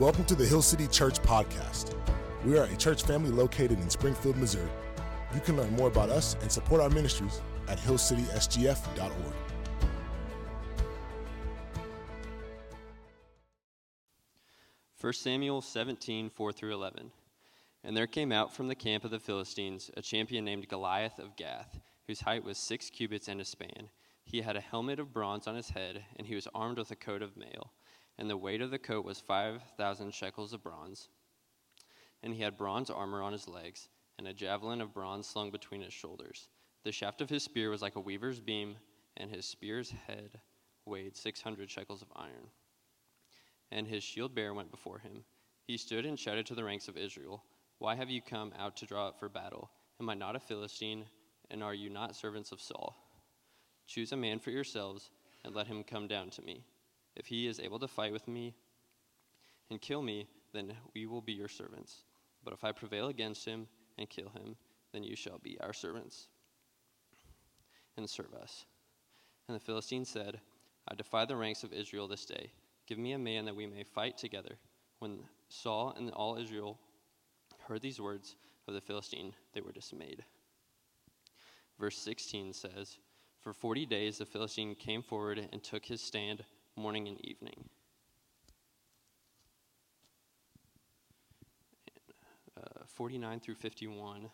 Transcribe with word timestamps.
Welcome 0.00 0.24
to 0.24 0.34
the 0.34 0.44
Hill 0.44 0.60
City 0.60 0.88
Church 0.88 1.22
Podcast. 1.22 1.94
We 2.44 2.58
are 2.58 2.64
a 2.64 2.76
church 2.76 3.04
family 3.04 3.30
located 3.30 3.78
in 3.78 3.88
Springfield, 3.88 4.36
Missouri. 4.36 4.68
You 5.32 5.38
can 5.38 5.56
learn 5.56 5.72
more 5.76 5.86
about 5.86 6.10
us 6.10 6.34
and 6.42 6.50
support 6.50 6.80
our 6.80 6.90
ministries 6.90 7.40
at 7.68 7.78
hillcitysgf.org. 7.78 9.34
1 15.00 15.12
Samuel 15.12 15.62
17, 15.62 16.28
4 16.28 16.52
through 16.52 16.74
11. 16.74 17.12
And 17.84 17.96
there 17.96 18.08
came 18.08 18.32
out 18.32 18.52
from 18.52 18.66
the 18.66 18.74
camp 18.74 19.04
of 19.04 19.12
the 19.12 19.20
Philistines 19.20 19.92
a 19.96 20.02
champion 20.02 20.44
named 20.44 20.66
Goliath 20.66 21.20
of 21.20 21.36
Gath, 21.36 21.78
whose 22.08 22.22
height 22.22 22.42
was 22.42 22.58
six 22.58 22.90
cubits 22.90 23.28
and 23.28 23.40
a 23.40 23.44
span. 23.44 23.90
He 24.24 24.40
had 24.40 24.56
a 24.56 24.60
helmet 24.60 24.98
of 24.98 25.12
bronze 25.12 25.46
on 25.46 25.54
his 25.54 25.70
head, 25.70 26.04
and 26.16 26.26
he 26.26 26.34
was 26.34 26.48
armed 26.52 26.78
with 26.78 26.90
a 26.90 26.96
coat 26.96 27.22
of 27.22 27.36
mail. 27.36 27.70
And 28.18 28.30
the 28.30 28.36
weight 28.36 28.60
of 28.60 28.70
the 28.70 28.78
coat 28.78 29.04
was 29.04 29.20
5,000 29.20 30.14
shekels 30.14 30.52
of 30.52 30.62
bronze. 30.62 31.08
And 32.22 32.34
he 32.34 32.42
had 32.42 32.56
bronze 32.56 32.90
armor 32.90 33.22
on 33.22 33.32
his 33.32 33.48
legs, 33.48 33.88
and 34.18 34.28
a 34.28 34.32
javelin 34.32 34.80
of 34.80 34.94
bronze 34.94 35.26
slung 35.26 35.50
between 35.50 35.82
his 35.82 35.92
shoulders. 35.92 36.48
The 36.84 36.92
shaft 36.92 37.20
of 37.20 37.30
his 37.30 37.42
spear 37.42 37.70
was 37.70 37.82
like 37.82 37.96
a 37.96 38.00
weaver's 38.00 38.40
beam, 38.40 38.76
and 39.16 39.30
his 39.30 39.46
spear's 39.46 39.90
head 39.90 40.40
weighed 40.86 41.16
600 41.16 41.70
shekels 41.70 42.02
of 42.02 42.08
iron 42.14 42.50
and 43.74 43.86
his 43.86 44.04
shield 44.04 44.34
bearer 44.34 44.54
went 44.54 44.70
before 44.70 44.98
him. 44.98 45.24
He 45.66 45.76
stood 45.76 46.06
and 46.06 46.18
shouted 46.18 46.46
to 46.46 46.54
the 46.54 46.64
ranks 46.64 46.88
of 46.88 46.96
Israel, 46.96 47.42
Why 47.78 47.96
have 47.96 48.08
you 48.08 48.22
come 48.22 48.52
out 48.58 48.76
to 48.78 48.86
draw 48.86 49.08
up 49.08 49.18
for 49.18 49.28
battle? 49.28 49.70
Am 50.00 50.08
I 50.08 50.14
not 50.14 50.36
a 50.36 50.40
Philistine, 50.40 51.04
and 51.50 51.62
are 51.62 51.74
you 51.74 51.90
not 51.90 52.16
servants 52.16 52.52
of 52.52 52.60
Saul? 52.60 52.96
Choose 53.86 54.12
a 54.12 54.16
man 54.16 54.38
for 54.38 54.50
yourselves, 54.50 55.10
and 55.44 55.54
let 55.54 55.66
him 55.66 55.82
come 55.82 56.06
down 56.06 56.30
to 56.30 56.42
me. 56.42 56.64
If 57.16 57.26
he 57.26 57.46
is 57.46 57.60
able 57.60 57.78
to 57.78 57.88
fight 57.88 58.12
with 58.12 58.26
me 58.26 58.54
and 59.70 59.80
kill 59.80 60.02
me, 60.02 60.28
then 60.52 60.72
we 60.94 61.06
will 61.06 61.20
be 61.20 61.32
your 61.32 61.48
servants. 61.48 62.04
But 62.44 62.54
if 62.54 62.64
I 62.64 62.72
prevail 62.72 63.08
against 63.08 63.44
him 63.44 63.66
and 63.98 64.08
kill 64.08 64.30
him, 64.30 64.56
then 64.92 65.02
you 65.02 65.16
shall 65.16 65.38
be 65.38 65.58
our 65.60 65.72
servants 65.72 66.28
and 67.96 68.08
serve 68.08 68.34
us. 68.34 68.66
And 69.48 69.54
the 69.54 69.60
Philistine 69.60 70.04
said, 70.04 70.40
I 70.88 70.94
defy 70.94 71.24
the 71.24 71.36
ranks 71.36 71.64
of 71.64 71.72
Israel 71.72 72.08
this 72.08 72.24
day. 72.24 72.50
Give 72.86 72.98
me 72.98 73.12
a 73.12 73.18
man 73.18 73.44
that 73.46 73.56
we 73.56 73.66
may 73.66 73.84
fight 73.84 74.18
together. 74.18 74.56
When 74.98 75.20
Saul 75.48 75.94
and 75.96 76.10
all 76.10 76.36
Israel 76.36 76.78
heard 77.66 77.82
these 77.82 78.00
words 78.00 78.36
of 78.68 78.74
the 78.74 78.80
Philistine, 78.80 79.34
they 79.52 79.60
were 79.60 79.72
dismayed. 79.72 80.24
Verse 81.78 81.96
16 81.98 82.52
says, 82.52 82.98
For 83.40 83.52
forty 83.52 83.86
days 83.86 84.18
the 84.18 84.26
Philistine 84.26 84.74
came 84.74 85.02
forward 85.02 85.48
and 85.52 85.62
took 85.62 85.84
his 85.86 86.00
stand 86.00 86.44
morning 86.76 87.08
and 87.08 87.24
evening. 87.24 87.64
Uh, 92.56 92.84
49 92.86 93.40
through 93.40 93.54
51. 93.54 94.28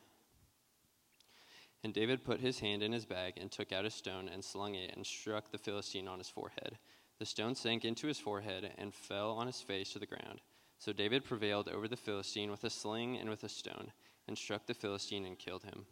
And 1.83 1.95
David 1.95 2.25
put 2.25 2.41
his 2.41 2.61
hand 2.61 2.83
in 2.83 2.93
his 2.93 3.07
bag 3.07 3.35
and 3.39 3.51
took 3.51 3.73
out 3.73 3.85
a 3.85 3.91
stone 3.91 4.29
and 4.29 4.45
slung 4.45 4.75
it 4.75 4.95
and 4.95 5.07
struck 5.07 5.51
the 5.51 5.59
Philistine 5.59 6.09
on 6.09 6.19
his 6.19 6.29
forehead. 6.29 6.79
The 7.19 7.27
stone 7.27 7.55
sank 7.55 7.85
into 7.85 8.07
his 8.07 8.19
forehead 8.19 8.71
and 8.79 8.95
fell 8.95 9.33
on 9.33 9.47
his 9.47 9.61
face 9.61 9.93
to 9.93 9.99
the 9.99 10.07
ground. 10.07 10.41
So 10.79 10.93
David 10.93 11.25
prevailed 11.25 11.69
over 11.69 11.89
the 11.89 11.97
Philistine 11.97 12.51
with 12.51 12.65
a 12.65 12.71
sling 12.71 13.19
and 13.19 13.29
with 13.29 13.45
a 13.45 13.49
stone, 13.49 13.93
and 14.27 14.37
struck 14.37 14.67
the 14.67 14.75
Philistine 14.75 15.27
and 15.27 15.39
killed 15.39 15.65
him. 15.65 15.85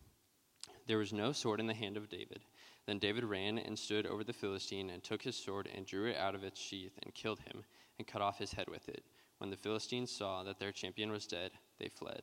There 0.87 0.97
was 0.97 1.13
no 1.13 1.33
sword 1.33 1.61
in 1.61 1.67
the 1.67 1.75
hand 1.75 1.99
of 1.99 2.09
David. 2.09 2.41
Then 2.89 2.99
David 2.99 3.25
ran 3.25 3.59
and 3.59 3.79
stood 3.79 4.07
over 4.07 4.25
the 4.25 4.33
Philistine, 4.33 4.89
and 4.89 5.05
took 5.05 5.21
his 5.21 5.37
sword 5.37 5.69
and 5.75 5.85
drew 5.85 6.07
it 6.07 6.17
out 6.17 6.35
of 6.35 6.43
its 6.43 6.59
sheath, 6.59 6.99
and 7.03 7.15
killed 7.15 7.39
him, 7.41 7.63
and 7.99 8.09
cut 8.09 8.23
off 8.23 8.39
his 8.39 8.55
head 8.55 8.67
with 8.71 8.89
it. 8.89 9.05
When 9.37 9.51
the 9.51 9.59
Philistines 9.59 10.11
saw 10.11 10.43
that 10.45 10.59
their 10.59 10.73
champion 10.73 11.13
was 11.13 11.27
dead, 11.27 11.51
they 11.79 11.91
fled. 11.91 12.23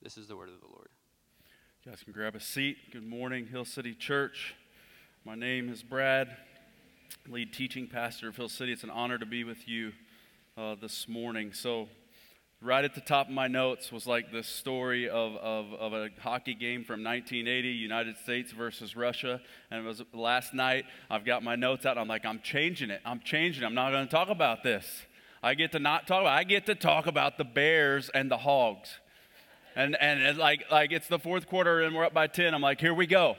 This 0.00 0.16
is 0.16 0.28
the 0.28 0.36
word 0.36 0.48
of 0.48 0.62
the 0.62 0.66
Lord. 0.66 0.88
You 1.84 1.92
guys 1.92 2.02
can 2.02 2.14
grab 2.14 2.34
a 2.34 2.40
seat. 2.40 2.78
Good 2.90 3.06
morning, 3.06 3.48
Hill 3.48 3.66
City 3.66 3.94
Church. 3.94 4.54
My 5.26 5.34
name 5.34 5.68
is 5.70 5.82
Brad 5.82 6.38
lead 7.28 7.52
teaching 7.52 7.86
pastor 7.86 8.28
of 8.28 8.36
Hill 8.36 8.48
City. 8.48 8.72
It's 8.72 8.84
an 8.84 8.90
honor 8.90 9.18
to 9.18 9.26
be 9.26 9.44
with 9.44 9.68
you 9.68 9.92
uh, 10.56 10.74
this 10.74 11.06
morning. 11.06 11.52
So, 11.52 11.88
right 12.62 12.84
at 12.84 12.94
the 12.94 13.00
top 13.00 13.26
of 13.26 13.32
my 13.32 13.48
notes 13.48 13.90
was 13.90 14.06
like 14.06 14.30
this 14.30 14.46
story 14.46 15.08
of, 15.08 15.36
of, 15.36 15.72
of, 15.74 15.92
a 15.92 16.10
hockey 16.20 16.54
game 16.54 16.84
from 16.84 17.02
1980, 17.02 17.68
United 17.68 18.16
States 18.18 18.52
versus 18.52 18.94
Russia. 18.94 19.40
And 19.70 19.84
it 19.84 19.88
was 19.88 20.02
last 20.12 20.54
night. 20.54 20.84
I've 21.10 21.24
got 21.24 21.42
my 21.42 21.56
notes 21.56 21.84
out. 21.84 21.98
I'm 21.98 22.08
like, 22.08 22.24
I'm 22.24 22.40
changing 22.40 22.90
it. 22.90 23.00
I'm 23.04 23.20
changing 23.20 23.64
it. 23.64 23.66
I'm 23.66 23.74
not 23.74 23.90
going 23.90 24.06
to 24.06 24.10
talk 24.10 24.28
about 24.28 24.62
this. 24.62 24.86
I 25.42 25.54
get 25.54 25.72
to 25.72 25.80
not 25.80 26.06
talk 26.06 26.20
about 26.20 26.38
I 26.38 26.44
get 26.44 26.66
to 26.66 26.76
talk 26.76 27.06
about 27.06 27.36
the 27.36 27.44
Bears 27.44 28.10
and 28.14 28.30
the 28.30 28.38
Hogs. 28.38 28.90
And, 29.74 29.96
and 30.00 30.20
it's 30.20 30.38
like, 30.38 30.64
like 30.70 30.92
it's 30.92 31.08
the 31.08 31.18
fourth 31.18 31.48
quarter 31.48 31.82
and 31.82 31.96
we're 31.96 32.04
up 32.04 32.14
by 32.14 32.28
10. 32.28 32.54
I'm 32.54 32.60
like, 32.60 32.80
here 32.80 32.94
we 32.94 33.06
go. 33.06 33.36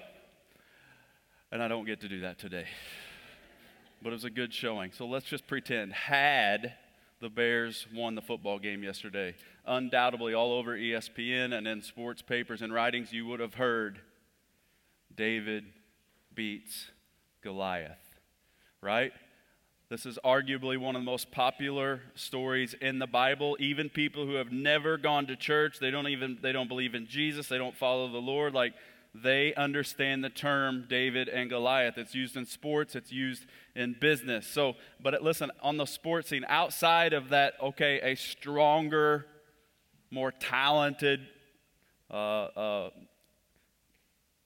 And 1.52 1.64
I 1.64 1.68
don't 1.68 1.86
get 1.86 2.02
to 2.02 2.10
do 2.10 2.22
that 2.22 2.40
today 2.40 2.66
but 4.04 4.10
it 4.10 4.14
was 4.14 4.26
a 4.26 4.30
good 4.30 4.54
showing. 4.54 4.92
So 4.92 5.06
let's 5.08 5.26
just 5.26 5.48
pretend. 5.48 5.94
Had 5.94 6.74
the 7.24 7.30
Bears 7.30 7.88
won 7.96 8.16
the 8.16 8.22
football 8.22 8.60
game 8.60 8.84
yesterday, 8.84 9.34
undoubtedly 9.66 10.34
all 10.34 10.52
over 10.52 10.78
ESPN 10.78 11.58
and 11.58 11.66
in 11.66 11.82
sports 11.82 12.22
papers 12.22 12.62
and 12.62 12.74
writings, 12.74 13.14
you 13.14 13.26
would 13.26 13.40
have 13.40 13.54
heard 13.54 14.02
David 15.16 15.64
beats 16.36 16.92
Goliath, 17.42 18.20
right? 18.82 19.14
This 19.88 20.06
is 20.06 20.20
arguably 20.26 20.78
one 20.78 20.98
of 20.98 21.02
the 21.02 21.06
most 21.06 21.32
popular 21.32 22.02
stories 22.14 22.76
in 22.82 23.00
the 23.00 23.08
Bible. 23.08 23.56
Even 23.58 23.90
people 23.90 24.26
who 24.26 24.34
have 24.34 24.52
never 24.52 24.98
gone 24.98 25.26
to 25.28 25.38
church, 25.38 25.80
they 25.80 25.92
don't 25.92 26.10
even 26.10 26.40
they 26.42 26.52
don't 26.52 26.68
believe 26.68 26.94
in 26.94 27.08
Jesus, 27.08 27.48
they 27.48 27.58
don't 27.58 27.78
follow 27.78 28.12
the 28.12 28.18
Lord, 28.18 28.54
like 28.54 28.74
they 29.16 29.54
understand 29.54 30.24
the 30.24 30.30
term 30.30 30.86
David 30.90 31.30
and 31.30 31.50
Goliath. 31.50 31.98
It's 31.98 32.16
used 32.16 32.36
in 32.36 32.46
sports, 32.46 32.96
it's 32.96 33.12
used 33.12 33.46
in 33.76 33.96
business. 34.00 34.48
So, 34.48 34.76
but 35.02 35.22
listen, 35.22 35.52
on 35.62 35.78
the 35.78 35.86
sports 35.86 36.30
scene, 36.30 36.46
outside 36.48 37.14
of 37.14 37.30
that, 37.30 37.54
okay, 37.62 38.00
a 38.02 38.16
stronger, 38.16 39.28
more 40.10 40.32
talented 40.32 41.22
uh, 42.10 42.16
uh, 42.16 42.90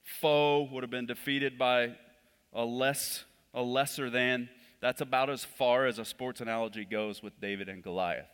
foe 0.03 0.67
would 0.71 0.83
have 0.83 0.91
been 0.91 1.05
defeated 1.05 1.57
by 1.57 1.95
a 2.53 2.65
less, 2.65 3.23
a 3.53 3.61
lesser 3.61 4.09
than. 4.09 4.49
That's 4.81 5.01
about 5.01 5.29
as 5.29 5.43
far 5.43 5.85
as 5.85 5.97
a 5.97 6.05
sports 6.05 6.41
analogy 6.41 6.85
goes 6.85 7.23
with 7.23 7.39
David 7.39 7.69
and 7.69 7.81
Goliath. 7.81 8.27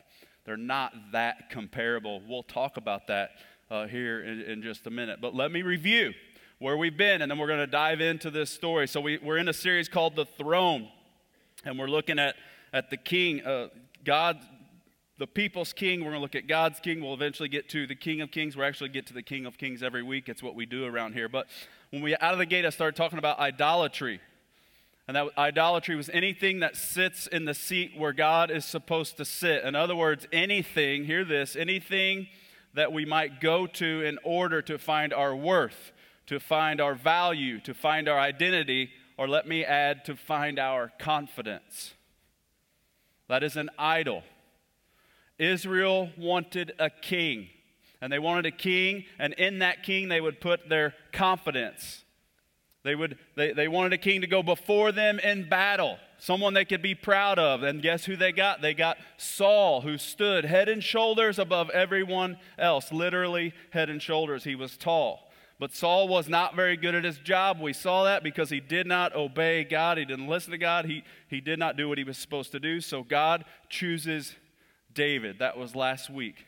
They're 0.46 0.58
not 0.58 0.94
that 1.14 1.50
comparable. 1.50 2.22
We'll 2.28 2.44
talk 2.44 2.78
about 2.78 3.08
that 3.08 3.32
uh, 3.74 3.88
here 3.88 4.24
in, 4.24 4.42
in, 4.42 4.62
just 4.62 4.86
a 4.86 4.92
minute. 4.92 5.20
But 5.20 5.34
let 5.34 5.52
me 5.52 5.64
review 5.64 6.14
where 6.60 6.78
we've 6.78 6.96
been, 6.96 7.24
and 7.24 7.32
then 7.32 7.40
we're 7.40 7.48
going 7.48 7.60
to 7.60 7.68
dive 7.68 8.02
into 8.02 8.30
this 8.30 8.52
story. 8.52 8.88
So, 8.88 9.02
we, 9.02 9.18
we're 9.18 9.38
in 9.38 9.48
a 9.48 9.54
series 9.54 9.90
called 9.90 10.16
The 10.16 10.26
Throne, 10.26 10.90
and 11.66 11.80
we're 11.80 11.88
looking 11.88 12.20
at, 12.20 12.36
at 12.72 12.92
the 12.92 12.98
king, 12.98 13.44
uh, 13.44 13.70
God, 14.06 14.38
the 15.18 15.26
people's 15.26 15.74
king. 15.74 16.02
We're 16.02 16.12
going 16.12 16.20
to 16.20 16.22
look 16.22 16.36
at 16.36 16.48
God's 16.48 16.80
king. 16.80 17.02
We'll 17.02 17.16
eventually 17.16 17.50
get 17.50 17.68
to 17.70 17.88
the 17.88 17.96
king 17.96 18.22
of 18.22 18.30
kings. 18.30 18.56
We'll 18.56 18.68
actually 18.68 18.90
get 18.90 19.08
to 19.08 19.14
the 19.14 19.24
king 19.24 19.48
of 19.48 19.58
kings 19.58 19.82
every 19.82 20.04
week. 20.04 20.30
It's 20.30 20.44
what 20.44 20.54
we 20.54 20.68
do 20.68 20.86
around 20.86 21.14
here. 21.14 21.28
But 21.28 21.48
when 21.90 22.04
we 22.04 22.16
out 22.18 22.34
of 22.34 22.38
the 22.38 22.46
gate, 22.46 22.66
I 22.66 22.70
started 22.70 22.96
talking 22.96 23.18
about 23.18 23.40
idolatry. 23.40 24.22
And 25.08 25.18
that 25.18 25.30
idolatry 25.36 25.96
was 25.96 26.10
anything 26.14 26.60
that 26.60 26.78
sits 26.78 27.26
in 27.26 27.46
the 27.46 27.56
seat 27.56 27.94
where 27.98 28.14
God 28.14 28.52
is 28.52 28.66
supposed 28.66 29.18
to 29.18 29.26
sit. 29.26 29.64
In 29.66 29.76
other 29.76 29.96
words, 29.96 30.28
anything, 30.32 31.06
hear 31.06 31.26
this, 31.26 31.56
anything 31.56 32.28
that 32.74 32.92
we 32.92 33.06
might 33.06 33.40
go 33.40 33.68
to 33.68 34.02
in 34.02 34.18
order 34.24 34.62
to 34.62 34.78
find 34.78 35.14
our 35.14 35.36
worth, 35.36 35.92
to 36.28 36.40
find 36.40 36.82
our 36.82 36.96
value, 36.96 37.60
to 37.62 37.74
find 37.74 38.08
our 38.08 38.20
identity, 38.20 38.90
or 39.18 39.28
let 39.28 39.48
me 39.48 39.64
add, 39.64 40.06
to 40.06 40.16
find 40.16 40.58
our 40.58 40.92
confidence. 40.98 41.94
That 43.28 43.44
is 43.44 43.56
an 43.56 43.70
idol. 43.78 44.24
Israel 45.38 46.10
wanted 46.18 46.74
a 46.80 46.90
king, 46.90 47.50
and 48.02 48.12
they 48.12 48.20
wanted 48.20 48.46
a 48.46 48.52
king, 48.52 49.06
and 49.20 49.34
in 49.34 49.60
that 49.60 49.84
king 49.84 50.10
they 50.10 50.22
would 50.22 50.42
put 50.42 50.70
their 50.70 50.94
confidence. 51.12 52.04
They, 52.84 52.96
would, 52.96 53.18
they, 53.36 53.54
they 53.54 53.68
wanted 53.68 53.94
a 53.94 53.98
king 53.98 54.22
to 54.22 54.28
go 54.28 54.44
before 54.44 54.92
them 54.92 55.20
in 55.20 55.48
battle 55.48 55.98
someone 56.24 56.54
they 56.54 56.64
could 56.64 56.82
be 56.82 56.96
proud 56.96 57.38
of. 57.38 57.64
And 57.64 57.82
guess 57.82 58.06
who 58.06 58.16
they 58.16 58.32
got? 58.32 58.62
They 58.62 58.74
got 58.74 58.98
Saul, 59.18 59.82
who 59.82 59.98
stood 59.98 60.46
head 60.46 60.70
and 60.70 60.82
shoulders 60.82 61.38
above 61.38 61.70
everyone 61.72 62.38
else, 62.58 62.94
literally 62.94 63.54
head 63.72 63.90
and 63.90 64.02
shoulders. 64.02 64.46
He 64.46 64.56
was 64.56 64.78
tall. 64.78 65.30
But 65.60 65.74
Saul 65.74 66.08
was 66.08 66.30
not 66.30 66.56
very 66.56 66.78
good 66.78 66.96
at 66.96 67.04
his 67.04 67.18
job. 67.18 67.60
We 67.60 67.74
saw 67.74 68.06
that 68.06 68.24
because 68.24 68.50
he 68.50 68.62
did 68.62 68.88
not 68.88 69.14
obey 69.14 69.66
God. 69.66 69.98
He 69.98 70.06
didn't 70.06 70.28
listen 70.28 70.52
to 70.52 70.58
God. 70.58 70.86
He, 70.86 71.04
he 71.28 71.42
did 71.42 71.60
not 71.60 71.76
do 71.76 71.90
what 71.90 71.98
he 71.98 72.06
was 72.06 72.18
supposed 72.18 72.54
to 72.54 72.60
do. 72.60 72.80
So 72.80 73.04
God 73.04 73.44
chooses 73.68 74.34
David. 74.94 75.40
That 75.40 75.58
was 75.58 75.76
last 75.76 76.10
week. 76.10 76.46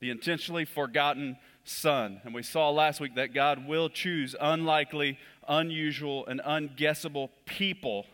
The 0.00 0.10
intentionally 0.10 0.66
forgotten 0.66 1.38
son. 1.64 2.20
And 2.24 2.34
we 2.34 2.42
saw 2.42 2.68
last 2.68 3.00
week 3.00 3.14
that 3.14 3.32
God 3.32 3.66
will 3.66 3.88
choose 3.88 4.36
unlikely, 4.38 5.18
unusual, 5.48 6.26
and 6.26 6.40
unguessable 6.42 7.30
people 7.46 8.04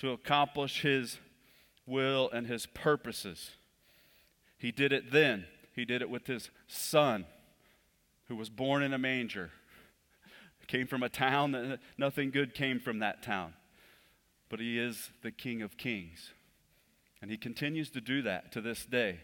to 0.00 0.12
accomplish 0.12 0.80
his 0.80 1.18
will 1.86 2.30
and 2.32 2.46
his 2.46 2.64
purposes. 2.64 3.50
He 4.56 4.72
did 4.72 4.92
it 4.92 5.12
then. 5.12 5.44
He 5.74 5.84
did 5.84 6.00
it 6.00 6.08
with 6.08 6.26
his 6.26 6.48
son, 6.66 7.26
who 8.28 8.34
was 8.34 8.48
born 8.48 8.82
in 8.82 8.94
a 8.94 8.98
manger. 8.98 9.50
Came 10.68 10.86
from 10.86 11.02
a 11.02 11.10
town 11.10 11.52
that 11.52 11.80
nothing 11.98 12.30
good 12.30 12.54
came 12.54 12.78
from 12.78 13.00
that 13.00 13.22
town. 13.22 13.54
But 14.48 14.60
he 14.60 14.78
is 14.78 15.10
the 15.22 15.32
King 15.32 15.62
of 15.62 15.76
Kings. 15.76 16.30
And 17.20 17.30
he 17.30 17.36
continues 17.36 17.90
to 17.90 18.00
do 18.00 18.22
that 18.22 18.52
to 18.52 18.60
this 18.60 18.86
day. 18.86 19.20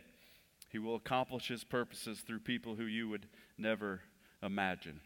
He 0.70 0.78
will 0.78 0.96
accomplish 0.96 1.49
his 1.49 1.64
purposes 1.64 2.20
through 2.20 2.40
people 2.40 2.75
who 2.75 2.84
you 2.84 3.08
would 3.08 3.26
never 3.56 4.00
imagine. 4.43 5.00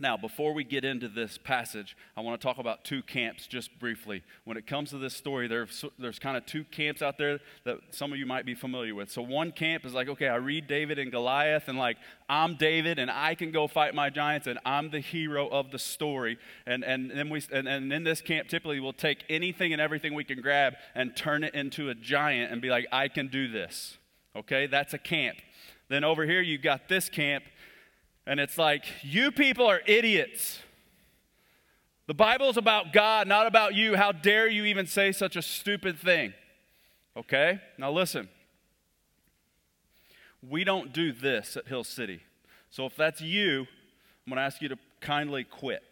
Now, 0.00 0.16
before 0.16 0.52
we 0.52 0.62
get 0.62 0.84
into 0.84 1.08
this 1.08 1.38
passage, 1.38 1.96
I 2.16 2.20
want 2.20 2.40
to 2.40 2.46
talk 2.46 2.58
about 2.58 2.84
two 2.84 3.02
camps 3.02 3.48
just 3.48 3.76
briefly. 3.80 4.22
When 4.44 4.56
it 4.56 4.64
comes 4.64 4.90
to 4.90 4.98
this 4.98 5.12
story, 5.14 5.48
there's, 5.48 5.84
there's 5.98 6.20
kind 6.20 6.36
of 6.36 6.46
two 6.46 6.62
camps 6.62 7.02
out 7.02 7.18
there 7.18 7.40
that 7.64 7.78
some 7.90 8.12
of 8.12 8.18
you 8.18 8.24
might 8.24 8.46
be 8.46 8.54
familiar 8.54 8.94
with. 8.94 9.10
So, 9.10 9.22
one 9.22 9.50
camp 9.50 9.84
is 9.84 9.94
like, 9.94 10.08
okay, 10.08 10.28
I 10.28 10.36
read 10.36 10.68
David 10.68 11.00
and 11.00 11.10
Goliath, 11.10 11.66
and 11.66 11.76
like, 11.76 11.96
I'm 12.28 12.54
David, 12.54 13.00
and 13.00 13.10
I 13.10 13.34
can 13.34 13.50
go 13.50 13.66
fight 13.66 13.92
my 13.92 14.08
giants, 14.08 14.46
and 14.46 14.60
I'm 14.64 14.90
the 14.90 15.00
hero 15.00 15.48
of 15.48 15.72
the 15.72 15.80
story. 15.80 16.38
And, 16.64 16.84
and, 16.84 17.10
then 17.10 17.28
we, 17.28 17.42
and, 17.52 17.66
and 17.66 17.92
in 17.92 18.04
this 18.04 18.20
camp, 18.20 18.48
typically, 18.48 18.78
we'll 18.78 18.92
take 18.92 19.24
anything 19.28 19.72
and 19.72 19.82
everything 19.82 20.14
we 20.14 20.24
can 20.24 20.40
grab 20.40 20.74
and 20.94 21.16
turn 21.16 21.42
it 21.42 21.54
into 21.54 21.88
a 21.88 21.94
giant 21.96 22.52
and 22.52 22.62
be 22.62 22.70
like, 22.70 22.86
I 22.92 23.08
can 23.08 23.26
do 23.26 23.48
this. 23.48 23.98
Okay, 24.36 24.68
that's 24.68 24.94
a 24.94 24.98
camp. 24.98 25.38
Then 25.88 26.04
over 26.04 26.24
here, 26.24 26.40
you've 26.40 26.62
got 26.62 26.88
this 26.88 27.08
camp 27.08 27.44
and 28.28 28.38
it's 28.38 28.58
like, 28.58 28.84
you 29.02 29.32
people 29.32 29.66
are 29.66 29.80
idiots. 29.86 30.58
The 32.06 32.12
Bible's 32.12 32.58
about 32.58 32.92
God, 32.92 33.26
not 33.26 33.46
about 33.46 33.74
you. 33.74 33.96
How 33.96 34.12
dare 34.12 34.46
you 34.46 34.66
even 34.66 34.86
say 34.86 35.12
such 35.12 35.34
a 35.34 35.40
stupid 35.40 35.98
thing? 35.98 36.34
Okay? 37.16 37.58
Now 37.78 37.90
listen. 37.90 38.28
We 40.46 40.62
don't 40.62 40.92
do 40.92 41.10
this 41.10 41.56
at 41.56 41.68
Hill 41.68 41.84
City. 41.84 42.20
So 42.70 42.84
if 42.84 42.94
that's 42.96 43.22
you, 43.22 43.60
I'm 44.26 44.30
going 44.30 44.36
to 44.36 44.42
ask 44.42 44.60
you 44.60 44.68
to 44.68 44.78
kindly 45.00 45.44
quit. 45.44 45.82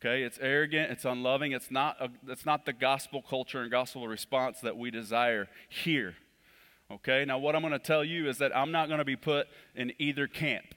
Okay? 0.00 0.22
It's 0.22 0.38
arrogant, 0.40 0.92
it's 0.92 1.04
unloving, 1.04 1.50
it's 1.50 1.72
not, 1.72 1.96
a, 2.00 2.10
it's 2.28 2.46
not 2.46 2.64
the 2.64 2.72
gospel 2.72 3.22
culture 3.22 3.60
and 3.60 3.72
gospel 3.72 4.06
response 4.06 4.60
that 4.60 4.76
we 4.76 4.92
desire 4.92 5.48
here. 5.68 6.14
Okay? 6.92 7.24
Now, 7.24 7.38
what 7.38 7.56
I'm 7.56 7.62
going 7.62 7.72
to 7.72 7.80
tell 7.80 8.04
you 8.04 8.28
is 8.28 8.38
that 8.38 8.56
I'm 8.56 8.70
not 8.70 8.86
going 8.86 8.98
to 8.98 9.04
be 9.04 9.16
put 9.16 9.48
in 9.74 9.92
either 9.98 10.28
camp 10.28 10.76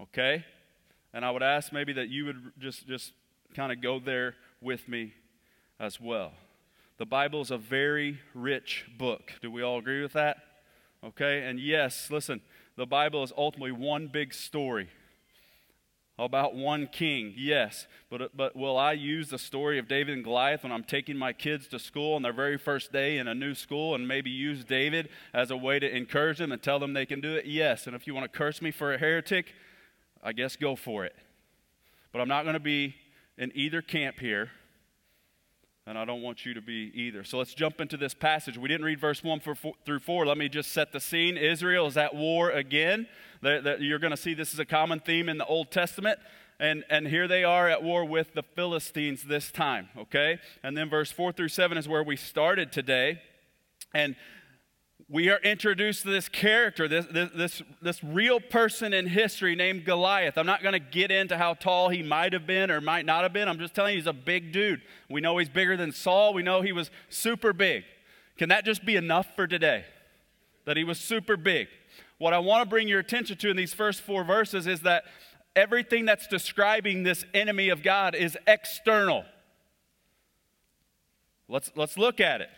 okay? 0.00 0.44
And 1.12 1.24
I 1.24 1.30
would 1.30 1.42
ask 1.42 1.72
maybe 1.72 1.92
that 1.94 2.08
you 2.08 2.26
would 2.26 2.52
just, 2.58 2.86
just 2.86 3.12
kind 3.54 3.72
of 3.72 3.80
go 3.80 3.98
there 3.98 4.34
with 4.60 4.88
me 4.88 5.14
as 5.78 6.00
well. 6.00 6.32
The 6.98 7.06
Bible 7.06 7.40
is 7.40 7.50
a 7.50 7.58
very 7.58 8.20
rich 8.34 8.86
book. 8.96 9.32
Do 9.42 9.50
we 9.50 9.62
all 9.62 9.78
agree 9.78 10.02
with 10.02 10.12
that? 10.12 10.38
Okay? 11.02 11.46
And 11.46 11.58
yes, 11.58 12.10
listen, 12.10 12.40
the 12.76 12.86
Bible 12.86 13.22
is 13.22 13.32
ultimately 13.36 13.72
one 13.72 14.08
big 14.08 14.32
story 14.32 14.88
about 16.18 16.54
one 16.54 16.86
king, 16.86 17.34
yes. 17.36 17.88
But, 18.08 18.36
but 18.36 18.54
will 18.54 18.78
I 18.78 18.92
use 18.92 19.30
the 19.30 19.38
story 19.38 19.78
of 19.78 19.88
David 19.88 20.14
and 20.14 20.22
Goliath 20.22 20.62
when 20.62 20.70
I'm 20.70 20.84
taking 20.84 21.16
my 21.16 21.32
kids 21.32 21.66
to 21.68 21.78
school 21.78 22.14
on 22.14 22.22
their 22.22 22.32
very 22.32 22.56
first 22.56 22.92
day 22.92 23.18
in 23.18 23.26
a 23.26 23.34
new 23.34 23.54
school 23.54 23.94
and 23.94 24.06
maybe 24.06 24.30
use 24.30 24.64
David 24.64 25.08
as 25.32 25.50
a 25.50 25.56
way 25.56 25.80
to 25.80 25.96
encourage 25.96 26.38
them 26.38 26.52
and 26.52 26.62
tell 26.62 26.78
them 26.78 26.92
they 26.92 27.06
can 27.06 27.20
do 27.20 27.34
it? 27.34 27.46
Yes. 27.46 27.86
And 27.86 27.96
if 27.96 28.06
you 28.06 28.14
want 28.14 28.30
to 28.30 28.38
curse 28.38 28.62
me 28.62 28.70
for 28.70 28.94
a 28.94 28.98
heretic, 28.98 29.54
I 30.24 30.32
guess 30.32 30.56
go 30.56 30.74
for 30.74 31.04
it. 31.04 31.14
But 32.12 32.20
I'm 32.20 32.28
not 32.28 32.44
going 32.44 32.54
to 32.54 32.60
be 32.60 32.94
in 33.36 33.52
either 33.54 33.82
camp 33.82 34.18
here, 34.18 34.50
and 35.86 35.98
I 35.98 36.06
don't 36.06 36.22
want 36.22 36.46
you 36.46 36.54
to 36.54 36.62
be 36.62 36.90
either. 36.94 37.24
So 37.24 37.36
let's 37.36 37.52
jump 37.52 37.80
into 37.80 37.98
this 37.98 38.14
passage. 38.14 38.56
We 38.56 38.68
didn't 38.68 38.86
read 38.86 38.98
verse 38.98 39.22
1 39.22 39.40
through 39.84 39.98
4. 39.98 40.26
Let 40.26 40.38
me 40.38 40.48
just 40.48 40.72
set 40.72 40.92
the 40.92 41.00
scene. 41.00 41.36
Israel 41.36 41.86
is 41.86 41.98
at 41.98 42.14
war 42.14 42.50
again. 42.50 43.06
You're 43.42 43.98
going 43.98 44.12
to 44.12 44.16
see 44.16 44.32
this 44.32 44.54
is 44.54 44.58
a 44.58 44.64
common 44.64 45.00
theme 45.00 45.28
in 45.28 45.36
the 45.36 45.44
Old 45.44 45.70
Testament. 45.70 46.18
And, 46.58 46.84
and 46.88 47.08
here 47.08 47.28
they 47.28 47.44
are 47.44 47.68
at 47.68 47.82
war 47.82 48.04
with 48.04 48.32
the 48.32 48.42
Philistines 48.42 49.24
this 49.24 49.50
time, 49.50 49.88
okay? 49.98 50.38
And 50.62 50.76
then 50.76 50.88
verse 50.88 51.10
4 51.10 51.32
through 51.32 51.48
7 51.48 51.76
is 51.76 51.88
where 51.88 52.02
we 52.02 52.16
started 52.16 52.72
today. 52.72 53.20
And 53.92 54.16
we 55.08 55.28
are 55.28 55.38
introduced 55.38 56.02
to 56.02 56.10
this 56.10 56.28
character, 56.28 56.88
this, 56.88 57.06
this, 57.06 57.30
this, 57.34 57.62
this, 57.82 58.04
real 58.04 58.40
person 58.40 58.94
in 58.94 59.06
history 59.06 59.54
named 59.54 59.84
Goliath. 59.84 60.38
I'm 60.38 60.46
not 60.46 60.62
going 60.62 60.72
to 60.72 60.78
get 60.78 61.10
into 61.10 61.36
how 61.36 61.54
tall 61.54 61.90
he 61.90 62.02
might 62.02 62.32
have 62.32 62.46
been 62.46 62.70
or 62.70 62.80
might 62.80 63.04
not 63.04 63.22
have 63.22 63.32
been. 63.32 63.48
I'm 63.48 63.58
just 63.58 63.74
telling 63.74 63.94
you, 63.94 64.00
he's 64.00 64.06
a 64.06 64.12
big 64.12 64.52
dude. 64.52 64.80
We 65.10 65.20
know 65.20 65.36
he's 65.38 65.48
bigger 65.48 65.76
than 65.76 65.92
Saul. 65.92 66.32
We 66.32 66.42
know 66.42 66.62
he 66.62 66.72
was 66.72 66.90
super 67.10 67.52
big. 67.52 67.84
Can 68.38 68.48
that 68.48 68.64
just 68.64 68.84
be 68.84 68.96
enough 68.96 69.26
for 69.36 69.46
today? 69.46 69.84
That 70.64 70.76
he 70.76 70.84
was 70.84 70.98
super 70.98 71.36
big. 71.36 71.68
What 72.18 72.32
I 72.32 72.38
want 72.38 72.64
to 72.64 72.68
bring 72.68 72.88
your 72.88 73.00
attention 73.00 73.36
to 73.38 73.50
in 73.50 73.56
these 73.56 73.74
first 73.74 74.00
four 74.00 74.24
verses 74.24 74.66
is 74.66 74.80
that 74.80 75.04
everything 75.54 76.06
that's 76.06 76.26
describing 76.26 77.02
this 77.02 77.24
enemy 77.34 77.68
of 77.68 77.82
God 77.82 78.14
is 78.14 78.38
external. 78.46 79.24
Let's, 81.48 81.70
let's 81.76 81.98
look 81.98 82.20
at 82.20 82.40
it. 82.40 82.48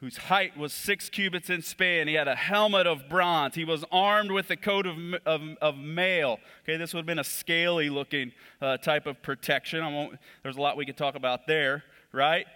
Whose 0.00 0.16
height 0.16 0.56
was 0.56 0.72
six 0.72 1.10
cubits 1.10 1.50
in 1.50 1.62
span. 1.62 2.08
He 2.08 2.14
had 2.14 2.28
a 2.28 2.34
helmet 2.34 2.86
of 2.86 3.08
bronze. 3.08 3.54
He 3.54 3.64
was 3.64 3.84
armed 3.92 4.30
with 4.30 4.50
a 4.50 4.56
coat 4.56 4.86
of, 4.86 4.96
of, 5.26 5.42
of 5.60 5.76
mail. 5.76 6.38
Okay, 6.64 6.78
this 6.78 6.94
would 6.94 7.00
have 7.00 7.06
been 7.06 7.18
a 7.18 7.24
scaly 7.24 7.90
looking 7.90 8.32
uh, 8.62 8.78
type 8.78 9.06
of 9.06 9.20
protection. 9.22 10.18
There's 10.42 10.56
a 10.56 10.60
lot 10.60 10.76
we 10.76 10.86
could 10.86 10.96
talk 10.96 11.16
about 11.16 11.46
there, 11.46 11.84
right? 12.12 12.46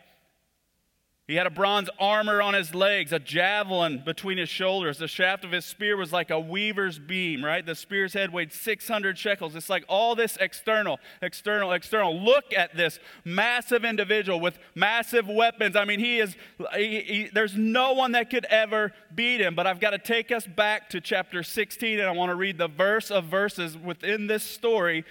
He 1.27 1.37
had 1.37 1.47
a 1.47 1.51
bronze 1.51 1.89
armor 1.99 2.43
on 2.43 2.53
his 2.53 2.75
legs, 2.75 3.11
a 3.11 3.19
javelin 3.19 4.03
between 4.05 4.37
his 4.37 4.51
shoulders. 4.51 4.99
The 4.99 5.09
shaft 5.09 5.43
of 5.43 5.53
his 5.53 5.65
spear 5.65 5.97
was 5.97 6.13
like 6.13 6.31
a 6.31 6.39
weaver's 6.39 6.99
beam, 6.99 7.43
right? 7.43 7.65
The 7.65 7.75
spear's 7.75 8.13
head 8.13 8.31
weighed 8.31 8.53
600 8.53 9.17
shekels. 9.17 9.55
It's 9.55 9.71
like 9.71 9.87
all 9.89 10.15
this 10.15 10.37
external, 10.39 11.01
external, 11.23 11.73
external. 11.73 12.21
Look 12.21 12.53
at 12.55 12.77
this 12.77 12.99
massive 13.25 13.87
individual 13.87 14.39
with 14.39 14.59
massive 14.75 15.27
weapons. 15.27 15.77
I 15.77 15.87
mean, 15.87 15.99
he 15.99 16.19
is, 16.19 16.37
he, 16.77 17.01
he, 17.01 17.31
there's 17.33 17.57
no 17.57 17.95
one 17.95 18.13
that 18.13 18.29
could 18.29 18.45
ever 18.45 18.93
beat 19.15 19.41
him. 19.41 19.55
But 19.55 19.67
I've 19.67 19.81
got 19.81 19.91
to 19.91 19.99
take 19.99 20.31
us 20.31 20.47
back 20.47 20.91
to 20.91 21.01
chapter 21.01 21.43
16, 21.43 22.01
and 22.01 22.07
I 22.07 22.13
want 22.13 22.33
to 22.33 22.37
read 22.37 22.59
the 22.59 22.69
verse 22.69 23.11
of 23.11 23.25
verses 23.25 23.79
within 23.79 24.27
this 24.27 24.43
story 24.43 25.07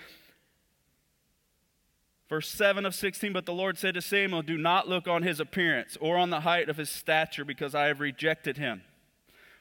Verse 2.33 2.49
7 2.49 2.83
of 2.83 2.95
16, 2.95 3.31
but 3.31 3.45
the 3.45 3.53
Lord 3.53 3.77
said 3.77 3.93
to 3.93 4.01
Samuel, 4.01 4.41
Do 4.41 4.57
not 4.57 4.89
look 4.89 5.07
on 5.07 5.21
his 5.21 5.39
appearance 5.39 5.99
or 6.01 6.17
on 6.17 6.31
the 6.31 6.39
height 6.39 6.67
of 6.67 6.77
his 6.77 6.89
stature, 6.89 7.45
because 7.45 7.75
I 7.75 7.85
have 7.85 7.99
rejected 7.99 8.57
him. 8.57 8.81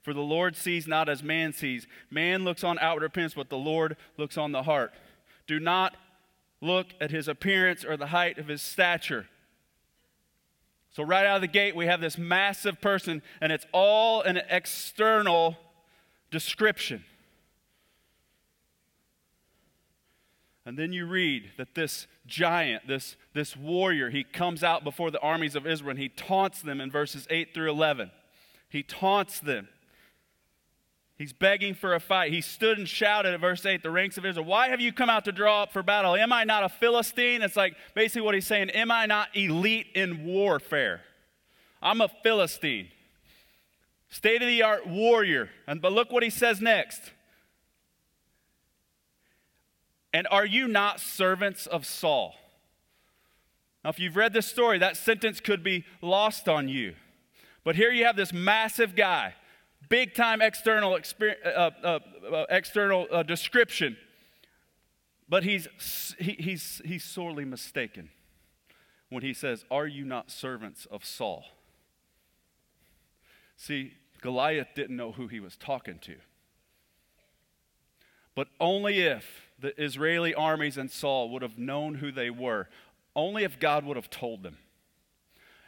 For 0.00 0.14
the 0.14 0.22
Lord 0.22 0.56
sees 0.56 0.88
not 0.88 1.06
as 1.06 1.22
man 1.22 1.52
sees. 1.52 1.86
Man 2.10 2.44
looks 2.44 2.64
on 2.64 2.78
outward 2.78 3.04
appearance, 3.04 3.34
but 3.34 3.50
the 3.50 3.58
Lord 3.58 3.98
looks 4.16 4.38
on 4.38 4.52
the 4.52 4.62
heart. 4.62 4.94
Do 5.46 5.60
not 5.60 5.98
look 6.62 6.86
at 6.98 7.10
his 7.10 7.28
appearance 7.28 7.84
or 7.84 7.98
the 7.98 8.06
height 8.06 8.38
of 8.38 8.48
his 8.48 8.62
stature. 8.62 9.26
So, 10.92 11.02
right 11.02 11.26
out 11.26 11.36
of 11.36 11.42
the 11.42 11.48
gate, 11.48 11.76
we 11.76 11.84
have 11.84 12.00
this 12.00 12.16
massive 12.16 12.80
person, 12.80 13.20
and 13.42 13.52
it's 13.52 13.66
all 13.72 14.22
an 14.22 14.40
external 14.48 15.58
description. 16.30 17.04
And 20.64 20.78
then 20.78 20.92
you 20.92 21.06
read 21.06 21.50
that 21.58 21.74
this 21.74 22.06
giant, 22.26 22.86
this, 22.86 23.16
this 23.34 23.56
warrior, 23.56 24.10
he 24.10 24.22
comes 24.22 24.62
out 24.62 24.84
before 24.84 25.10
the 25.10 25.20
armies 25.20 25.56
of 25.56 25.66
Israel 25.66 25.90
and 25.90 25.98
he 25.98 26.08
taunts 26.08 26.62
them 26.62 26.80
in 26.80 26.90
verses 26.90 27.26
8 27.30 27.52
through 27.52 27.70
11. 27.70 28.10
He 28.68 28.82
taunts 28.82 29.40
them. 29.40 29.68
He's 31.18 31.32
begging 31.32 31.74
for 31.74 31.94
a 31.94 32.00
fight. 32.00 32.32
He 32.32 32.40
stood 32.40 32.78
and 32.78 32.88
shouted 32.88 33.34
at 33.34 33.40
verse 33.40 33.66
8, 33.66 33.82
the 33.82 33.90
ranks 33.90 34.18
of 34.18 34.24
Israel, 34.24 34.46
Why 34.46 34.68
have 34.68 34.80
you 34.80 34.92
come 34.92 35.10
out 35.10 35.24
to 35.26 35.32
draw 35.32 35.62
up 35.64 35.72
for 35.72 35.82
battle? 35.82 36.14
Am 36.16 36.32
I 36.32 36.44
not 36.44 36.64
a 36.64 36.68
Philistine? 36.68 37.42
It's 37.42 37.56
like 37.56 37.76
basically 37.94 38.22
what 38.22 38.34
he's 38.34 38.46
saying, 38.46 38.70
Am 38.70 38.90
I 38.90 39.06
not 39.06 39.28
elite 39.34 39.88
in 39.94 40.24
warfare? 40.24 41.02
I'm 41.80 42.00
a 42.00 42.08
Philistine. 42.22 42.88
State 44.08 44.42
of 44.42 44.48
the 44.48 44.62
art 44.62 44.86
warrior. 44.86 45.50
And, 45.66 45.80
but 45.80 45.92
look 45.92 46.12
what 46.12 46.22
he 46.22 46.30
says 46.30 46.60
next. 46.60 47.00
And 50.12 50.26
are 50.30 50.44
you 50.44 50.68
not 50.68 51.00
servants 51.00 51.66
of 51.66 51.86
Saul? 51.86 52.34
Now, 53.82 53.90
if 53.90 53.98
you've 53.98 54.16
read 54.16 54.32
this 54.32 54.46
story, 54.46 54.78
that 54.78 54.96
sentence 54.96 55.40
could 55.40 55.62
be 55.62 55.84
lost 56.00 56.48
on 56.48 56.68
you. 56.68 56.94
But 57.64 57.76
here 57.76 57.90
you 57.90 58.04
have 58.04 58.16
this 58.16 58.32
massive 58.32 58.94
guy, 58.94 59.34
big 59.88 60.14
time 60.14 60.42
external, 60.42 60.94
uh, 60.94 61.48
uh, 61.48 61.98
uh, 62.30 62.44
external 62.50 63.06
uh, 63.10 63.22
description, 63.22 63.96
but 65.28 65.44
he's, 65.44 65.66
he, 66.18 66.32
he's, 66.32 66.82
he's 66.84 67.04
sorely 67.04 67.44
mistaken 67.44 68.10
when 69.08 69.22
he 69.22 69.32
says, 69.32 69.64
Are 69.70 69.86
you 69.86 70.04
not 70.04 70.30
servants 70.30 70.86
of 70.90 71.04
Saul? 71.04 71.44
See, 73.56 73.94
Goliath 74.20 74.68
didn't 74.74 74.96
know 74.96 75.12
who 75.12 75.28
he 75.28 75.40
was 75.40 75.56
talking 75.56 75.98
to. 76.00 76.16
But 78.34 78.48
only 78.60 79.00
if 79.00 79.41
the 79.62 79.80
Israeli 79.82 80.34
armies 80.34 80.76
and 80.76 80.90
Saul 80.90 81.30
would 81.30 81.42
have 81.42 81.56
known 81.56 81.94
who 81.94 82.12
they 82.12 82.28
were 82.28 82.68
only 83.16 83.44
if 83.44 83.58
God 83.58 83.84
would 83.84 83.96
have 83.96 84.10
told 84.10 84.42
them. 84.42 84.58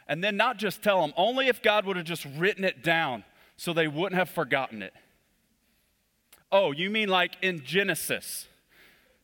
And 0.07 0.23
then 0.23 0.37
not 0.37 0.57
just 0.57 0.83
tell 0.83 1.01
them, 1.01 1.13
only 1.17 1.47
if 1.47 1.61
God 1.61 1.85
would 1.85 1.95
have 1.97 2.05
just 2.05 2.25
written 2.37 2.63
it 2.63 2.83
down 2.83 3.23
so 3.57 3.73
they 3.73 3.87
wouldn't 3.87 4.19
have 4.19 4.29
forgotten 4.29 4.83
it. 4.83 4.93
Oh, 6.51 6.71
you 6.71 6.89
mean 6.89 7.09
like 7.09 7.37
in 7.41 7.63
Genesis 7.63 8.47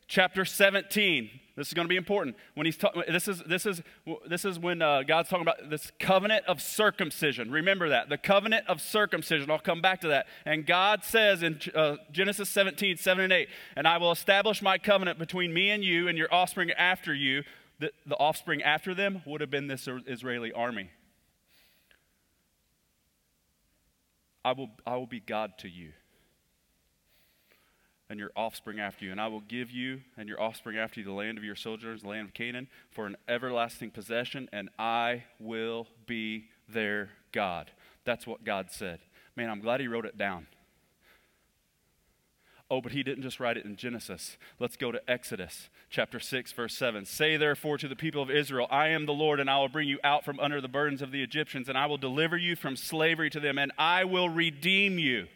chapter 0.08 0.44
17? 0.44 1.30
This 1.54 1.68
is 1.68 1.74
going 1.74 1.84
to 1.84 1.88
be 1.88 1.96
important. 1.96 2.36
When 2.54 2.64
he's 2.64 2.78
talking, 2.78 3.02
this 3.08 3.28
is 3.28 3.42
this 3.46 3.66
is 3.66 3.82
this 4.26 4.44
is 4.44 4.58
when 4.58 4.80
uh, 4.80 5.02
God's 5.02 5.28
talking 5.28 5.42
about 5.42 5.68
this 5.68 5.92
covenant 6.00 6.46
of 6.46 6.62
circumcision. 6.62 7.50
Remember 7.50 7.90
that 7.90 8.08
the 8.08 8.16
covenant 8.16 8.66
of 8.68 8.80
circumcision. 8.80 9.50
I'll 9.50 9.58
come 9.58 9.82
back 9.82 10.00
to 10.00 10.08
that. 10.08 10.26
And 10.46 10.64
God 10.64 11.04
says 11.04 11.42
in 11.42 11.60
uh, 11.74 11.96
Genesis 12.10 12.48
17, 12.48 12.96
7 12.96 13.24
and 13.24 13.32
8, 13.32 13.48
and 13.76 13.86
I 13.86 13.98
will 13.98 14.12
establish 14.12 14.62
my 14.62 14.78
covenant 14.78 15.18
between 15.18 15.52
me 15.52 15.70
and 15.70 15.84
you 15.84 16.08
and 16.08 16.16
your 16.16 16.32
offspring 16.32 16.70
after 16.72 17.14
you. 17.14 17.42
The, 17.80 17.92
the 18.06 18.16
offspring 18.16 18.62
after 18.62 18.94
them 18.94 19.22
would 19.26 19.40
have 19.40 19.50
been 19.50 19.66
this 19.66 19.88
Israeli 20.06 20.52
army. 20.52 20.90
I 24.44 24.52
will, 24.52 24.70
I 24.86 24.96
will 24.96 25.06
be 25.06 25.20
God 25.20 25.58
to 25.58 25.68
you 25.68 25.92
and 28.12 28.20
your 28.20 28.30
offspring 28.36 28.78
after 28.78 29.04
you. 29.04 29.10
And 29.10 29.20
I 29.20 29.26
will 29.26 29.40
give 29.40 29.70
you 29.70 30.02
and 30.16 30.28
your 30.28 30.40
offspring 30.40 30.76
after 30.76 31.00
you 31.00 31.06
the 31.06 31.12
land 31.12 31.38
of 31.38 31.44
your 31.44 31.56
sojourners, 31.56 32.02
the 32.02 32.08
land 32.08 32.28
of 32.28 32.34
Canaan, 32.34 32.68
for 32.90 33.06
an 33.06 33.16
everlasting 33.26 33.90
possession, 33.90 34.48
and 34.52 34.68
I 34.78 35.24
will 35.40 35.88
be 36.06 36.44
their 36.68 37.10
God. 37.32 37.70
That's 38.04 38.26
what 38.26 38.44
God 38.44 38.70
said. 38.70 39.00
Man, 39.34 39.48
I'm 39.48 39.60
glad 39.60 39.80
he 39.80 39.88
wrote 39.88 40.04
it 40.04 40.18
down. 40.18 40.46
Oh, 42.70 42.80
but 42.80 42.92
he 42.92 43.02
didn't 43.02 43.22
just 43.22 43.40
write 43.40 43.56
it 43.56 43.64
in 43.64 43.76
Genesis. 43.76 44.36
Let's 44.58 44.76
go 44.76 44.92
to 44.92 45.10
Exodus 45.10 45.68
chapter 45.90 46.20
6, 46.20 46.52
verse 46.52 46.76
7. 46.76 47.04
Say 47.06 47.36
therefore 47.36 47.78
to 47.78 47.88
the 47.88 47.96
people 47.96 48.22
of 48.22 48.30
Israel, 48.30 48.66
I 48.70 48.88
am 48.88 49.06
the 49.06 49.12
Lord, 49.12 49.40
and 49.40 49.48
I 49.48 49.58
will 49.58 49.68
bring 49.68 49.88
you 49.88 49.98
out 50.04 50.24
from 50.24 50.38
under 50.38 50.60
the 50.60 50.68
burdens 50.68 51.02
of 51.02 51.12
the 51.12 51.22
Egyptians, 51.22 51.68
and 51.68 51.76
I 51.76 51.86
will 51.86 51.98
deliver 51.98 52.36
you 52.36 52.56
from 52.56 52.76
slavery 52.76 53.30
to 53.30 53.40
them, 53.40 53.58
and 53.58 53.72
I 53.78 54.04
will 54.04 54.28
redeem 54.28 54.98
you. 54.98 55.28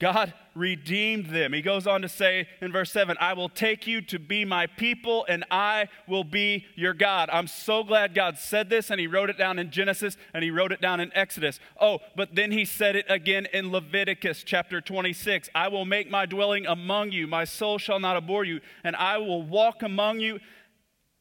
God 0.00 0.32
redeemed 0.54 1.26
them. 1.26 1.52
He 1.52 1.60
goes 1.60 1.86
on 1.86 2.02
to 2.02 2.08
say 2.08 2.46
in 2.60 2.70
verse 2.70 2.92
7 2.92 3.16
I 3.20 3.32
will 3.32 3.48
take 3.48 3.86
you 3.86 4.00
to 4.02 4.18
be 4.18 4.44
my 4.44 4.66
people 4.66 5.26
and 5.28 5.44
I 5.50 5.88
will 6.06 6.22
be 6.22 6.66
your 6.76 6.94
God. 6.94 7.28
I'm 7.32 7.48
so 7.48 7.82
glad 7.82 8.14
God 8.14 8.38
said 8.38 8.70
this 8.70 8.90
and 8.90 9.00
he 9.00 9.08
wrote 9.08 9.28
it 9.28 9.36
down 9.38 9.58
in 9.58 9.70
Genesis 9.70 10.16
and 10.32 10.44
he 10.44 10.52
wrote 10.52 10.70
it 10.70 10.80
down 10.80 11.00
in 11.00 11.10
Exodus. 11.16 11.58
Oh, 11.80 11.98
but 12.14 12.36
then 12.36 12.52
he 12.52 12.64
said 12.64 12.94
it 12.94 13.06
again 13.08 13.46
in 13.52 13.72
Leviticus 13.72 14.44
chapter 14.44 14.80
26 14.80 15.48
I 15.54 15.66
will 15.66 15.84
make 15.84 16.10
my 16.10 16.26
dwelling 16.26 16.66
among 16.66 17.10
you, 17.10 17.26
my 17.26 17.44
soul 17.44 17.78
shall 17.78 17.98
not 17.98 18.16
abhor 18.16 18.44
you, 18.44 18.60
and 18.84 18.94
I 18.94 19.18
will 19.18 19.42
walk 19.42 19.82
among 19.82 20.20
you 20.20 20.38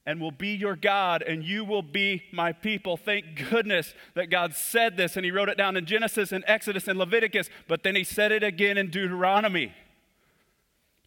and 0.07 0.21
will 0.21 0.31
be 0.31 0.55
your 0.55 0.77
God, 0.77 1.21
and 1.21 1.43
you 1.43 1.65
will 1.65 1.81
be 1.83 2.23
my 2.31 2.53
people. 2.53 2.95
Thank 2.95 3.49
goodness 3.49 3.93
that 4.13 4.29
God 4.29 4.55
said 4.55 4.95
this, 4.95 5.17
and 5.17 5.25
He 5.25 5.31
wrote 5.31 5.49
it 5.49 5.57
down 5.57 5.75
in 5.75 5.85
Genesis 5.85 6.31
and 6.31 6.45
Exodus 6.47 6.87
and 6.87 6.97
Leviticus, 6.97 7.49
but 7.67 7.83
then 7.83 7.97
He 7.97 8.05
said 8.05 8.31
it 8.31 8.41
again 8.41 8.77
in 8.77 8.89
Deuteronomy. 8.89 9.73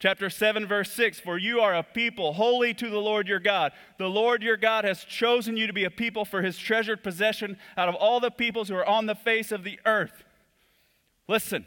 Chapter 0.00 0.28
7, 0.28 0.66
verse 0.66 0.92
6 0.92 1.18
For 1.18 1.38
you 1.38 1.60
are 1.60 1.74
a 1.74 1.82
people 1.82 2.34
holy 2.34 2.74
to 2.74 2.90
the 2.90 2.98
Lord 2.98 3.26
your 3.26 3.40
God. 3.40 3.72
The 3.98 4.06
Lord 4.06 4.42
your 4.42 4.58
God 4.58 4.84
has 4.84 5.02
chosen 5.02 5.56
you 5.56 5.66
to 5.66 5.72
be 5.72 5.84
a 5.84 5.90
people 5.90 6.26
for 6.26 6.42
his 6.42 6.58
treasured 6.58 7.02
possession 7.02 7.56
out 7.78 7.88
of 7.88 7.94
all 7.94 8.20
the 8.20 8.30
peoples 8.30 8.68
who 8.68 8.76
are 8.76 8.86
on 8.86 9.06
the 9.06 9.14
face 9.14 9.50
of 9.50 9.64
the 9.64 9.80
earth. 9.86 10.24
Listen, 11.26 11.66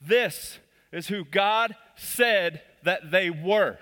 this 0.00 0.60
is 0.92 1.08
who 1.08 1.24
God 1.24 1.74
said 1.96 2.62
that 2.84 3.10
they 3.10 3.28
were. 3.28 3.78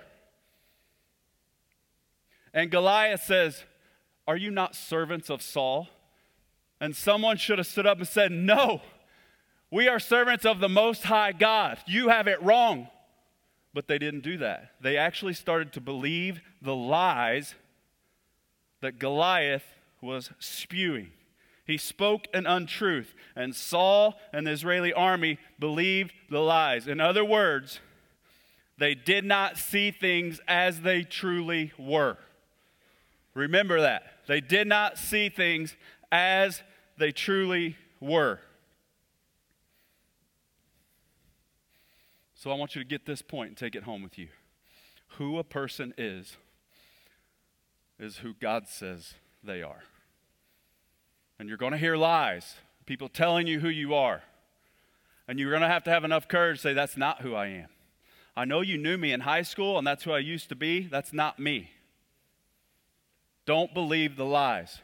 And 2.53 2.71
Goliath 2.71 3.23
says, 3.23 3.63
Are 4.27 4.37
you 4.37 4.51
not 4.51 4.75
servants 4.75 5.29
of 5.29 5.41
Saul? 5.41 5.87
And 6.79 6.95
someone 6.95 7.37
should 7.37 7.57
have 7.57 7.67
stood 7.67 7.87
up 7.87 7.97
and 7.97 8.07
said, 8.07 8.31
No, 8.31 8.81
we 9.71 9.87
are 9.87 9.99
servants 9.99 10.45
of 10.45 10.59
the 10.59 10.69
Most 10.69 11.03
High 11.03 11.31
God. 11.31 11.77
You 11.87 12.09
have 12.09 12.27
it 12.27 12.41
wrong. 12.41 12.87
But 13.73 13.87
they 13.87 13.97
didn't 13.97 14.21
do 14.21 14.37
that. 14.39 14.71
They 14.81 14.97
actually 14.97 15.33
started 15.33 15.73
to 15.73 15.81
believe 15.81 16.41
the 16.61 16.75
lies 16.75 17.53
that 18.81 18.97
Goliath 18.97 19.65
was 20.01 20.31
spewing. 20.39 21.11
He 21.65 21.77
spoke 21.77 22.27
an 22.33 22.47
untruth, 22.47 23.13
and 23.35 23.53
Saul 23.53 24.15
and 24.31 24.47
the 24.47 24.51
Israeli 24.51 24.93
army 24.93 25.37
believed 25.59 26.13
the 26.29 26.39
lies. 26.39 26.87
In 26.87 27.01
other 27.01 27.25
words, 27.25 27.81
they 28.77 28.95
did 28.95 29.25
not 29.25 29.57
see 29.57 29.91
things 29.91 30.39
as 30.47 30.81
they 30.81 31.03
truly 31.03 31.73
were. 31.77 32.17
Remember 33.37 33.81
that. 33.81 34.03
They 34.25 34.41
did 34.41 34.65
not 34.65 34.97
see 34.97 35.29
things 35.29 35.75
as 36.11 36.63
they 36.97 37.11
truly 37.11 37.77
were. 37.99 38.39
So 42.33 42.49
I 42.49 42.55
want 42.55 42.75
you 42.75 42.81
to 42.81 42.87
get 42.87 43.05
this 43.05 43.21
point 43.21 43.49
and 43.49 43.57
take 43.57 43.75
it 43.75 43.83
home 43.83 44.01
with 44.01 44.17
you. 44.17 44.29
Who 45.17 45.37
a 45.37 45.43
person 45.43 45.93
is, 45.99 46.37
is 47.99 48.17
who 48.17 48.33
God 48.33 48.67
says 48.67 49.13
they 49.43 49.61
are. 49.61 49.83
And 51.37 51.47
you're 51.47 51.59
going 51.59 51.73
to 51.73 51.77
hear 51.77 51.95
lies, 51.95 52.55
people 52.87 53.07
telling 53.07 53.45
you 53.45 53.59
who 53.59 53.69
you 53.69 53.93
are. 53.93 54.23
And 55.27 55.37
you're 55.37 55.51
going 55.51 55.61
to 55.61 55.67
have 55.67 55.83
to 55.83 55.91
have 55.91 56.03
enough 56.03 56.27
courage 56.27 56.57
to 56.57 56.61
say, 56.63 56.73
That's 56.73 56.97
not 56.97 57.21
who 57.21 57.35
I 57.35 57.47
am. 57.47 57.67
I 58.35 58.45
know 58.45 58.61
you 58.61 58.79
knew 58.79 58.97
me 58.97 59.13
in 59.13 59.21
high 59.21 59.43
school, 59.43 59.77
and 59.77 59.85
that's 59.85 60.03
who 60.03 60.11
I 60.11 60.19
used 60.19 60.49
to 60.49 60.55
be. 60.55 60.87
That's 60.87 61.13
not 61.13 61.37
me. 61.37 61.71
Don't 63.47 63.73
believe 63.73 64.17
the 64.17 64.25
lies. 64.25 64.81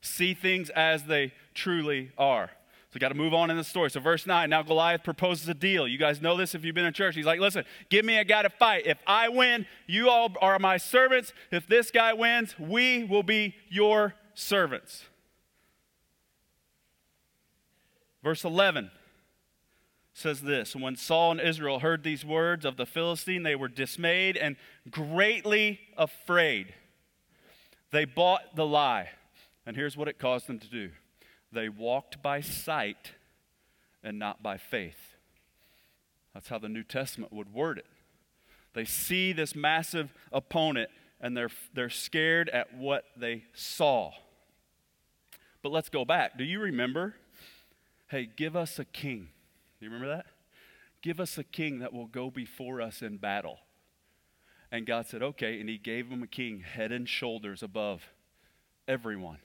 See 0.00 0.32
things 0.32 0.70
as 0.70 1.04
they 1.04 1.34
truly 1.52 2.12
are. 2.16 2.50
So 2.92 2.98
got 2.98 3.08
to 3.08 3.14
move 3.14 3.34
on 3.34 3.50
in 3.50 3.56
the 3.56 3.64
story. 3.64 3.90
So 3.90 4.00
verse 4.00 4.26
9, 4.26 4.48
now 4.48 4.62
Goliath 4.62 5.04
proposes 5.04 5.48
a 5.48 5.54
deal. 5.54 5.86
You 5.86 5.98
guys 5.98 6.22
know 6.22 6.36
this 6.36 6.54
if 6.54 6.64
you've 6.64 6.74
been 6.74 6.86
in 6.86 6.92
church. 6.92 7.14
He's 7.14 7.26
like, 7.26 7.40
listen, 7.40 7.64
give 7.88 8.04
me 8.04 8.16
a 8.16 8.24
guy 8.24 8.42
to 8.42 8.50
fight. 8.50 8.86
If 8.86 8.98
I 9.06 9.28
win, 9.28 9.66
you 9.86 10.08
all 10.08 10.32
are 10.40 10.58
my 10.58 10.76
servants. 10.76 11.32
If 11.52 11.66
this 11.66 11.90
guy 11.90 12.14
wins, 12.14 12.58
we 12.58 13.04
will 13.04 13.22
be 13.22 13.54
your 13.68 14.14
servants. 14.34 15.04
Verse 18.22 18.44
11 18.44 18.90
says 20.14 20.42
this 20.42 20.76
When 20.76 20.96
Saul 20.96 21.32
and 21.32 21.40
Israel 21.40 21.80
heard 21.80 22.02
these 22.04 22.24
words 22.24 22.64
of 22.64 22.76
the 22.76 22.86
Philistine, 22.86 23.42
they 23.42 23.56
were 23.56 23.68
dismayed 23.68 24.36
and 24.36 24.56
greatly 24.90 25.80
afraid. 25.96 26.74
They 27.90 28.04
bought 28.04 28.54
the 28.56 28.66
lie. 28.66 29.10
And 29.66 29.76
here's 29.76 29.96
what 29.96 30.08
it 30.08 30.18
caused 30.18 30.46
them 30.46 30.58
to 30.58 30.68
do 30.68 30.90
they 31.52 31.68
walked 31.68 32.22
by 32.22 32.40
sight 32.40 33.12
and 34.02 34.18
not 34.18 34.42
by 34.42 34.56
faith. 34.56 35.16
That's 36.32 36.48
how 36.48 36.58
the 36.58 36.68
New 36.68 36.84
Testament 36.84 37.32
would 37.32 37.52
word 37.52 37.78
it. 37.78 37.86
They 38.72 38.84
see 38.84 39.32
this 39.32 39.54
massive 39.54 40.12
opponent 40.32 40.90
and 41.20 41.36
they're, 41.36 41.50
they're 41.74 41.90
scared 41.90 42.48
at 42.50 42.74
what 42.74 43.04
they 43.16 43.44
saw. 43.52 44.12
But 45.62 45.72
let's 45.72 45.88
go 45.88 46.04
back. 46.04 46.38
Do 46.38 46.44
you 46.44 46.60
remember? 46.60 47.14
Hey, 48.08 48.28
give 48.34 48.56
us 48.56 48.78
a 48.78 48.84
king. 48.84 49.28
Do 49.78 49.86
you 49.86 49.92
remember 49.92 50.16
that? 50.16 50.26
Give 51.02 51.20
us 51.20 51.36
a 51.36 51.44
king 51.44 51.80
that 51.80 51.92
will 51.92 52.06
go 52.06 52.30
before 52.30 52.80
us 52.80 53.02
in 53.02 53.16
battle. 53.16 53.58
And 54.72 54.86
God 54.86 55.06
said, 55.06 55.22
okay. 55.22 55.60
And 55.60 55.68
he 55.68 55.78
gave 55.78 56.08
him 56.08 56.22
a 56.22 56.26
king 56.26 56.60
head 56.60 56.92
and 56.92 57.08
shoulders 57.08 57.62
above 57.62 58.08
everyone. 58.86 59.38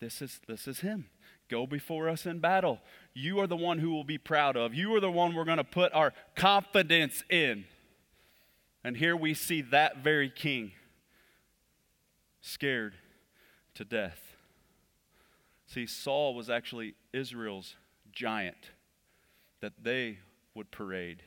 This 0.00 0.20
is, 0.20 0.40
this 0.46 0.66
is 0.66 0.80
him. 0.80 1.06
Go 1.48 1.66
before 1.66 2.08
us 2.08 2.26
in 2.26 2.40
battle. 2.40 2.80
You 3.12 3.38
are 3.40 3.46
the 3.46 3.56
one 3.56 3.78
who 3.78 3.90
will 3.90 4.04
be 4.04 4.18
proud 4.18 4.56
of. 4.56 4.74
You 4.74 4.94
are 4.94 5.00
the 5.00 5.10
one 5.10 5.34
we're 5.34 5.44
going 5.44 5.58
to 5.58 5.64
put 5.64 5.92
our 5.92 6.12
confidence 6.34 7.22
in. 7.30 7.64
And 8.82 8.96
here 8.96 9.16
we 9.16 9.34
see 9.34 9.62
that 9.62 9.98
very 9.98 10.30
king 10.30 10.72
scared 12.40 12.94
to 13.74 13.84
death. 13.84 14.18
See, 15.66 15.86
Saul 15.86 16.34
was 16.34 16.50
actually 16.50 16.94
Israel's 17.12 17.76
giant 18.12 18.70
that 19.60 19.72
they 19.82 20.18
would 20.54 20.70
parade, 20.70 21.22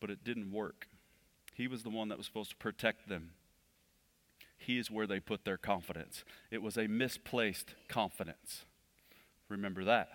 but 0.00 0.10
it 0.10 0.24
didn't 0.24 0.52
work. 0.52 0.86
He 1.56 1.68
was 1.68 1.82
the 1.82 1.90
one 1.90 2.08
that 2.08 2.18
was 2.18 2.26
supposed 2.26 2.50
to 2.50 2.56
protect 2.56 3.08
them. 3.08 3.30
He 4.58 4.78
is 4.78 4.90
where 4.90 5.06
they 5.06 5.20
put 5.20 5.44
their 5.44 5.56
confidence. 5.56 6.22
It 6.50 6.60
was 6.60 6.76
a 6.76 6.86
misplaced 6.86 7.74
confidence. 7.88 8.66
Remember 9.48 9.84
that. 9.84 10.10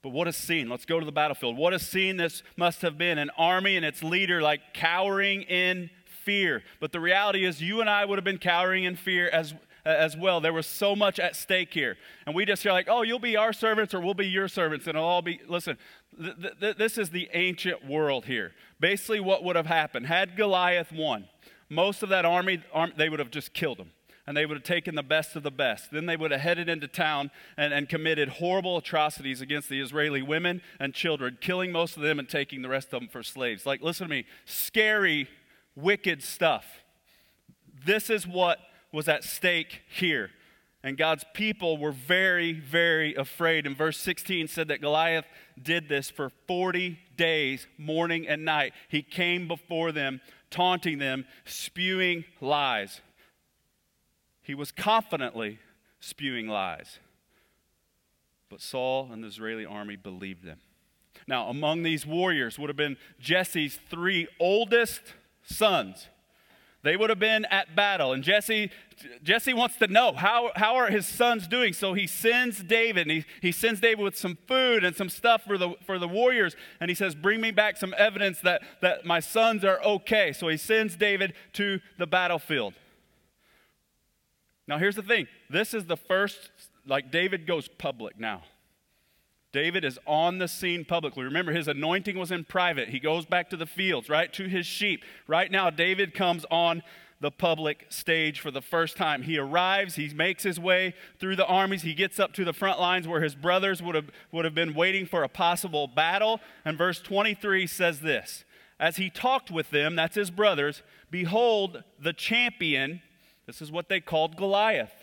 But 0.00 0.10
what 0.10 0.28
a 0.28 0.32
scene. 0.32 0.68
Let's 0.68 0.84
go 0.84 1.00
to 1.00 1.06
the 1.06 1.12
battlefield. 1.12 1.56
What 1.56 1.72
a 1.72 1.78
scene 1.78 2.16
this 2.16 2.42
must 2.56 2.82
have 2.82 2.98
been 2.98 3.18
an 3.18 3.30
army 3.36 3.76
and 3.76 3.84
its 3.84 4.02
leader 4.02 4.42
like 4.42 4.74
cowering 4.74 5.42
in 5.42 5.90
fear. 6.04 6.62
But 6.78 6.92
the 6.92 7.00
reality 7.00 7.44
is, 7.44 7.60
you 7.60 7.80
and 7.80 7.90
I 7.90 8.04
would 8.04 8.18
have 8.18 8.24
been 8.24 8.38
cowering 8.38 8.84
in 8.84 8.94
fear 8.94 9.28
as, 9.28 9.54
as 9.84 10.16
well. 10.16 10.40
There 10.40 10.52
was 10.52 10.66
so 10.66 10.94
much 10.94 11.18
at 11.18 11.36
stake 11.36 11.72
here. 11.72 11.96
And 12.26 12.34
we 12.34 12.44
just 12.44 12.62
hear, 12.62 12.72
like, 12.72 12.88
oh, 12.88 13.02
you'll 13.02 13.18
be 13.18 13.36
our 13.36 13.52
servants 13.52 13.94
or 13.94 14.00
we'll 14.00 14.14
be 14.14 14.26
your 14.26 14.48
servants. 14.48 14.86
And 14.86 14.96
it'll 14.96 15.08
all 15.08 15.22
be, 15.22 15.40
listen, 15.48 15.76
th- 16.20 16.36
th- 16.60 16.76
this 16.76 16.98
is 16.98 17.10
the 17.10 17.28
ancient 17.32 17.86
world 17.86 18.26
here. 18.26 18.52
Basically, 18.80 19.20
what 19.20 19.44
would 19.44 19.56
have 19.56 19.66
happened 19.66 20.06
had 20.06 20.36
Goliath 20.36 20.92
won, 20.92 21.26
most 21.68 22.02
of 22.02 22.08
that 22.10 22.24
army, 22.24 22.62
arm, 22.72 22.92
they 22.96 23.08
would 23.08 23.18
have 23.18 23.30
just 23.30 23.54
killed 23.54 23.78
him 23.78 23.90
and 24.26 24.36
they 24.36 24.46
would 24.46 24.56
have 24.56 24.64
taken 24.64 24.94
the 24.94 25.02
best 25.02 25.34
of 25.34 25.42
the 25.42 25.50
best. 25.50 25.90
Then 25.90 26.06
they 26.06 26.16
would 26.16 26.30
have 26.30 26.40
headed 26.40 26.68
into 26.68 26.86
town 26.86 27.30
and, 27.56 27.72
and 27.72 27.88
committed 27.88 28.28
horrible 28.28 28.76
atrocities 28.76 29.40
against 29.40 29.68
the 29.68 29.80
Israeli 29.80 30.22
women 30.22 30.62
and 30.78 30.94
children, 30.94 31.38
killing 31.40 31.72
most 31.72 31.96
of 31.96 32.02
them 32.02 32.18
and 32.18 32.28
taking 32.28 32.62
the 32.62 32.68
rest 32.68 32.92
of 32.92 33.00
them 33.00 33.08
for 33.08 33.22
slaves. 33.22 33.66
Like, 33.66 33.82
listen 33.82 34.06
to 34.06 34.10
me, 34.10 34.24
scary, 34.44 35.28
wicked 35.74 36.22
stuff. 36.22 36.64
This 37.84 38.10
is 38.10 38.26
what 38.26 38.58
was 38.92 39.08
at 39.08 39.24
stake 39.24 39.82
here. 39.88 40.30
And 40.84 40.98
God's 40.98 41.24
people 41.32 41.78
were 41.78 41.92
very, 41.92 42.52
very 42.52 43.14
afraid. 43.14 43.66
And 43.66 43.76
verse 43.76 43.98
16 43.98 44.48
said 44.48 44.68
that 44.68 44.80
Goliath 44.80 45.26
did 45.60 45.88
this 45.88 46.10
for 46.10 46.30
40 46.48 46.98
days, 47.16 47.68
morning 47.78 48.26
and 48.26 48.44
night. 48.44 48.72
He 48.88 49.02
came 49.02 49.46
before 49.46 49.92
them, 49.92 50.20
taunting 50.50 50.98
them, 50.98 51.24
spewing 51.44 52.24
lies. 52.40 53.00
He 54.42 54.54
was 54.54 54.72
confidently 54.72 55.60
spewing 56.00 56.48
lies. 56.48 56.98
But 58.48 58.60
Saul 58.60 59.08
and 59.12 59.22
the 59.22 59.28
Israeli 59.28 59.64
army 59.64 59.96
believed 59.96 60.44
them. 60.44 60.58
Now, 61.28 61.48
among 61.48 61.84
these 61.84 62.04
warriors 62.04 62.58
would 62.58 62.68
have 62.68 62.76
been 62.76 62.96
Jesse's 63.20 63.78
three 63.88 64.26
oldest 64.40 65.00
sons. 65.44 66.08
They 66.82 66.96
would 66.96 67.10
have 67.10 67.20
been 67.20 67.44
at 67.44 67.76
battle. 67.76 68.12
And 68.12 68.24
Jesse, 68.24 68.70
Jesse 69.22 69.54
wants 69.54 69.76
to 69.76 69.86
know 69.86 70.12
how, 70.12 70.50
how 70.56 70.74
are 70.74 70.90
his 70.90 71.06
sons 71.06 71.46
doing? 71.46 71.72
So 71.72 71.94
he 71.94 72.08
sends 72.08 72.62
David, 72.62 73.02
and 73.02 73.10
he, 73.10 73.24
he 73.40 73.52
sends 73.52 73.80
David 73.80 74.02
with 74.02 74.18
some 74.18 74.36
food 74.48 74.82
and 74.82 74.96
some 74.96 75.08
stuff 75.08 75.44
for 75.44 75.56
the, 75.56 75.74
for 75.86 75.98
the 76.00 76.08
warriors. 76.08 76.56
And 76.80 76.90
he 76.90 76.94
says, 76.96 77.14
Bring 77.14 77.40
me 77.40 77.52
back 77.52 77.76
some 77.76 77.94
evidence 77.96 78.40
that, 78.40 78.62
that 78.80 79.04
my 79.04 79.20
sons 79.20 79.64
are 79.64 79.80
okay. 79.82 80.32
So 80.32 80.48
he 80.48 80.56
sends 80.56 80.96
David 80.96 81.34
to 81.54 81.80
the 81.98 82.06
battlefield. 82.06 82.74
Now, 84.66 84.78
here's 84.78 84.96
the 84.96 85.02
thing 85.02 85.28
this 85.50 85.74
is 85.74 85.86
the 85.86 85.96
first, 85.96 86.50
like, 86.84 87.12
David 87.12 87.46
goes 87.46 87.68
public 87.68 88.18
now. 88.18 88.42
David 89.52 89.84
is 89.84 89.98
on 90.06 90.38
the 90.38 90.48
scene 90.48 90.84
publicly. 90.84 91.24
Remember, 91.24 91.52
his 91.52 91.68
anointing 91.68 92.18
was 92.18 92.30
in 92.30 92.44
private. 92.44 92.88
He 92.88 92.98
goes 92.98 93.26
back 93.26 93.50
to 93.50 93.56
the 93.56 93.66
fields, 93.66 94.08
right, 94.08 94.32
to 94.32 94.48
his 94.48 94.66
sheep. 94.66 95.04
Right 95.26 95.50
now, 95.50 95.70
David 95.70 96.14
comes 96.14 96.46
on 96.50 96.82
the 97.20 97.30
public 97.30 97.86
stage 97.88 98.40
for 98.40 98.50
the 98.50 98.62
first 98.62 98.96
time. 98.96 99.22
He 99.22 99.38
arrives, 99.38 99.94
he 99.94 100.12
makes 100.12 100.42
his 100.42 100.58
way 100.58 100.94
through 101.20 101.36
the 101.36 101.46
armies, 101.46 101.82
he 101.82 101.94
gets 101.94 102.18
up 102.18 102.32
to 102.32 102.44
the 102.44 102.52
front 102.52 102.80
lines 102.80 103.06
where 103.06 103.22
his 103.22 103.36
brothers 103.36 103.80
would 103.80 103.94
have, 103.94 104.10
would 104.32 104.44
have 104.44 104.54
been 104.54 104.74
waiting 104.74 105.06
for 105.06 105.22
a 105.22 105.28
possible 105.28 105.86
battle. 105.86 106.40
And 106.64 106.76
verse 106.76 107.00
23 107.00 107.66
says 107.68 108.00
this 108.00 108.44
As 108.80 108.96
he 108.96 109.08
talked 109.08 109.50
with 109.50 109.70
them, 109.70 109.94
that's 109.94 110.16
his 110.16 110.30
brothers, 110.30 110.82
behold, 111.10 111.84
the 112.00 112.12
champion 112.12 113.02
this 113.46 113.60
is 113.60 113.72
what 113.72 113.88
they 113.88 114.00
called 114.00 114.36
Goliath. 114.36 115.01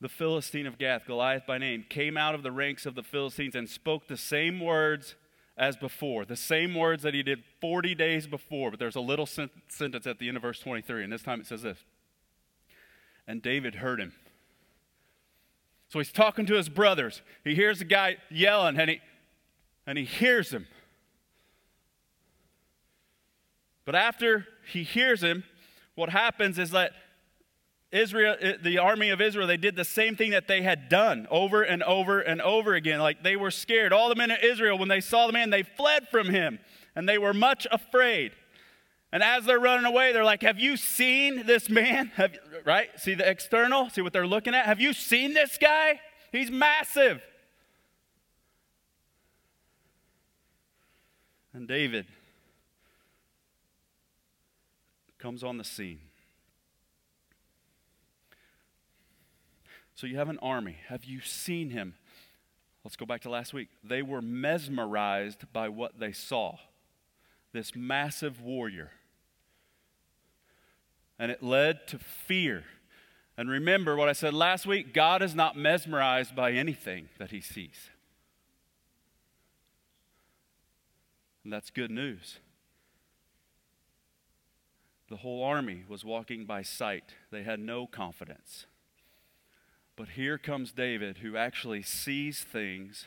The 0.00 0.08
Philistine 0.08 0.66
of 0.66 0.78
Gath, 0.78 1.06
Goliath 1.06 1.46
by 1.46 1.58
name, 1.58 1.84
came 1.88 2.16
out 2.16 2.34
of 2.34 2.42
the 2.42 2.52
ranks 2.52 2.84
of 2.84 2.94
the 2.94 3.02
Philistines 3.02 3.54
and 3.54 3.68
spoke 3.68 4.08
the 4.08 4.16
same 4.16 4.60
words 4.60 5.14
as 5.56 5.76
before, 5.76 6.26
the 6.26 6.36
same 6.36 6.74
words 6.74 7.02
that 7.02 7.14
he 7.14 7.22
did 7.22 7.42
40 7.60 7.94
days 7.94 8.26
before. 8.26 8.70
But 8.70 8.78
there's 8.78 8.96
a 8.96 9.00
little 9.00 9.24
sentence 9.24 10.06
at 10.06 10.18
the 10.18 10.28
end 10.28 10.36
of 10.36 10.42
verse 10.42 10.60
23, 10.60 11.02
and 11.02 11.12
this 11.12 11.22
time 11.22 11.40
it 11.40 11.46
says 11.46 11.62
this 11.62 11.78
And 13.26 13.40
David 13.40 13.76
heard 13.76 13.98
him. 13.98 14.12
So 15.88 15.98
he's 15.98 16.12
talking 16.12 16.46
to 16.46 16.54
his 16.54 16.68
brothers. 16.68 17.22
He 17.42 17.54
hears 17.54 17.78
the 17.78 17.84
guy 17.84 18.16
yelling, 18.28 18.78
and 18.78 18.90
he, 18.90 19.00
and 19.86 19.96
he 19.96 20.04
hears 20.04 20.50
him. 20.52 20.66
But 23.86 23.94
after 23.94 24.46
he 24.70 24.82
hears 24.82 25.22
him, 25.22 25.44
what 25.94 26.10
happens 26.10 26.58
is 26.58 26.72
that 26.72 26.92
Israel, 27.92 28.36
eh, 28.40 28.54
the 28.62 28.78
army 28.78 29.10
of 29.10 29.20
Israel, 29.20 29.46
they 29.46 29.56
did 29.56 29.76
the 29.76 29.84
same 29.84 30.16
thing 30.16 30.32
that 30.32 30.48
they 30.48 30.62
had 30.62 30.88
done 30.88 31.26
over 31.30 31.62
and 31.62 31.82
over 31.82 32.20
and 32.20 32.40
over 32.42 32.74
again. 32.74 33.00
Like 33.00 33.22
they 33.22 33.36
were 33.36 33.50
scared. 33.50 33.92
All 33.92 34.08
the 34.08 34.16
men 34.16 34.30
of 34.30 34.38
Israel, 34.42 34.78
when 34.78 34.88
they 34.88 35.00
saw 35.00 35.26
the 35.26 35.32
man, 35.32 35.50
they 35.50 35.62
fled 35.62 36.08
from 36.08 36.28
him 36.28 36.58
and 36.94 37.08
they 37.08 37.18
were 37.18 37.34
much 37.34 37.66
afraid. 37.70 38.32
And 39.12 39.22
as 39.22 39.44
they're 39.44 39.60
running 39.60 39.86
away, 39.86 40.12
they're 40.12 40.24
like, 40.24 40.42
Have 40.42 40.58
you 40.58 40.76
seen 40.76 41.46
this 41.46 41.70
man? 41.70 42.10
Have, 42.16 42.36
right? 42.64 42.88
See 42.98 43.14
the 43.14 43.28
external? 43.28 43.88
See 43.90 44.02
what 44.02 44.12
they're 44.12 44.26
looking 44.26 44.54
at? 44.54 44.66
Have 44.66 44.80
you 44.80 44.92
seen 44.92 45.34
this 45.34 45.56
guy? 45.58 46.00
He's 46.32 46.50
massive. 46.50 47.22
And 51.54 51.66
David 51.66 52.06
comes 55.18 55.42
on 55.42 55.56
the 55.56 55.64
scene. 55.64 56.05
So 59.96 60.06
you 60.06 60.18
have 60.18 60.28
an 60.28 60.38
army. 60.40 60.76
Have 60.88 61.04
you 61.04 61.20
seen 61.20 61.70
him? 61.70 61.94
Let's 62.84 62.96
go 62.96 63.06
back 63.06 63.22
to 63.22 63.30
last 63.30 63.54
week. 63.54 63.68
They 63.82 64.02
were 64.02 64.22
mesmerized 64.22 65.50
by 65.52 65.68
what 65.68 65.98
they 65.98 66.12
saw 66.12 66.58
this 67.52 67.74
massive 67.74 68.42
warrior. 68.42 68.90
And 71.18 71.32
it 71.32 71.42
led 71.42 71.88
to 71.88 71.98
fear. 71.98 72.64
And 73.38 73.48
remember 73.48 73.96
what 73.96 74.10
I 74.10 74.12
said 74.12 74.34
last 74.34 74.66
week 74.66 74.92
God 74.92 75.22
is 75.22 75.34
not 75.34 75.56
mesmerized 75.56 76.36
by 76.36 76.52
anything 76.52 77.08
that 77.18 77.30
he 77.30 77.40
sees. 77.40 77.88
And 81.42 81.52
that's 81.52 81.70
good 81.70 81.90
news. 81.90 82.38
The 85.08 85.16
whole 85.16 85.42
army 85.42 85.84
was 85.88 86.04
walking 86.04 86.44
by 86.44 86.60
sight, 86.60 87.14
they 87.30 87.44
had 87.44 87.60
no 87.60 87.86
confidence. 87.86 88.66
But 89.96 90.10
here 90.10 90.36
comes 90.36 90.72
David, 90.72 91.18
who 91.18 91.36
actually 91.36 91.82
sees 91.82 92.44
things 92.44 93.06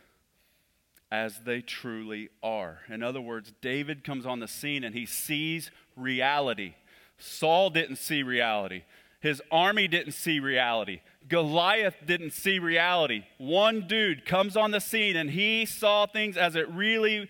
as 1.12 1.42
they 1.46 1.62
truly 1.62 2.30
are. 2.42 2.80
In 2.90 3.04
other 3.04 3.22
words, 3.22 3.54
David 3.62 4.04
comes 4.04 4.26
on 4.26 4.40
the 4.40 4.48
scene 4.48 4.84
and 4.84 4.96
he 4.96 5.06
sees 5.06 5.72
reality. 5.96 6.74
Saul 7.18 7.70
didn't 7.70 7.98
see 7.98 8.24
reality. 8.24 8.84
His 9.20 9.42
army 9.52 9.88
didn't 9.88 10.14
see 10.14 10.40
reality. 10.40 11.02
Goliath 11.28 11.96
didn't 12.06 12.32
see 12.32 12.58
reality. 12.58 13.26
One 13.38 13.86
dude 13.88 14.26
comes 14.26 14.56
on 14.56 14.72
the 14.72 14.80
scene 14.80 15.16
and 15.16 15.30
he 15.30 15.66
saw 15.66 16.06
things 16.06 16.38
as 16.38 16.56
it 16.56 16.70
really 16.70 17.30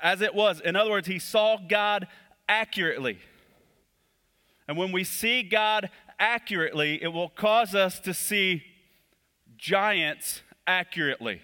as 0.00 0.20
it 0.20 0.34
was. 0.34 0.60
In 0.60 0.76
other 0.76 0.90
words, 0.90 1.08
he 1.08 1.18
saw 1.18 1.56
God 1.56 2.06
accurately. 2.48 3.18
And 4.68 4.76
when 4.76 4.92
we 4.92 5.02
see 5.02 5.42
God 5.42 5.90
accurately, 6.18 7.02
it 7.02 7.08
will 7.08 7.30
cause 7.30 7.74
us 7.74 7.98
to 8.00 8.12
see 8.14 8.62
giants 9.58 10.42
accurately. 10.66 11.42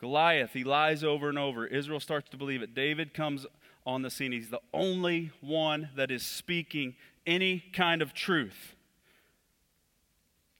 Goliath, 0.00 0.52
he 0.52 0.64
lies 0.64 1.02
over 1.02 1.28
and 1.28 1.38
over. 1.38 1.66
Israel 1.66 2.00
starts 2.00 2.28
to 2.30 2.36
believe 2.36 2.62
it. 2.62 2.74
David 2.74 3.14
comes 3.14 3.46
on 3.86 4.02
the 4.02 4.10
scene. 4.10 4.32
He's 4.32 4.50
the 4.50 4.60
only 4.72 5.30
one 5.40 5.90
that 5.96 6.10
is 6.10 6.24
speaking 6.24 6.94
any 7.26 7.64
kind 7.72 8.02
of 8.02 8.12
truth. 8.12 8.74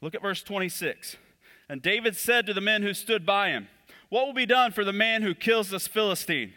Look 0.00 0.14
at 0.14 0.22
verse 0.22 0.42
26. 0.42 1.16
And 1.68 1.81
David 1.81 2.16
said 2.16 2.46
to 2.46 2.55
the 2.55 2.61
men 2.61 2.83
who 2.83 2.94
stood 2.94 3.24
by 3.24 3.50
him, 3.50 3.68
What 4.09 4.27
will 4.27 4.35
be 4.35 4.46
done 4.46 4.72
for 4.72 4.85
the 4.85 4.92
man 4.92 5.22
who 5.22 5.35
kills 5.35 5.70
this 5.70 5.87
Philistine? 5.87 6.53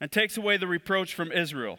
and 0.00 0.10
takes 0.12 0.36
away 0.36 0.56
the 0.56 0.66
reproach 0.66 1.14
from 1.14 1.32
Israel. 1.32 1.78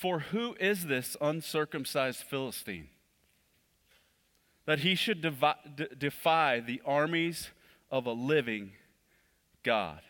For 0.00 0.20
who 0.20 0.54
is 0.60 0.86
this 0.86 1.16
uncircumcised 1.20 2.22
Philistine? 2.22 2.88
That 4.64 4.80
he 4.80 4.94
should 4.94 5.22
defy 5.22 6.60
the 6.60 6.80
armies 6.84 7.50
of 7.90 8.06
a 8.06 8.12
living 8.12 8.72
God. 9.64 10.00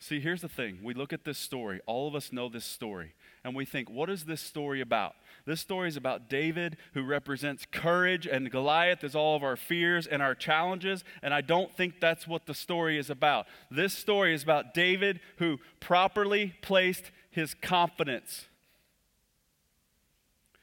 See, 0.00 0.18
here's 0.18 0.40
the 0.40 0.48
thing. 0.48 0.80
We 0.82 0.94
look 0.94 1.12
at 1.12 1.24
this 1.24 1.38
story. 1.38 1.80
All 1.86 2.08
of 2.08 2.14
us 2.14 2.32
know 2.32 2.48
this 2.48 2.64
story. 2.64 3.14
And 3.44 3.54
we 3.54 3.64
think, 3.66 3.88
what 3.88 4.10
is 4.10 4.24
this 4.24 4.40
story 4.40 4.80
about? 4.80 5.14
This 5.50 5.60
story 5.60 5.88
is 5.88 5.96
about 5.96 6.28
David, 6.28 6.76
who 6.94 7.02
represents 7.02 7.66
courage, 7.72 8.24
and 8.24 8.52
Goliath 8.52 9.02
is 9.02 9.16
all 9.16 9.34
of 9.34 9.42
our 9.42 9.56
fears 9.56 10.06
and 10.06 10.22
our 10.22 10.36
challenges. 10.36 11.02
And 11.24 11.34
I 11.34 11.40
don't 11.40 11.76
think 11.76 11.98
that's 11.98 12.28
what 12.28 12.46
the 12.46 12.54
story 12.54 12.98
is 12.98 13.10
about. 13.10 13.48
This 13.68 13.92
story 13.92 14.32
is 14.32 14.44
about 14.44 14.74
David, 14.74 15.18
who 15.38 15.58
properly 15.80 16.54
placed 16.62 17.10
his 17.32 17.54
confidence. 17.54 18.46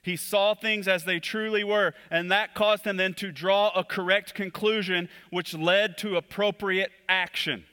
He 0.03 0.15
saw 0.15 0.55
things 0.55 0.87
as 0.87 1.03
they 1.03 1.19
truly 1.19 1.65
were, 1.65 1.93
and 2.09 2.31
that 2.31 2.55
caused 2.55 2.85
him 2.85 2.95
then 2.95 3.13
to 3.15 3.29
draw 3.29 3.71
a 3.75 3.83
correct 3.83 4.35
conclusion, 4.35 5.09
which 5.31 5.53
led 5.53 5.97
to 5.97 6.15
appropriate 6.15 6.91
action. 7.09 7.65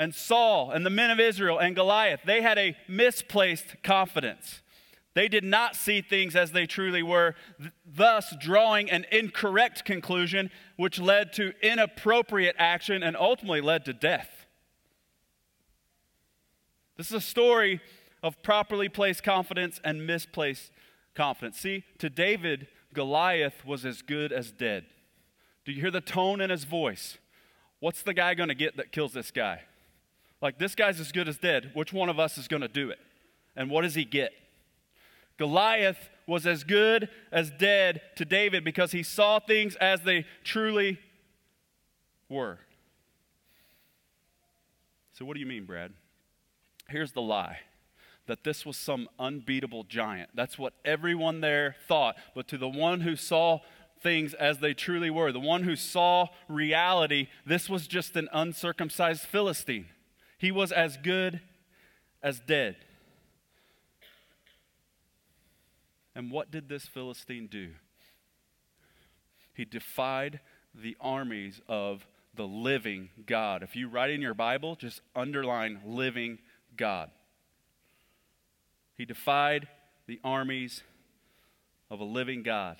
And 0.00 0.14
Saul 0.14 0.70
and 0.70 0.84
the 0.84 0.90
men 0.90 1.10
of 1.10 1.20
Israel 1.20 1.58
and 1.58 1.76
Goliath, 1.76 2.20
they 2.24 2.40
had 2.40 2.56
a 2.56 2.74
misplaced 2.88 3.82
confidence. 3.84 4.62
They 5.12 5.28
did 5.28 5.44
not 5.44 5.76
see 5.76 6.00
things 6.00 6.34
as 6.34 6.52
they 6.52 6.66
truly 6.66 7.02
were, 7.02 7.34
th- 7.58 7.72
thus 7.84 8.34
drawing 8.40 8.90
an 8.90 9.04
incorrect 9.12 9.84
conclusion, 9.84 10.50
which 10.76 10.98
led 10.98 11.34
to 11.34 11.52
inappropriate 11.62 12.56
action 12.58 13.02
and 13.02 13.14
ultimately 13.14 13.60
led 13.60 13.84
to 13.84 13.92
death. 13.92 14.46
This 16.96 17.08
is 17.08 17.12
a 17.12 17.20
story 17.20 17.82
of 18.22 18.42
properly 18.42 18.88
placed 18.88 19.22
confidence 19.22 19.80
and 19.84 20.06
misplaced 20.06 20.72
confidence. 21.14 21.58
See, 21.58 21.84
to 21.98 22.08
David, 22.08 22.68
Goliath 22.94 23.66
was 23.66 23.84
as 23.84 24.00
good 24.00 24.32
as 24.32 24.50
dead. 24.50 24.86
Do 25.66 25.72
you 25.72 25.82
hear 25.82 25.90
the 25.90 26.00
tone 26.00 26.40
in 26.40 26.48
his 26.48 26.64
voice? 26.64 27.18
What's 27.80 28.02
the 28.02 28.14
guy 28.14 28.32
going 28.32 28.48
to 28.48 28.54
get 28.54 28.78
that 28.78 28.92
kills 28.92 29.12
this 29.12 29.30
guy? 29.30 29.62
Like, 30.40 30.58
this 30.58 30.74
guy's 30.74 31.00
as 31.00 31.12
good 31.12 31.28
as 31.28 31.38
dead. 31.38 31.70
Which 31.74 31.92
one 31.92 32.08
of 32.08 32.18
us 32.18 32.38
is 32.38 32.48
going 32.48 32.62
to 32.62 32.68
do 32.68 32.90
it? 32.90 32.98
And 33.56 33.70
what 33.70 33.82
does 33.82 33.94
he 33.94 34.04
get? 34.04 34.32
Goliath 35.38 36.10
was 36.26 36.46
as 36.46 36.64
good 36.64 37.08
as 37.32 37.50
dead 37.50 38.02
to 38.16 38.24
David 38.24 38.64
because 38.64 38.92
he 38.92 39.02
saw 39.02 39.38
things 39.38 39.74
as 39.76 40.02
they 40.02 40.24
truly 40.44 40.98
were. 42.28 42.58
So, 45.12 45.24
what 45.24 45.34
do 45.34 45.40
you 45.40 45.46
mean, 45.46 45.64
Brad? 45.64 45.92
Here's 46.88 47.12
the 47.12 47.22
lie 47.22 47.58
that 48.26 48.44
this 48.44 48.64
was 48.64 48.76
some 48.76 49.08
unbeatable 49.18 49.84
giant. 49.84 50.30
That's 50.34 50.56
what 50.56 50.74
everyone 50.84 51.40
there 51.40 51.74
thought. 51.88 52.16
But 52.34 52.46
to 52.48 52.58
the 52.58 52.68
one 52.68 53.00
who 53.00 53.16
saw 53.16 53.58
things 54.02 54.34
as 54.34 54.58
they 54.58 54.72
truly 54.72 55.10
were, 55.10 55.32
the 55.32 55.40
one 55.40 55.64
who 55.64 55.74
saw 55.74 56.28
reality, 56.48 57.28
this 57.44 57.68
was 57.68 57.88
just 57.88 58.14
an 58.14 58.28
uncircumcised 58.32 59.22
Philistine. 59.22 59.86
He 60.40 60.50
was 60.50 60.72
as 60.72 60.96
good 60.96 61.42
as 62.22 62.40
dead. 62.40 62.76
And 66.14 66.30
what 66.30 66.50
did 66.50 66.66
this 66.66 66.86
Philistine 66.86 67.46
do? 67.46 67.72
He 69.52 69.66
defied 69.66 70.40
the 70.74 70.96
armies 70.98 71.60
of 71.68 72.06
the 72.34 72.46
living 72.46 73.10
God. 73.26 73.62
If 73.62 73.76
you 73.76 73.86
write 73.90 74.08
in 74.08 74.22
your 74.22 74.32
Bible, 74.32 74.76
just 74.76 75.02
underline 75.14 75.82
living 75.84 76.38
God. 76.74 77.10
He 78.96 79.04
defied 79.04 79.68
the 80.06 80.20
armies 80.24 80.82
of 81.90 82.00
a 82.00 82.04
living 82.04 82.42
God. 82.42 82.78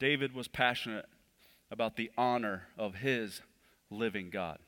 David 0.00 0.34
was 0.34 0.48
passionate 0.48 1.06
about 1.70 1.94
the 1.94 2.10
honor 2.18 2.64
of 2.76 2.96
his 2.96 3.42
living 3.90 4.30
God. 4.30 4.58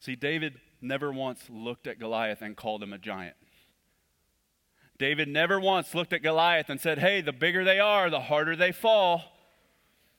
See, 0.00 0.16
David 0.16 0.54
never 0.80 1.12
once 1.12 1.44
looked 1.48 1.86
at 1.86 1.98
Goliath 1.98 2.42
and 2.42 2.56
called 2.56 2.82
him 2.82 2.92
a 2.92 2.98
giant. 2.98 3.36
David 4.98 5.28
never 5.28 5.60
once 5.60 5.94
looked 5.94 6.12
at 6.12 6.22
Goliath 6.22 6.68
and 6.68 6.80
said, 6.80 6.98
Hey, 6.98 7.20
the 7.20 7.32
bigger 7.32 7.64
they 7.64 7.78
are, 7.78 8.10
the 8.10 8.20
harder 8.20 8.56
they 8.56 8.72
fall. 8.72 9.22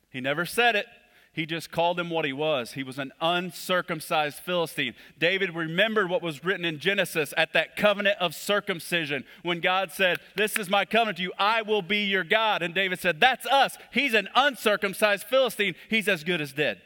He 0.10 0.22
never 0.22 0.46
said 0.46 0.76
it. 0.76 0.86
He 1.32 1.46
just 1.46 1.72
called 1.72 2.00
him 2.00 2.10
what 2.10 2.26
he 2.26 2.34
was. 2.34 2.74
He 2.74 2.84
was 2.84 2.98
an 2.98 3.12
uncircumcised 3.22 4.40
Philistine. 4.40 4.96
David 5.18 5.56
remembered 5.56 6.10
what 6.10 6.24
was 6.24 6.44
written 6.44 6.66
in 6.66 6.80
Genesis 6.80 7.34
at 7.38 7.54
that 7.54 7.76
covenant 7.76 8.18
of 8.20 8.34
circumcision 8.34 9.24
when 9.44 9.60
God 9.60 9.92
said, 9.92 10.18
This 10.36 10.58
is 10.58 10.70
my 10.70 10.86
covenant 10.86 11.18
to 11.18 11.24
you. 11.24 11.34
I 11.38 11.62
will 11.62 11.82
be 11.82 12.06
your 12.06 12.24
God. 12.24 12.62
And 12.62 12.74
David 12.74 13.00
said, 13.00 13.20
That's 13.20 13.46
us. 13.46 13.78
He's 13.92 14.14
an 14.14 14.28
uncircumcised 14.36 15.26
Philistine. 15.26 15.76
He's 15.90 16.08
as 16.08 16.24
good 16.24 16.42
as 16.42 16.52
dead. 16.52 16.82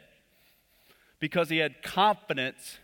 Because 1.19 1.49
he 1.49 1.59
had 1.59 1.81
confidence 1.81 2.79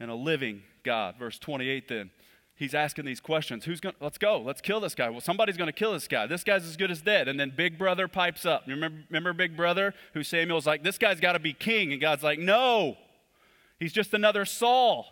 in 0.00 0.08
a 0.08 0.14
living 0.14 0.62
God. 0.82 1.16
Verse 1.18 1.38
28 1.38 1.88
then 1.88 2.10
he's 2.56 2.74
asking 2.74 3.04
these 3.04 3.20
questions. 3.20 3.64
Who's 3.64 3.80
going 3.80 3.94
to, 3.94 4.02
Let's 4.02 4.18
go. 4.18 4.40
Let's 4.40 4.60
kill 4.60 4.80
this 4.80 4.94
guy. 4.94 5.08
Well, 5.10 5.20
somebody's 5.20 5.56
going 5.56 5.68
to 5.68 5.72
kill 5.72 5.92
this 5.92 6.08
guy. 6.08 6.26
This 6.26 6.42
guy's 6.42 6.64
as 6.64 6.76
good 6.76 6.90
as 6.90 7.02
dead. 7.02 7.28
And 7.28 7.38
then 7.38 7.52
Big 7.54 7.78
Brother 7.78 8.08
pipes 8.08 8.44
up. 8.44 8.64
Remember, 8.66 8.98
remember 9.08 9.32
Big 9.32 9.56
Brother, 9.56 9.94
who 10.14 10.24
Samuel's 10.24 10.66
like, 10.66 10.82
this 10.82 10.98
guy's 10.98 11.20
got 11.20 11.32
to 11.32 11.38
be 11.38 11.52
king, 11.52 11.92
and 11.92 12.00
God's 12.00 12.22
like, 12.22 12.38
no, 12.38 12.96
he's 13.78 13.92
just 13.92 14.12
another 14.14 14.44
Saul. 14.44 15.06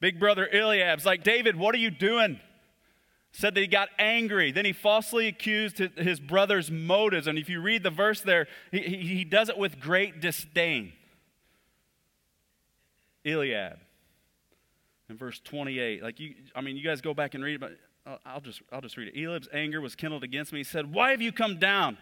Big 0.00 0.20
Brother 0.20 0.48
Eliab's 0.52 1.04
like, 1.04 1.24
David, 1.24 1.56
what 1.56 1.74
are 1.74 1.78
you 1.78 1.90
doing? 1.90 2.38
Said 3.32 3.54
that 3.54 3.60
he 3.60 3.66
got 3.66 3.88
angry. 3.98 4.52
Then 4.52 4.64
he 4.64 4.72
falsely 4.72 5.26
accused 5.26 5.78
his 5.78 6.20
brother's 6.20 6.70
motives. 6.70 7.26
And 7.26 7.38
if 7.38 7.48
you 7.48 7.60
read 7.60 7.82
the 7.82 7.90
verse 7.90 8.20
there, 8.20 8.46
he, 8.70 8.78
he, 8.78 8.96
he 8.96 9.24
does 9.24 9.48
it 9.48 9.58
with 9.58 9.80
great 9.80 10.20
disdain. 10.20 10.92
Eliab 13.24 13.78
in 15.08 15.16
verse 15.16 15.40
28. 15.40 16.02
Like 16.02 16.20
you, 16.20 16.34
I 16.54 16.60
mean, 16.60 16.76
you 16.76 16.84
guys 16.84 17.00
go 17.00 17.14
back 17.14 17.34
and 17.34 17.42
read 17.42 17.54
it, 17.54 17.60
but 17.60 17.72
I'll 18.24 18.40
just, 18.40 18.62
I'll 18.72 18.80
just 18.80 18.96
read 18.96 19.08
it. 19.08 19.20
Eliab's 19.20 19.48
anger 19.52 19.80
was 19.80 19.94
kindled 19.94 20.24
against 20.24 20.52
me. 20.52 20.60
He 20.60 20.64
said, 20.64 20.92
Why 20.92 21.10
have 21.10 21.20
you 21.20 21.32
come 21.32 21.58
down? 21.58 21.98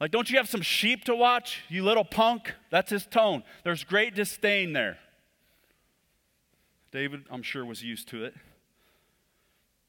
Like, 0.00 0.10
don't 0.10 0.30
you 0.30 0.38
have 0.38 0.48
some 0.48 0.62
sheep 0.62 1.04
to 1.04 1.14
watch, 1.14 1.62
you 1.68 1.84
little 1.84 2.04
punk? 2.04 2.54
That's 2.70 2.90
his 2.90 3.04
tone. 3.04 3.42
There's 3.64 3.84
great 3.84 4.14
disdain 4.14 4.72
there. 4.72 4.98
David, 6.90 7.24
I'm 7.30 7.42
sure, 7.42 7.64
was 7.64 7.82
used 7.82 8.08
to 8.08 8.24
it. 8.24 8.34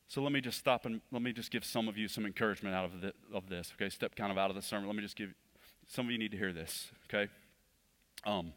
So 0.09 0.21
let 0.21 0.33
me 0.33 0.41
just 0.41 0.57
stop 0.57 0.85
and 0.85 0.99
let 1.11 1.21
me 1.21 1.31
just 1.31 1.49
give 1.49 1.63
some 1.63 1.87
of 1.87 1.97
you 1.97 2.09
some 2.09 2.25
encouragement 2.25 2.75
out 2.75 2.83
of, 2.83 2.99
the, 2.99 3.13
of 3.33 3.47
this, 3.47 3.71
okay? 3.75 3.89
Step 3.89 4.13
kind 4.13 4.29
of 4.29 4.37
out 4.37 4.49
of 4.49 4.57
the 4.57 4.61
sermon. 4.61 4.87
Let 4.87 4.97
me 4.97 5.01
just 5.01 5.15
give 5.15 5.33
some 5.87 6.05
of 6.05 6.11
you 6.11 6.17
need 6.17 6.31
to 6.31 6.37
hear 6.37 6.51
this, 6.51 6.91
okay? 7.09 7.31
Um, 8.25 8.51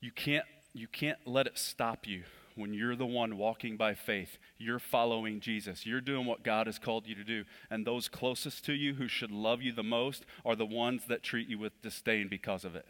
you 0.00 0.12
can't 0.12 0.44
you 0.74 0.88
can't 0.88 1.18
let 1.24 1.46
it 1.46 1.56
stop 1.56 2.06
you 2.06 2.24
when 2.56 2.74
you're 2.74 2.96
the 2.96 3.06
one 3.06 3.38
walking 3.38 3.76
by 3.76 3.94
faith. 3.94 4.38
You're 4.58 4.78
following 4.78 5.40
Jesus. 5.40 5.86
You're 5.86 6.00
doing 6.00 6.26
what 6.26 6.42
God 6.42 6.66
has 6.66 6.78
called 6.78 7.06
you 7.06 7.14
to 7.14 7.24
do. 7.24 7.44
And 7.70 7.86
those 7.86 8.08
closest 8.08 8.64
to 8.66 8.72
you 8.72 8.94
who 8.94 9.08
should 9.08 9.30
love 9.30 9.62
you 9.62 9.72
the 9.72 9.82
most 9.82 10.24
are 10.44 10.56
the 10.56 10.66
ones 10.66 11.02
that 11.08 11.22
treat 11.22 11.48
you 11.48 11.58
with 11.58 11.80
disdain 11.80 12.28
because 12.28 12.64
of 12.64 12.74
it. 12.74 12.86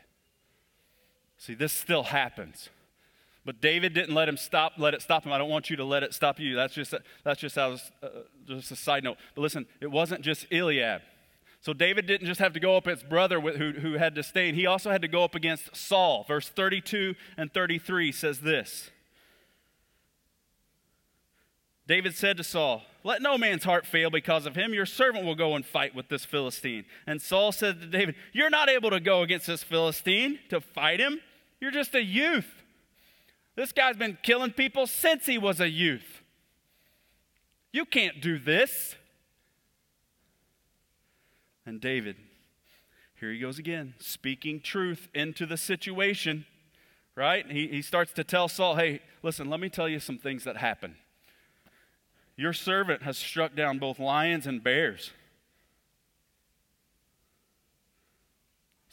See, 1.37 1.55
this 1.55 1.73
still 1.73 2.05
happens. 2.05 2.69
But 3.45 3.61
David 3.61 3.93
didn't 3.93 4.15
let 4.15 4.29
him 4.29 4.39
stop, 4.39 4.73
let 4.79 4.95
it 4.95 5.03
stop 5.03 5.25
him. 5.25 5.33
I 5.33 5.39
don't 5.39 5.51
want 5.51 5.69
you 5.69 5.77
to 5.77 5.85
let 5.85 6.03
it 6.03 6.15
stop 6.15 6.41
you. 6.41 6.57
That's 6.57 6.75
just, 6.75 6.95
that's 7.23 7.41
just, 7.41 7.59
uh, 7.59 7.77
just 8.47 8.71
a 8.71 8.77
side 8.77 9.05
note. 9.05 9.19
But 9.35 9.43
listen, 9.43 9.67
it 9.81 9.91
wasn't 9.91 10.23
just 10.23 10.47
Eliab. 10.51 11.03
So 11.65 11.73
David 11.73 12.07
didn't 12.07 12.27
just 12.27 12.41
have 12.41 12.53
to 12.53 12.61
go 12.61 12.77
up 12.77 12.87
against 12.87 13.05
his 13.05 13.09
brother 13.09 13.41
who, 13.41 13.73
who 13.73 13.95
had 13.95 14.13
disdain, 14.13 14.55
he 14.55 14.67
also 14.67 14.91
had 14.91 15.01
to 15.01 15.09
go 15.09 15.25
up 15.25 15.35
against 15.35 15.75
Saul. 15.75 16.27
Verse 16.29 16.47
32 16.47 17.15
and 17.39 17.51
33 17.51 18.13
says 18.13 18.41
this 18.41 18.91
David 21.87 22.15
said 22.15 22.37
to 22.37 22.45
Saul, 22.45 22.83
Let 23.03 23.23
no 23.23 23.39
man's 23.39 23.65
heart 23.65 23.87
fail 23.87 24.11
because 24.11 24.45
of 24.45 24.57
him. 24.57 24.75
Your 24.75 24.85
servant 24.85 25.25
will 25.25 25.35
go 25.35 25.57
and 25.57 25.65
fight 25.65 25.95
with 25.95 26.11
this 26.11 26.27
Philistine. 26.27 26.85
And 27.07 27.23
Saul 27.23 27.51
said 27.51 27.81
to 27.81 27.87
David, 27.87 28.17
You're 28.35 28.51
not 28.51 28.69
able 28.69 28.91
to 28.91 29.01
go 29.01 29.23
against 29.23 29.47
this 29.47 29.63
Philistine 29.63 30.41
to 30.51 30.61
fight 30.61 31.01
him. 31.01 31.19
You're 31.63 31.71
just 31.71 31.95
a 31.95 32.05
youth. 32.05 32.63
This 33.57 33.73
guy's 33.73 33.97
been 33.97 34.19
killing 34.23 34.51
people 34.51 34.87
since 34.87 35.25
he 35.25 35.39
was 35.39 35.61
a 35.61 35.69
youth. 35.71 36.21
You 37.73 37.87
can't 37.87 38.21
do 38.21 38.39
this. 38.39 38.97
And 41.67 41.81
David, 41.81 42.17
here 43.19 43.33
he 43.33 43.39
goes 43.39 43.59
again, 43.59 43.95
speaking 43.99 44.61
truth 44.61 45.09
into 45.15 45.47
the 45.47 45.57
situation, 45.57 46.45
right? 47.17 47.51
He, 47.51 47.69
he 47.69 47.83
starts 47.83 48.13
to 48.15 48.25
tell 48.25 48.49
Saul, 48.49 48.77
hey, 48.77 49.01
listen, 49.23 49.49
let 49.49 49.61
me 49.61 49.69
tell 49.69 49.89
you 49.89 49.99
some 49.99 50.19
things 50.19 50.45
that 50.45 50.57
happen. 50.59 50.97
Your 52.37 52.53
servant 52.53 53.03
has 53.03 53.17
struck 53.17 53.55
down 53.55 53.79
both 53.79 53.99
lions 53.99 54.47
and 54.47 54.63
bears. 54.63 55.13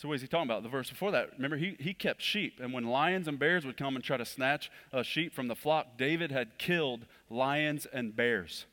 So, 0.01 0.07
what 0.07 0.15
is 0.15 0.21
he 0.21 0.27
talking 0.27 0.49
about? 0.49 0.63
The 0.63 0.69
verse 0.69 0.89
before 0.89 1.11
that, 1.11 1.29
remember, 1.33 1.57
he, 1.57 1.75
he 1.79 1.93
kept 1.93 2.23
sheep. 2.23 2.59
And 2.59 2.73
when 2.73 2.85
lions 2.85 3.27
and 3.27 3.37
bears 3.37 3.65
would 3.67 3.77
come 3.77 3.95
and 3.95 4.03
try 4.03 4.17
to 4.17 4.25
snatch 4.25 4.71
a 4.91 5.03
sheep 5.03 5.31
from 5.31 5.47
the 5.47 5.55
flock, 5.55 5.95
David 5.95 6.31
had 6.31 6.57
killed 6.57 7.05
lions 7.29 7.85
and 7.85 8.15
bears. 8.15 8.65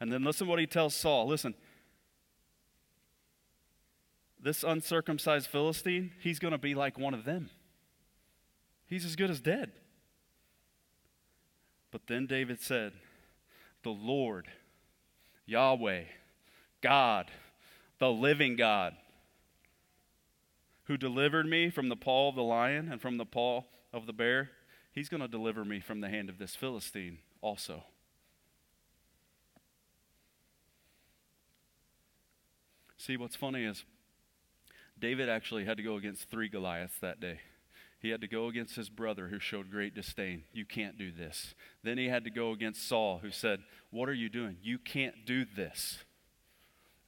And 0.00 0.12
then 0.12 0.24
listen 0.24 0.48
what 0.48 0.58
he 0.58 0.66
tells 0.66 0.94
Saul. 0.96 1.28
Listen, 1.28 1.54
this 4.42 4.64
uncircumcised 4.64 5.46
Philistine, 5.46 6.10
he's 6.20 6.40
going 6.40 6.52
to 6.52 6.58
be 6.58 6.74
like 6.74 6.98
one 6.98 7.14
of 7.14 7.24
them. 7.24 7.48
He's 8.86 9.04
as 9.04 9.16
good 9.16 9.30
as 9.30 9.40
dead. 9.40 9.70
But 11.92 12.02
then 12.08 12.26
David 12.26 12.60
said, 12.60 12.92
The 13.84 13.90
Lord, 13.90 14.48
Yahweh, 15.46 16.04
God, 16.80 17.30
the 17.98 18.10
living 18.10 18.56
God, 18.56 18.96
who 20.84 20.96
delivered 20.96 21.46
me 21.46 21.70
from 21.70 21.88
the 21.88 21.96
paw 21.96 22.28
of 22.28 22.34
the 22.34 22.42
lion 22.42 22.90
and 22.90 23.00
from 23.00 23.18
the 23.18 23.24
paw 23.24 23.62
of 23.92 24.06
the 24.06 24.12
bear, 24.12 24.50
he's 24.90 25.08
going 25.08 25.20
to 25.20 25.28
deliver 25.28 25.64
me 25.64 25.78
from 25.78 26.00
the 26.00 26.08
hand 26.08 26.28
of 26.28 26.38
this 26.38 26.56
Philistine 26.56 27.18
also. 27.40 27.84
See, 32.96 33.16
what's 33.16 33.36
funny 33.36 33.64
is 33.64 33.84
David 35.02 35.28
actually 35.28 35.64
had 35.64 35.78
to 35.78 35.82
go 35.82 35.96
against 35.96 36.30
three 36.30 36.48
Goliaths 36.48 36.96
that 37.00 37.18
day. 37.18 37.40
He 37.98 38.10
had 38.10 38.20
to 38.20 38.28
go 38.28 38.46
against 38.46 38.76
his 38.76 38.88
brother 38.88 39.26
who 39.26 39.40
showed 39.40 39.68
great 39.68 39.96
disdain. 39.96 40.44
You 40.52 40.64
can't 40.64 40.96
do 40.96 41.10
this. 41.10 41.56
Then 41.82 41.98
he 41.98 42.08
had 42.08 42.22
to 42.22 42.30
go 42.30 42.52
against 42.52 42.88
Saul 42.88 43.18
who 43.20 43.32
said, 43.32 43.64
What 43.90 44.08
are 44.08 44.14
you 44.14 44.28
doing? 44.28 44.58
You 44.62 44.78
can't 44.78 45.26
do 45.26 45.44
this. 45.44 46.04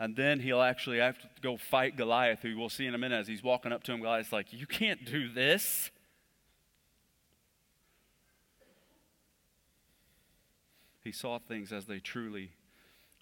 And 0.00 0.16
then 0.16 0.40
he'll 0.40 0.60
actually 0.60 0.98
have 0.98 1.20
to 1.20 1.28
go 1.40 1.56
fight 1.56 1.96
Goliath, 1.96 2.40
who 2.42 2.58
we'll 2.58 2.68
see 2.68 2.84
in 2.84 2.96
a 2.96 2.98
minute 2.98 3.20
as 3.20 3.28
he's 3.28 3.44
walking 3.44 3.72
up 3.72 3.84
to 3.84 3.92
him. 3.92 4.00
Goliath's 4.00 4.32
like, 4.32 4.52
You 4.52 4.66
can't 4.66 5.04
do 5.04 5.32
this. 5.32 5.92
He 11.04 11.12
saw 11.12 11.38
things 11.38 11.72
as 11.72 11.86
they 11.86 12.00
truly 12.00 12.50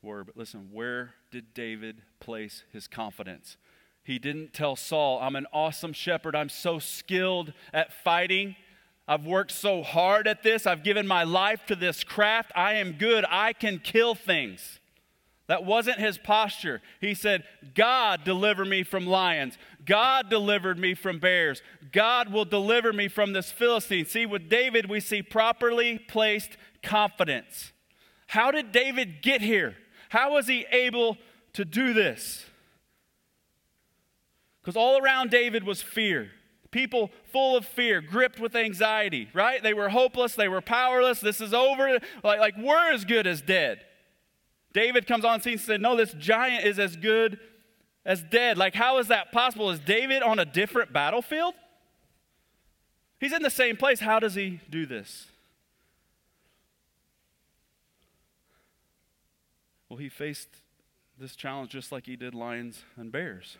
were. 0.03 0.25
But 0.25 0.39
listen, 0.39 0.71
where 0.73 1.13
did 1.31 1.53
David 1.53 2.01
place 2.21 2.65
his 2.73 2.89
confidence? 2.89 3.59
He 4.05 4.19
didn't 4.19 4.53
tell 4.53 4.75
Saul, 4.77 5.21
I'm 5.21 5.37
an 5.37 5.47
awesome 5.53 5.93
shepherd. 5.93 6.35
I'm 6.35 6.49
so 6.49 6.79
skilled 6.79 7.53
at 7.73 7.93
fighting. 7.93 8.57
I've 9.07 9.27
worked 9.27 9.53
so 9.53 9.83
hard 9.83 10.27
at 10.27 10.43
this. 10.43 10.67
I've 10.67 10.83
given 10.83 11.07
my 11.07 11.25
life 11.25 11.67
to 11.67 11.77
this 11.77 12.03
craft. 12.03 12.53
I 12.55 12.75
am 12.75 12.93
good. 12.93 13.25
I 13.29 13.53
can 13.53 13.79
kill 13.79 14.15
things. 14.15 14.81
That 15.49 15.65
wasn't 15.65 15.99
his 15.99 16.19
posture. 16.19 16.81
He 17.01 17.15
said, 17.15 17.45
God 17.75 18.25
deliver 18.25 18.65
me 18.65 18.85
from 18.85 19.07
lions. 19.07 19.59
God 19.85 20.31
delivered 20.31 20.79
me 20.79 20.95
from 20.95 21.19
bears. 21.19 21.63
God 21.93 22.33
will 22.33 22.45
deliver 22.45 22.93
me 22.93 23.09
from 23.09 23.33
this 23.33 23.51
Philistine. 23.51 24.07
See, 24.07 24.25
with 24.25 24.49
David, 24.49 24.89
we 24.89 25.01
see 25.01 25.21
properly 25.23 25.99
placed 25.99 26.57
confidence. 26.83 27.73
How 28.29 28.51
did 28.51 28.73
David 28.73 29.21
get 29.21 29.43
here? 29.43 29.77
How 30.09 30.33
was 30.33 30.47
he 30.47 30.65
able 30.71 31.19
to 31.55 31.65
do 31.65 31.93
this? 31.93 32.47
Because 34.63 34.77
all 34.77 34.99
around 34.99 35.31
David 35.31 35.65
was 35.65 35.83
fear. 35.83 36.31
People 36.71 37.11
full 37.25 37.57
of 37.57 37.67
fear, 37.67 38.01
gripped 38.01 38.41
with 38.41 38.57
anxiety, 38.57 39.29
right? 39.35 39.63
They 39.63 39.75
were 39.75 39.91
hopeless, 39.91 40.35
they 40.35 40.49
were 40.49 40.61
powerless. 40.61 41.21
This 41.21 41.41
is 41.41 41.53
over. 41.53 41.99
Like, 42.23 42.41
like 42.41 42.55
we're 42.57 42.93
as 42.93 43.05
good 43.05 43.27
as 43.27 43.43
dead. 43.43 43.81
David 44.73 45.07
comes 45.07 45.25
on 45.25 45.43
scene 45.43 45.55
and 45.55 45.61
said, 45.61 45.81
No, 45.81 45.97
this 45.97 46.15
giant 46.15 46.65
is 46.65 46.79
as 46.79 46.97
good 46.97 47.39
as 48.07 48.23
dead. 48.23 48.57
Like, 48.57 48.75
how 48.75 48.99
is 48.99 49.09
that 49.09 49.33
possible? 49.33 49.71
Is 49.71 49.81
David 49.81 50.23
on 50.23 50.39
a 50.39 50.47
different 50.47 50.93
battlefield? 50.93 51.55
He's 53.21 53.33
in 53.33 53.43
the 53.43 53.51
same 53.51 53.77
place. 53.77 54.01
How 54.01 54.19
does 54.19 54.35
he 54.35 54.61
do 54.71 54.87
this? 54.87 55.27
Well, 59.89 59.99
he 59.99 60.09
faced 60.09 60.49
this 61.19 61.37
challenge 61.37 61.71
just 61.71 61.93
like 61.93 62.07
he 62.07 62.17
did 62.17 62.35
lions 62.35 62.83
and 62.97 63.13
bears 63.13 63.59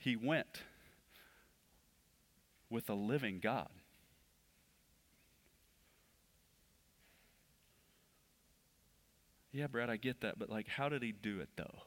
he 0.00 0.16
went 0.16 0.62
with 2.70 2.88
a 2.88 2.94
living 2.94 3.38
God. 3.38 3.68
Yeah, 9.52 9.66
Brad, 9.66 9.90
I 9.90 9.96
get 9.96 10.22
that, 10.22 10.38
but 10.38 10.48
like, 10.48 10.68
how 10.68 10.88
did 10.88 11.02
he 11.02 11.12
do 11.12 11.38
it 11.40 11.50
though? 11.56 11.82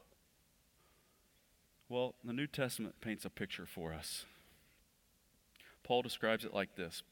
Well, 1.88 2.14
the 2.24 2.32
New 2.32 2.46
Testament 2.46 3.00
paints 3.00 3.24
a 3.24 3.30
picture 3.30 3.66
for 3.66 3.92
us. 3.92 4.24
Paul 5.82 6.02
describes 6.02 6.44
it 6.44 6.54
like 6.54 6.76
this 6.76 7.02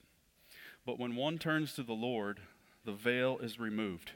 But 0.87 1.01
when 1.01 1.17
one 1.17 1.37
turns 1.39 1.73
to 1.75 1.83
the 1.83 1.95
Lord, 1.95 2.41
the 2.85 2.93
veil 2.93 3.39
is 3.39 3.59
removed. 3.59 4.13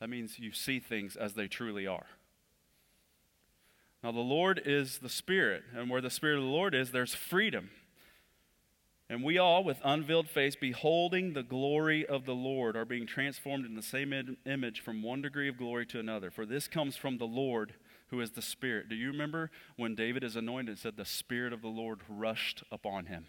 That 0.00 0.08
means 0.08 0.38
you 0.38 0.52
see 0.52 0.80
things 0.80 1.14
as 1.14 1.34
they 1.34 1.46
truly 1.46 1.86
are. 1.86 2.06
Now, 4.02 4.10
the 4.10 4.20
Lord 4.20 4.60
is 4.64 4.98
the 4.98 5.08
Spirit, 5.08 5.62
and 5.74 5.88
where 5.88 6.00
the 6.00 6.10
Spirit 6.10 6.38
of 6.38 6.42
the 6.42 6.50
Lord 6.50 6.74
is, 6.74 6.90
there's 6.90 7.14
freedom. 7.14 7.70
And 9.08 9.22
we 9.22 9.38
all, 9.38 9.62
with 9.62 9.78
unveiled 9.84 10.28
face, 10.28 10.56
beholding 10.56 11.34
the 11.34 11.42
glory 11.42 12.04
of 12.06 12.24
the 12.24 12.34
Lord, 12.34 12.76
are 12.76 12.84
being 12.84 13.06
transformed 13.06 13.66
in 13.66 13.74
the 13.74 13.82
same 13.82 14.36
image 14.46 14.80
from 14.80 15.02
one 15.02 15.22
degree 15.22 15.48
of 15.48 15.58
glory 15.58 15.86
to 15.86 16.00
another. 16.00 16.30
For 16.30 16.46
this 16.46 16.66
comes 16.66 16.96
from 16.96 17.18
the 17.18 17.26
Lord, 17.26 17.74
who 18.08 18.20
is 18.20 18.32
the 18.32 18.42
Spirit. 18.42 18.88
Do 18.88 18.94
you 18.94 19.08
remember 19.08 19.50
when 19.76 19.94
David 19.94 20.24
is 20.24 20.34
anointed, 20.34 20.70
and 20.70 20.78
said, 20.78 20.96
The 20.96 21.04
Spirit 21.04 21.52
of 21.52 21.62
the 21.62 21.68
Lord 21.68 22.00
rushed 22.08 22.64
upon 22.72 23.06
him? 23.06 23.26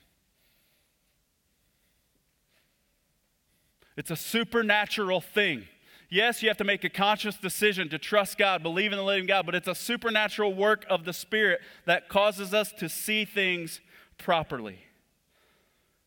It's 3.96 4.10
a 4.10 4.16
supernatural 4.16 5.22
thing. 5.22 5.68
Yes, 6.14 6.44
you 6.44 6.50
have 6.50 6.58
to 6.58 6.64
make 6.64 6.84
a 6.84 6.90
conscious 6.90 7.38
decision 7.38 7.90
to 7.90 7.98
trust 7.98 8.38
God, 8.38 8.62
believe 8.62 8.92
in 8.92 9.00
the 9.00 9.04
living 9.04 9.26
God, 9.26 9.48
but 9.48 9.56
it's 9.56 9.68
a 9.68 9.74
supernatural 9.74 10.54
work 10.54 10.86
of 10.88 11.06
the 11.06 11.12
Spirit 11.12 11.60
that 11.86 12.08
causes 12.08 12.54
us 12.54 12.72
to 12.74 12.88
see 12.88 13.26
things 13.26 13.82
properly. 14.20 14.78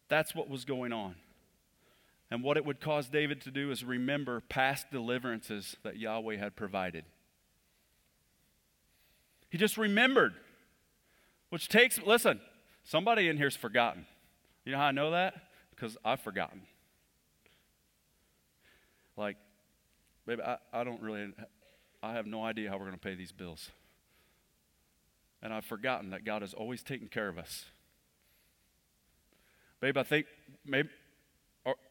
That's 0.09 0.33
what 0.33 0.49
was 0.49 0.65
going 0.65 0.93
on. 0.93 1.17
And 2.31 2.45
what 2.45 2.57
it 2.57 2.65
would 2.65 2.81
cause 2.81 3.09
David 3.09 3.41
to 3.43 3.51
do 3.51 3.73
is 3.73 3.83
remember 3.83 4.43
past 4.49 4.93
deliverances 4.93 5.75
that 5.83 5.97
Yahweh 5.97 6.37
had 6.37 6.55
provided. 6.55 7.05
He 9.51 9.59
just 9.59 9.77
remembered, 9.77 10.35
which 11.49 11.69
takes, 11.69 12.01
listen, 12.01 12.41
somebody 12.85 13.29
in 13.29 13.39
here's 13.39 13.57
forgotten. 13.57 14.07
You 14.65 14.71
know 14.71 14.79
how 14.79 14.85
I 14.85 14.93
know 14.93 15.11
that? 15.11 15.35
Because 15.71 15.97
I've 16.05 16.21
forgotten. 16.21 16.63
Like, 19.17 19.37
Baby, 20.27 20.43
I, 20.43 20.57
I 20.73 20.85
don't 20.85 21.01
really, 21.01 21.33
I 22.03 22.13
have 22.15 22.27
no 22.27 22.45
idea 22.45 22.69
how 22.69 22.77
we're 22.77 22.87
going 22.87 22.99
to 22.99 22.99
pay 22.99 23.15
these 23.15 23.33
bills. 23.33 23.71
And 25.43 25.53
I've 25.53 25.65
forgotten 25.65 26.11
that 26.11 26.25
God 26.25 26.43
has 26.43 26.53
always 26.53 26.83
taken 26.83 27.09
care 27.09 27.29
of 27.29 27.39
us. 27.39 27.67
Babe, 29.81 29.97
I 29.97 30.03
think 30.03 30.27
maybe 30.65 30.89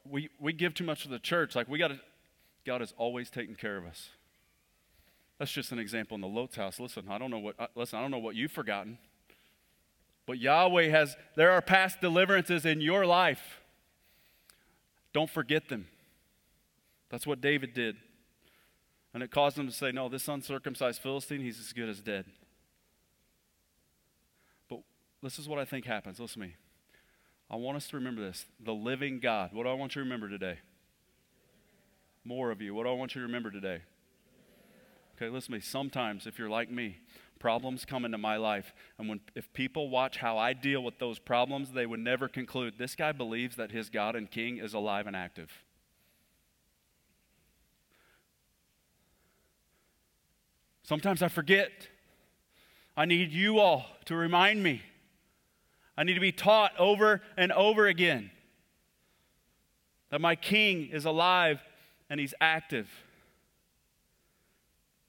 we, 0.10 0.30
we 0.40 0.54
give 0.54 0.74
too 0.74 0.84
much 0.84 1.04
to 1.04 1.10
the 1.10 1.20
church. 1.20 1.56
Like, 1.56 1.70
we 1.70 1.78
got 1.78 1.90
to, 1.90 2.00
God 2.66 2.82
has 2.82 2.94
always 2.98 3.30
taken 3.30 3.56
care 3.56 3.78
of 3.78 3.86
us. 3.86 4.10
That's 5.38 5.52
just 5.52 5.72
an 5.72 5.80
example 5.80 6.16
in 6.16 6.22
the 6.22 6.28
Lot's 6.28 6.56
house. 6.56 6.80
Listen, 6.80 7.06
I 7.10 7.18
don't 7.18 7.30
know 7.30 7.40
what, 7.40 7.72
listen, 7.76 8.00
I 8.00 8.02
don't 8.02 8.12
know 8.12 8.18
what 8.18 8.36
you've 8.36 8.52
forgotten. 8.52 8.98
But 10.26 10.40
Yahweh 10.40 10.90
has, 10.90 11.16
there 11.36 11.52
are 11.52 11.62
past 11.62 12.02
deliverances 12.02 12.66
in 12.66 12.82
your 12.82 13.06
life. 13.06 13.62
Don't 15.14 15.30
forget 15.30 15.70
them. 15.70 15.88
That's 17.10 17.28
what 17.28 17.42
David 17.42 17.74
did. 17.74 17.96
And 19.16 19.24
it 19.24 19.32
caused 19.32 19.56
them 19.56 19.66
to 19.66 19.72
say, 19.72 19.94
No, 19.94 20.10
this 20.10 20.28
uncircumcised 20.28 21.02
Philistine, 21.02 21.40
he's 21.40 21.58
as 21.58 21.72
good 21.72 21.88
as 21.88 22.02
dead. 22.02 22.26
But 24.70 24.80
this 25.24 25.40
is 25.40 25.48
what 25.48 25.58
I 25.58 25.64
think 25.64 25.86
happens. 25.86 26.20
Listen 26.20 26.42
to 26.42 26.48
me. 26.50 26.56
I 27.50 27.56
want 27.56 27.78
us 27.78 27.88
to 27.88 27.96
remember 27.96 28.22
this 28.22 28.46
the 28.60 28.74
living 28.74 29.20
God. 29.22 29.52
What 29.54 29.64
do 29.64 29.70
I 29.70 29.74
want 29.74 29.96
you 29.96 30.02
to 30.02 30.04
remember 30.04 30.28
today? 30.28 30.58
More 32.26 32.52
of 32.52 32.62
you. 32.62 32.76
What 32.76 32.84
do 32.84 32.90
I 32.90 32.94
want 32.94 33.16
you 33.16 33.22
to 33.22 33.28
remember 33.28 33.52
today? 33.52 33.84
Okay, 35.16 35.30
listen 35.30 35.54
to 35.54 35.60
me. 35.60 35.62
Sometimes, 35.62 36.28
if 36.28 36.38
you're 36.38 36.50
like 36.50 36.70
me, 36.70 36.98
problems 37.40 37.86
come 37.86 38.04
into 38.04 38.18
my 38.18 38.36
life, 38.36 38.74
and 39.00 39.08
when 39.08 39.22
if 39.34 39.54
people 39.54 39.90
watch 39.90 40.18
how 40.18 40.38
I 40.38 40.52
deal 40.52 40.84
with 40.84 41.00
those 41.00 41.20
problems, 41.20 41.72
they 41.72 41.86
would 41.86 42.02
never 42.02 42.28
conclude 42.28 42.74
this 42.78 42.98
guy 42.98 43.14
believes 43.14 43.56
that 43.56 43.72
his 43.72 43.90
God 43.90 44.18
and 44.18 44.30
King 44.30 44.58
is 44.58 44.74
alive 44.74 45.08
and 45.08 45.16
active. 45.16 45.64
Sometimes 50.86 51.24
I 51.24 51.30
forget. 51.30 51.72
I 52.96 53.06
need 53.06 53.32
you 53.32 53.60
all 53.60 53.86
to 54.06 54.16
remind 54.16 54.62
me. 54.62 54.84
I 55.98 56.04
need 56.04 56.14
to 56.14 56.20
be 56.20 56.32
taught 56.32 56.72
over 56.78 57.22
and 57.36 57.52
over 57.52 57.88
again 57.88 58.30
that 60.12 60.22
my 60.22 60.36
king 60.36 60.90
is 60.92 61.06
alive 61.06 61.60
and 62.08 62.20
he's 62.20 62.36
active. 62.40 62.88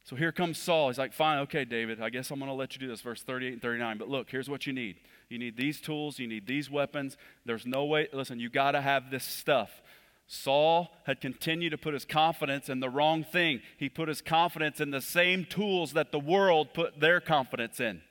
So 0.05 0.17
here 0.17 0.33
comes 0.33 0.57
Saul. 0.57 0.89
He's 0.89 0.99
like, 0.99 1.13
fine, 1.13 1.41
okay, 1.41 1.67
David, 1.67 2.01
I 2.01 2.09
guess 2.09 2.31
I'm 2.31 2.39
going 2.39 2.49
to 2.49 2.55
let 2.55 2.75
you 2.75 2.81
do 2.81 2.89
this. 2.89 3.03
Verse 3.03 3.23
38 3.23 3.53
and 3.55 3.63
39. 3.63 3.99
But 3.99 4.09
look, 4.09 4.31
here's 4.31 4.49
what 4.49 4.67
you 4.67 4.73
need 4.73 4.97
you 5.29 5.39
need 5.39 5.57
these 5.57 5.81
tools, 5.81 6.19
you 6.19 6.27
need 6.27 6.47
these 6.47 6.71
weapons. 6.71 7.19
There's 7.45 7.67
no 7.67 7.85
way, 7.85 8.09
listen, 8.13 8.39
you 8.39 8.49
got 8.49 8.71
to 8.73 8.81
have 8.81 9.11
this 9.11 9.25
stuff. 9.25 9.83
Saul 10.27 10.91
had 11.05 11.21
continued 11.21 11.71
to 11.71 11.79
put 11.79 11.95
his 11.95 12.05
confidence 12.05 12.69
in 12.69 12.81
the 12.81 12.91
wrong 12.91 13.23
thing. 13.23 13.61
He 13.77 13.89
put 13.89 14.09
his 14.09 14.21
confidence 14.21 14.81
in 14.81 14.91
the 14.91 15.01
same 15.01 15.45
tools 15.45 15.93
that 15.93 16.11
the 16.11 16.19
world 16.19 16.75
put 16.75 16.99
their 16.99 17.21
confidence 17.21 17.79
in. 17.79 18.03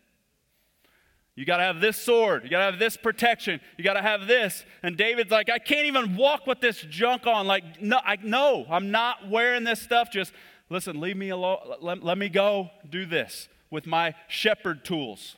You 1.36 1.44
got 1.44 1.58
to 1.58 1.64
have 1.64 1.82
this 1.82 1.98
sword. 1.98 2.46
You 2.46 2.50
got 2.50 2.60
to 2.60 2.72
have 2.72 2.80
this 2.80 2.96
protection. 2.96 3.60
You 3.78 3.84
got 3.84 3.96
to 3.96 4.02
have 4.02 4.26
this. 4.28 4.64
And 4.82 4.96
David's 4.96 5.32
like, 5.32 5.50
I 5.50 5.60
can't 5.60 5.86
even 5.88 6.16
walk 6.16 6.48
with 6.48 6.62
this 6.62 6.80
junk 6.90 7.28
on. 7.28 7.46
Like, 7.46 7.82
no, 7.82 8.00
I, 8.06 8.18
no, 8.24 8.66
I'm 8.70 8.90
not 8.90 9.30
wearing 9.30 9.66
this 9.66 9.82
stuff. 9.82 10.10
Just 10.10 10.32
listen, 10.70 11.02
leave 11.02 11.18
me 11.18 11.30
alone. 11.30 11.58
Let, 11.82 12.02
let 12.02 12.18
me 12.18 12.30
go 12.30 12.70
do 12.90 13.06
this 13.06 13.50
with 13.70 13.86
my 13.86 14.16
shepherd 14.30 14.86
tools. 14.86 15.36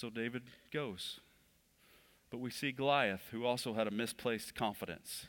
So 0.00 0.08
David 0.08 0.44
goes. 0.72 1.20
But 2.30 2.38
we 2.38 2.50
see 2.50 2.72
Goliath, 2.72 3.20
who 3.32 3.44
also 3.44 3.74
had 3.74 3.86
a 3.86 3.90
misplaced 3.90 4.54
confidence. 4.54 5.26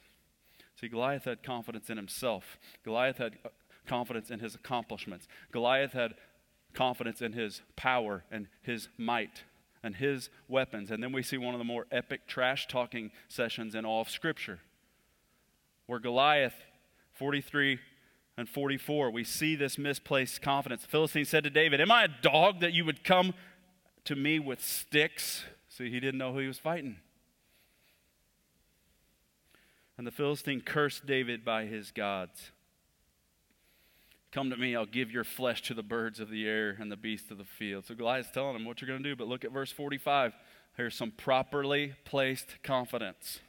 See, 0.80 0.88
Goliath 0.88 1.26
had 1.26 1.44
confidence 1.44 1.90
in 1.90 1.98
himself. 1.98 2.58
Goliath 2.82 3.18
had 3.18 3.34
uh, 3.44 3.50
confidence 3.86 4.32
in 4.32 4.40
his 4.40 4.56
accomplishments. 4.56 5.28
Goliath 5.52 5.92
had 5.92 6.14
confidence 6.74 7.22
in 7.22 7.34
his 7.34 7.62
power 7.76 8.24
and 8.32 8.48
his 8.62 8.88
might 8.98 9.44
and 9.84 9.98
his 9.98 10.30
weapons. 10.48 10.90
And 10.90 11.04
then 11.04 11.12
we 11.12 11.22
see 11.22 11.38
one 11.38 11.54
of 11.54 11.60
the 11.60 11.66
more 11.66 11.86
epic 11.92 12.26
trash 12.26 12.68
talking 12.68 13.12
sessions 13.28 13.76
in 13.76 13.84
all 13.84 14.00
of 14.00 14.10
Scripture, 14.10 14.60
where 15.86 16.00
Goliath, 16.00 16.56
43 17.16 17.78
and 18.38 18.48
44, 18.48 19.12
we 19.12 19.26
see 19.26 19.58
this 19.58 19.78
misplaced 19.78 20.42
confidence. 20.42 20.84
The 20.84 20.88
Philistine 20.88 21.26
said 21.26 21.44
to 21.44 21.50
David, 21.50 21.82
Am 21.82 21.92
I 21.92 22.06
a 22.06 22.22
dog 22.22 22.62
that 22.62 22.72
you 22.72 22.86
would 22.86 23.04
come 23.04 23.34
to 24.06 24.16
me 24.16 24.40
with 24.40 24.64
sticks? 24.64 25.44
See, 25.70 25.90
he 25.90 26.00
didn't 26.00 26.18
know 26.18 26.34
who 26.34 26.40
he 26.40 26.48
was 26.48 26.60
fighting. 26.60 26.98
And 29.98 30.08
the 30.08 30.12
Philistine 30.12 30.62
cursed 30.62 31.06
David 31.06 31.46
by 31.46 31.66
his 31.66 31.92
gods. 31.92 32.52
Come 34.32 34.50
to 34.50 34.58
me, 34.58 34.76
I'll 34.76 34.86
give 34.86 35.12
your 35.12 35.26
flesh 35.26 35.62
to 35.64 35.74
the 35.74 35.84
birds 35.84 36.20
of 36.20 36.30
the 36.30 36.48
air 36.48 36.78
and 36.80 36.92
the 36.92 36.98
beasts 36.98 37.32
of 37.32 37.38
the 37.38 37.44
field. 37.44 37.86
So 37.86 37.96
Goliath's 37.96 38.32
telling 38.32 38.56
him 38.56 38.66
what 38.66 38.82
you're 38.82 38.88
going 38.88 39.04
to 39.04 39.10
do. 39.10 39.16
But 39.16 39.28
look 39.28 39.44
at 39.44 39.52
verse 39.52 39.72
45. 39.72 40.34
Here's 40.78 40.96
some 40.96 41.12
properly 41.12 41.94
placed 42.06 42.64
confidence. 42.64 43.40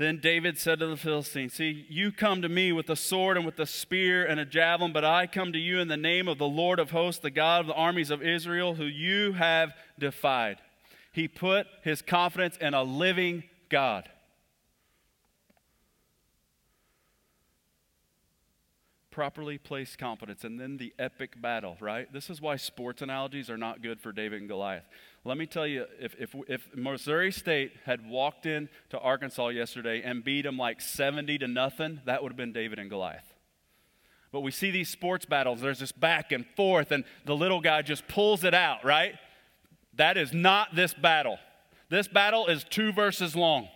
Then 0.00 0.16
David 0.16 0.56
said 0.56 0.78
to 0.78 0.86
the 0.86 0.96
Philistines, 0.96 1.52
See, 1.52 1.84
you 1.90 2.10
come 2.10 2.40
to 2.40 2.48
me 2.48 2.72
with 2.72 2.88
a 2.88 2.96
sword 2.96 3.36
and 3.36 3.44
with 3.44 3.58
a 3.60 3.66
spear 3.66 4.24
and 4.24 4.40
a 4.40 4.46
javelin, 4.46 4.94
but 4.94 5.04
I 5.04 5.26
come 5.26 5.52
to 5.52 5.58
you 5.58 5.78
in 5.78 5.88
the 5.88 5.96
name 5.98 6.26
of 6.26 6.38
the 6.38 6.48
Lord 6.48 6.78
of 6.78 6.90
hosts, 6.90 7.20
the 7.20 7.30
God 7.30 7.60
of 7.60 7.66
the 7.66 7.74
armies 7.74 8.10
of 8.10 8.22
Israel, 8.22 8.76
who 8.76 8.86
you 8.86 9.32
have 9.32 9.74
defied. 9.98 10.56
He 11.12 11.28
put 11.28 11.66
his 11.82 12.00
confidence 12.00 12.56
in 12.62 12.72
a 12.72 12.82
living 12.82 13.44
God. 13.68 14.08
properly 19.10 19.58
placed 19.58 19.98
confidence, 19.98 20.44
and 20.44 20.58
then 20.58 20.78
the 20.78 20.94
epic 20.98 21.42
battle, 21.42 21.76
right? 21.80 22.10
This 22.10 22.30
is 22.30 22.40
why 22.40 22.56
sports 22.56 23.02
analogies 23.02 23.50
are 23.50 23.58
not 23.58 23.82
good 23.82 24.00
for 24.00 24.12
David 24.12 24.40
and 24.40 24.48
Goliath. 24.48 24.84
Let 25.24 25.36
me 25.36 25.46
tell 25.46 25.66
you, 25.66 25.84
if, 26.00 26.14
if, 26.18 26.34
if 26.48 26.74
Missouri 26.74 27.30
State 27.30 27.72
had 27.84 28.08
walked 28.08 28.46
in 28.46 28.70
to 28.88 28.98
Arkansas 28.98 29.48
yesterday 29.48 30.00
and 30.02 30.24
beat 30.24 30.42
them 30.42 30.56
like 30.56 30.80
70 30.80 31.38
to 31.38 31.48
nothing, 31.48 32.00
that 32.06 32.22
would 32.22 32.32
have 32.32 32.38
been 32.38 32.52
David 32.52 32.78
and 32.78 32.88
Goliath. 32.88 33.34
But 34.32 34.40
we 34.40 34.50
see 34.50 34.70
these 34.70 34.88
sports 34.88 35.26
battles, 35.26 35.60
there's 35.60 35.80
this 35.80 35.92
back 35.92 36.32
and 36.32 36.46
forth, 36.56 36.90
and 36.90 37.04
the 37.26 37.36
little 37.36 37.60
guy 37.60 37.82
just 37.82 38.08
pulls 38.08 38.44
it 38.44 38.54
out, 38.54 38.84
right? 38.84 39.14
That 39.94 40.16
is 40.16 40.32
not 40.32 40.74
this 40.74 40.94
battle. 40.94 41.38
This 41.90 42.08
battle 42.08 42.46
is 42.46 42.64
two 42.64 42.92
verses 42.92 43.36
long. 43.36 43.68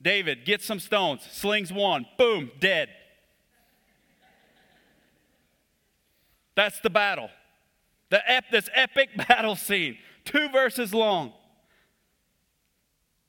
David 0.00 0.44
gets 0.44 0.64
some 0.64 0.80
stones, 0.80 1.22
slings 1.30 1.72
one, 1.72 2.06
boom, 2.16 2.50
dead. 2.58 2.88
That's 6.54 6.80
the 6.80 6.90
battle. 6.90 7.30
The 8.10 8.20
ep- 8.30 8.50
this 8.50 8.68
epic 8.74 9.10
battle 9.28 9.56
scene, 9.56 9.98
two 10.24 10.48
verses 10.50 10.92
long. 10.92 11.32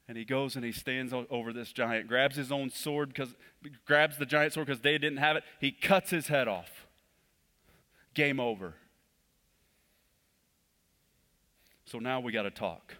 And 0.07 0.17
he 0.17 0.25
goes 0.25 0.55
and 0.55 0.65
he 0.65 0.71
stands 0.71 1.13
over 1.13 1.53
this 1.53 1.71
giant, 1.71 2.07
grabs 2.07 2.35
his 2.35 2.51
own 2.51 2.69
sword 2.69 3.09
because 3.09 3.33
grabs 3.85 4.17
the 4.17 4.25
giant 4.25 4.53
sword 4.53 4.67
because 4.67 4.81
they 4.81 4.97
didn't 4.97 5.17
have 5.17 5.37
it. 5.37 5.43
He 5.59 5.71
cuts 5.71 6.09
his 6.09 6.27
head 6.27 6.47
off. 6.47 6.87
Game 8.13 8.39
over. 8.39 8.75
So 11.85 11.99
now 11.99 12.19
we 12.19 12.31
got 12.31 12.43
to 12.43 12.51
talk. 12.51 12.95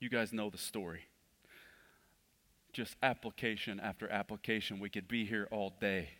You 0.00 0.10
guys 0.10 0.32
know 0.32 0.50
the 0.50 0.58
story. 0.58 1.02
Just 2.72 2.96
application 3.02 3.80
after 3.80 4.08
application. 4.10 4.80
We 4.80 4.90
could 4.90 5.08
be 5.08 5.24
here 5.24 5.48
all 5.50 5.74
day. 5.80 6.10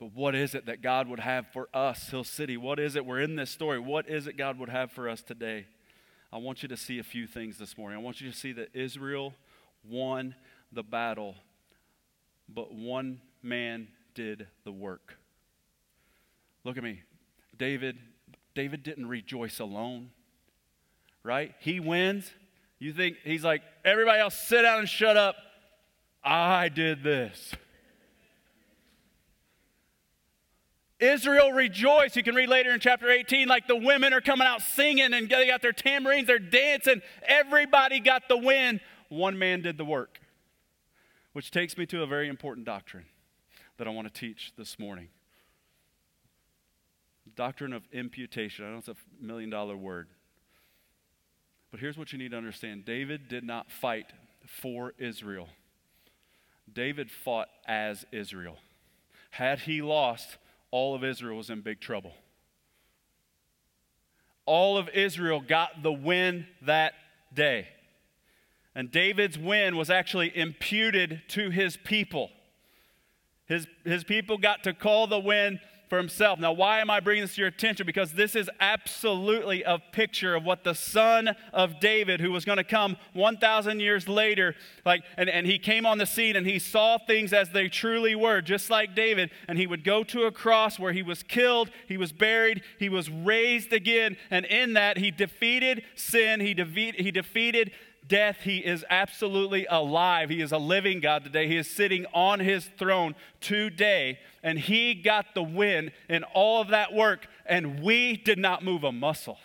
But 0.00 0.14
what 0.14 0.34
is 0.34 0.54
it 0.54 0.64
that 0.64 0.80
God 0.80 1.08
would 1.08 1.20
have 1.20 1.46
for 1.52 1.68
us, 1.74 2.08
Hill 2.08 2.24
City? 2.24 2.56
What 2.56 2.80
is 2.80 2.96
it? 2.96 3.04
We're 3.04 3.20
in 3.20 3.36
this 3.36 3.50
story. 3.50 3.78
What 3.78 4.08
is 4.08 4.26
it 4.26 4.38
God 4.38 4.58
would 4.58 4.70
have 4.70 4.90
for 4.90 5.10
us 5.10 5.20
today? 5.20 5.66
I 6.32 6.38
want 6.38 6.62
you 6.62 6.70
to 6.70 6.76
see 6.76 6.98
a 6.98 7.02
few 7.02 7.26
things 7.26 7.58
this 7.58 7.76
morning. 7.76 7.98
I 7.98 8.00
want 8.02 8.18
you 8.18 8.30
to 8.30 8.36
see 8.36 8.52
that 8.52 8.70
Israel 8.72 9.34
won 9.84 10.34
the 10.72 10.82
battle, 10.82 11.34
but 12.48 12.72
one 12.72 13.20
man 13.42 13.88
did 14.14 14.46
the 14.64 14.72
work. 14.72 15.18
Look 16.64 16.78
at 16.78 16.82
me. 16.82 17.02
David 17.58 17.98
David 18.54 18.82
didn't 18.82 19.06
rejoice 19.06 19.60
alone. 19.60 20.10
Right? 21.22 21.54
He 21.58 21.78
wins. 21.78 22.30
You 22.78 22.94
think 22.94 23.18
he's 23.22 23.44
like, 23.44 23.60
everybody 23.84 24.20
else 24.20 24.34
sit 24.34 24.62
down 24.62 24.78
and 24.78 24.88
shut 24.88 25.18
up. 25.18 25.36
I 26.24 26.70
did 26.70 27.02
this. 27.02 27.52
Israel 31.00 31.52
rejoiced. 31.52 32.16
You 32.16 32.22
can 32.22 32.34
read 32.34 32.48
later 32.48 32.70
in 32.72 32.80
chapter 32.80 33.10
18, 33.10 33.48
like 33.48 33.66
the 33.66 33.76
women 33.76 34.12
are 34.12 34.20
coming 34.20 34.46
out 34.46 34.62
singing 34.62 35.12
and 35.12 35.28
they 35.28 35.46
got 35.46 35.62
their 35.62 35.72
tambourines, 35.72 36.26
they're 36.26 36.38
dancing. 36.38 37.02
Everybody 37.26 38.00
got 38.00 38.28
the 38.28 38.36
win. 38.36 38.80
One 39.08 39.38
man 39.38 39.62
did 39.62 39.78
the 39.78 39.84
work. 39.84 40.20
Which 41.32 41.50
takes 41.50 41.76
me 41.76 41.86
to 41.86 42.02
a 42.02 42.06
very 42.06 42.28
important 42.28 42.66
doctrine 42.66 43.06
that 43.78 43.86
I 43.86 43.90
want 43.90 44.12
to 44.12 44.20
teach 44.20 44.52
this 44.56 44.78
morning. 44.78 45.08
Doctrine 47.34 47.72
of 47.72 47.82
imputation. 47.92 48.66
I 48.66 48.70
know 48.70 48.78
it's 48.78 48.88
a 48.88 48.96
million 49.20 49.48
dollar 49.48 49.76
word. 49.76 50.08
But 51.70 51.80
here's 51.80 51.96
what 51.96 52.12
you 52.12 52.18
need 52.18 52.32
to 52.32 52.36
understand 52.36 52.84
David 52.84 53.28
did 53.28 53.44
not 53.44 53.70
fight 53.70 54.06
for 54.46 54.92
Israel, 54.98 55.48
David 56.72 57.10
fought 57.10 57.48
as 57.66 58.04
Israel. 58.12 58.58
Had 59.30 59.60
he 59.60 59.80
lost, 59.80 60.38
all 60.70 60.94
of 60.94 61.04
Israel 61.04 61.36
was 61.36 61.50
in 61.50 61.60
big 61.60 61.80
trouble. 61.80 62.12
All 64.46 64.76
of 64.76 64.88
Israel 64.90 65.40
got 65.40 65.82
the 65.82 65.92
win 65.92 66.46
that 66.62 66.94
day. 67.34 67.68
And 68.74 68.90
David's 68.90 69.38
win 69.38 69.76
was 69.76 69.90
actually 69.90 70.36
imputed 70.36 71.22
to 71.28 71.50
his 71.50 71.76
people. 71.76 72.30
His, 73.46 73.66
his 73.84 74.04
people 74.04 74.38
got 74.38 74.62
to 74.64 74.72
call 74.72 75.06
the 75.06 75.18
win 75.18 75.60
for 75.90 75.98
himself. 75.98 76.38
Now, 76.38 76.52
why 76.52 76.78
am 76.78 76.88
I 76.88 77.00
bringing 77.00 77.24
this 77.24 77.34
to 77.34 77.40
your 77.40 77.48
attention? 77.48 77.84
Because 77.84 78.12
this 78.12 78.36
is 78.36 78.48
absolutely 78.60 79.64
a 79.64 79.80
picture 79.80 80.36
of 80.36 80.44
what 80.44 80.62
the 80.62 80.74
son 80.74 81.34
of 81.52 81.80
David, 81.80 82.20
who 82.20 82.30
was 82.30 82.44
going 82.44 82.58
to 82.58 82.64
come 82.64 82.96
1,000 83.12 83.80
years 83.80 84.08
later, 84.08 84.54
like, 84.86 85.02
and, 85.16 85.28
and 85.28 85.48
he 85.48 85.58
came 85.58 85.84
on 85.84 85.98
the 85.98 86.06
scene 86.06 86.36
and 86.36 86.46
he 86.46 86.60
saw 86.60 86.96
things 86.96 87.32
as 87.32 87.50
they 87.50 87.68
truly 87.68 88.14
were, 88.14 88.40
just 88.40 88.70
like 88.70 88.94
David. 88.94 89.30
And 89.48 89.58
he 89.58 89.66
would 89.66 89.82
go 89.82 90.04
to 90.04 90.22
a 90.22 90.32
cross 90.32 90.78
where 90.78 90.92
he 90.92 91.02
was 91.02 91.24
killed, 91.24 91.70
he 91.88 91.96
was 91.96 92.12
buried, 92.12 92.62
he 92.78 92.88
was 92.88 93.10
raised 93.10 93.72
again. 93.72 94.16
And 94.30 94.46
in 94.46 94.74
that, 94.74 94.96
he 94.96 95.10
defeated 95.10 95.82
sin, 95.96 96.38
he, 96.38 96.54
defeat, 96.54 97.00
he 97.00 97.10
defeated 97.10 97.72
death, 98.10 98.40
he 98.42 98.58
is 98.58 98.84
absolutely 98.90 99.64
alive. 99.70 100.28
He 100.28 100.42
is 100.42 100.52
a 100.52 100.58
living 100.58 101.00
God 101.00 101.24
today. 101.24 101.46
He 101.46 101.56
is 101.56 101.70
sitting 101.70 102.04
on 102.12 102.40
his 102.40 102.68
throne 102.78 103.14
today, 103.40 104.18
and 104.42 104.58
he 104.58 104.92
got 104.92 105.34
the 105.34 105.42
win 105.42 105.92
in 106.10 106.24
all 106.24 106.60
of 106.60 106.68
that 106.68 106.92
work, 106.92 107.26
and 107.46 107.80
we 107.80 108.18
did 108.18 108.38
not 108.38 108.62
move 108.62 108.84
a 108.84 108.92
muscle. 108.92 109.38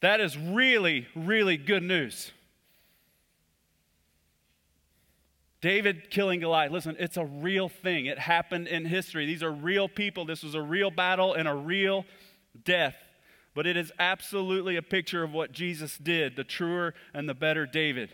That 0.00 0.20
is 0.20 0.36
really, 0.36 1.06
really 1.14 1.56
good 1.56 1.82
news. 1.82 2.32
David 5.60 6.10
killing 6.10 6.40
Goliath. 6.40 6.72
Listen, 6.72 6.96
it's 6.98 7.18
a 7.18 7.24
real 7.24 7.68
thing. 7.68 8.06
It 8.06 8.18
happened 8.18 8.66
in 8.66 8.86
history. 8.86 9.26
These 9.26 9.42
are 9.42 9.52
real 9.52 9.88
people. 9.88 10.24
This 10.24 10.42
was 10.42 10.54
a 10.54 10.62
real 10.62 10.90
battle 10.90 11.34
and 11.34 11.46
a 11.46 11.54
real 11.54 12.06
death 12.64 12.94
but 13.54 13.66
it 13.66 13.76
is 13.76 13.92
absolutely 13.98 14.76
a 14.76 14.82
picture 14.82 15.22
of 15.22 15.32
what 15.32 15.52
Jesus 15.52 15.98
did, 15.98 16.36
the 16.36 16.44
truer 16.44 16.94
and 17.12 17.28
the 17.28 17.34
better 17.34 17.66
David. 17.66 18.10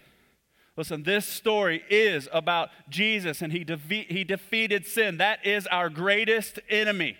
Listen, 0.77 1.05
this 1.05 1.27
story 1.27 1.83
is 1.89 2.29
about 2.33 2.69
Jesus 2.91 3.41
and 3.41 3.53
he, 3.53 3.65
defe- 3.65 4.11
he 4.11 4.25
defeated 4.25 4.87
sin. 4.87 5.19
That 5.19 5.45
is 5.45 5.67
our 5.69 5.89
greatest 5.89 6.61
enemy. 6.69 7.17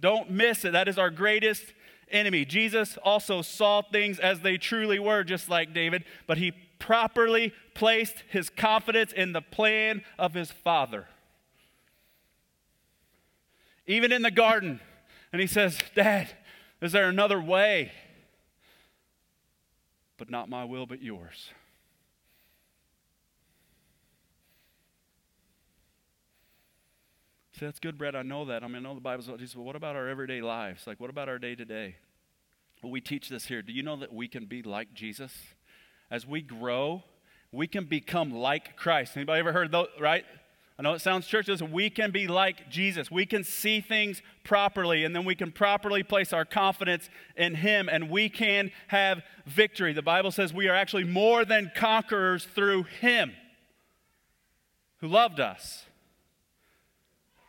Don't 0.00 0.30
miss 0.30 0.64
it. 0.64 0.72
That 0.72 0.88
is 0.88 0.98
our 0.98 1.10
greatest 1.10 1.64
enemy. 2.10 2.44
Jesus 2.44 2.98
also 3.02 3.42
saw 3.42 3.82
things 3.82 4.18
as 4.18 4.40
they 4.40 4.56
truly 4.56 4.98
were, 4.98 5.24
just 5.24 5.48
like 5.48 5.74
David, 5.74 6.04
but 6.26 6.38
he 6.38 6.52
properly 6.78 7.52
placed 7.74 8.16
his 8.28 8.50
confidence 8.50 9.12
in 9.12 9.32
the 9.32 9.40
plan 9.40 10.02
of 10.18 10.34
his 10.34 10.50
Father. 10.50 11.06
Even 13.86 14.12
in 14.12 14.22
the 14.22 14.30
garden, 14.30 14.80
and 15.32 15.40
he 15.40 15.46
says, 15.46 15.78
Dad, 15.94 16.28
is 16.82 16.92
there 16.92 17.08
another 17.08 17.40
way? 17.40 17.92
But 20.18 20.28
not 20.30 20.48
my 20.48 20.64
will, 20.64 20.84
but 20.84 21.00
yours. 21.02 21.50
See, 27.58 27.66
that's 27.66 27.78
good, 27.78 27.96
Brett. 27.96 28.16
I 28.16 28.22
know 28.22 28.44
that. 28.46 28.64
I 28.64 28.66
mean, 28.66 28.76
I 28.76 28.80
know 28.80 28.94
the 28.94 29.00
Bible's 29.00 29.28
about 29.28 29.38
Jesus, 29.38 29.54
but 29.54 29.62
what 29.62 29.76
about 29.76 29.94
our 29.94 30.08
everyday 30.08 30.40
lives? 30.40 30.86
Like, 30.86 30.98
what 30.98 31.10
about 31.10 31.28
our 31.28 31.38
day 31.38 31.54
to 31.54 31.64
day? 31.64 31.96
We 32.82 33.00
teach 33.00 33.28
this 33.28 33.46
here. 33.46 33.62
Do 33.62 33.72
you 33.72 33.84
know 33.84 33.96
that 33.96 34.12
we 34.12 34.26
can 34.26 34.46
be 34.46 34.62
like 34.62 34.92
Jesus? 34.92 35.32
As 36.10 36.26
we 36.26 36.42
grow, 36.42 37.04
we 37.52 37.68
can 37.68 37.84
become 37.84 38.32
like 38.32 38.76
Christ. 38.76 39.16
Anybody 39.16 39.38
ever 39.38 39.52
heard 39.52 39.70
those, 39.70 39.86
right? 40.00 40.24
I 40.82 40.88
know 40.90 40.94
it 40.94 41.00
sounds 41.00 41.28
churchy. 41.28 41.52
Listen, 41.52 41.70
we 41.70 41.90
can 41.90 42.10
be 42.10 42.26
like 42.26 42.68
Jesus. 42.68 43.08
We 43.08 43.24
can 43.24 43.44
see 43.44 43.80
things 43.80 44.20
properly, 44.42 45.04
and 45.04 45.14
then 45.14 45.24
we 45.24 45.36
can 45.36 45.52
properly 45.52 46.02
place 46.02 46.32
our 46.32 46.44
confidence 46.44 47.08
in 47.36 47.54
Him, 47.54 47.88
and 47.88 48.10
we 48.10 48.28
can 48.28 48.72
have 48.88 49.22
victory. 49.46 49.92
The 49.92 50.02
Bible 50.02 50.32
says 50.32 50.52
we 50.52 50.66
are 50.66 50.74
actually 50.74 51.04
more 51.04 51.44
than 51.44 51.70
conquerors 51.76 52.46
through 52.46 52.82
Him 53.00 53.30
who 54.98 55.06
loved 55.06 55.38
us. 55.38 55.84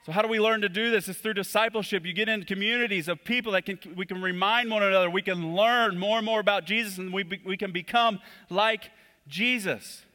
So, 0.06 0.12
how 0.12 0.22
do 0.22 0.28
we 0.28 0.40
learn 0.40 0.62
to 0.62 0.70
do 0.70 0.92
this? 0.92 1.10
It's 1.10 1.18
through 1.18 1.34
discipleship. 1.34 2.06
You 2.06 2.14
get 2.14 2.30
into 2.30 2.46
communities 2.46 3.08
of 3.08 3.24
people 3.24 3.54
that 3.54 3.66
can, 3.66 3.80
we 3.96 4.06
can 4.06 4.22
remind 4.22 4.70
one 4.70 4.84
another. 4.84 5.10
We 5.10 5.24
can 5.24 5.56
learn 5.56 5.98
more 5.98 6.18
and 6.18 6.26
more 6.26 6.40
about 6.40 6.66
Jesus, 6.66 7.00
and 7.00 7.12
we, 7.12 7.24
we 7.44 7.58
can 7.58 7.72
become 7.72 8.20
like 8.52 8.92
Jesus. 9.28 10.06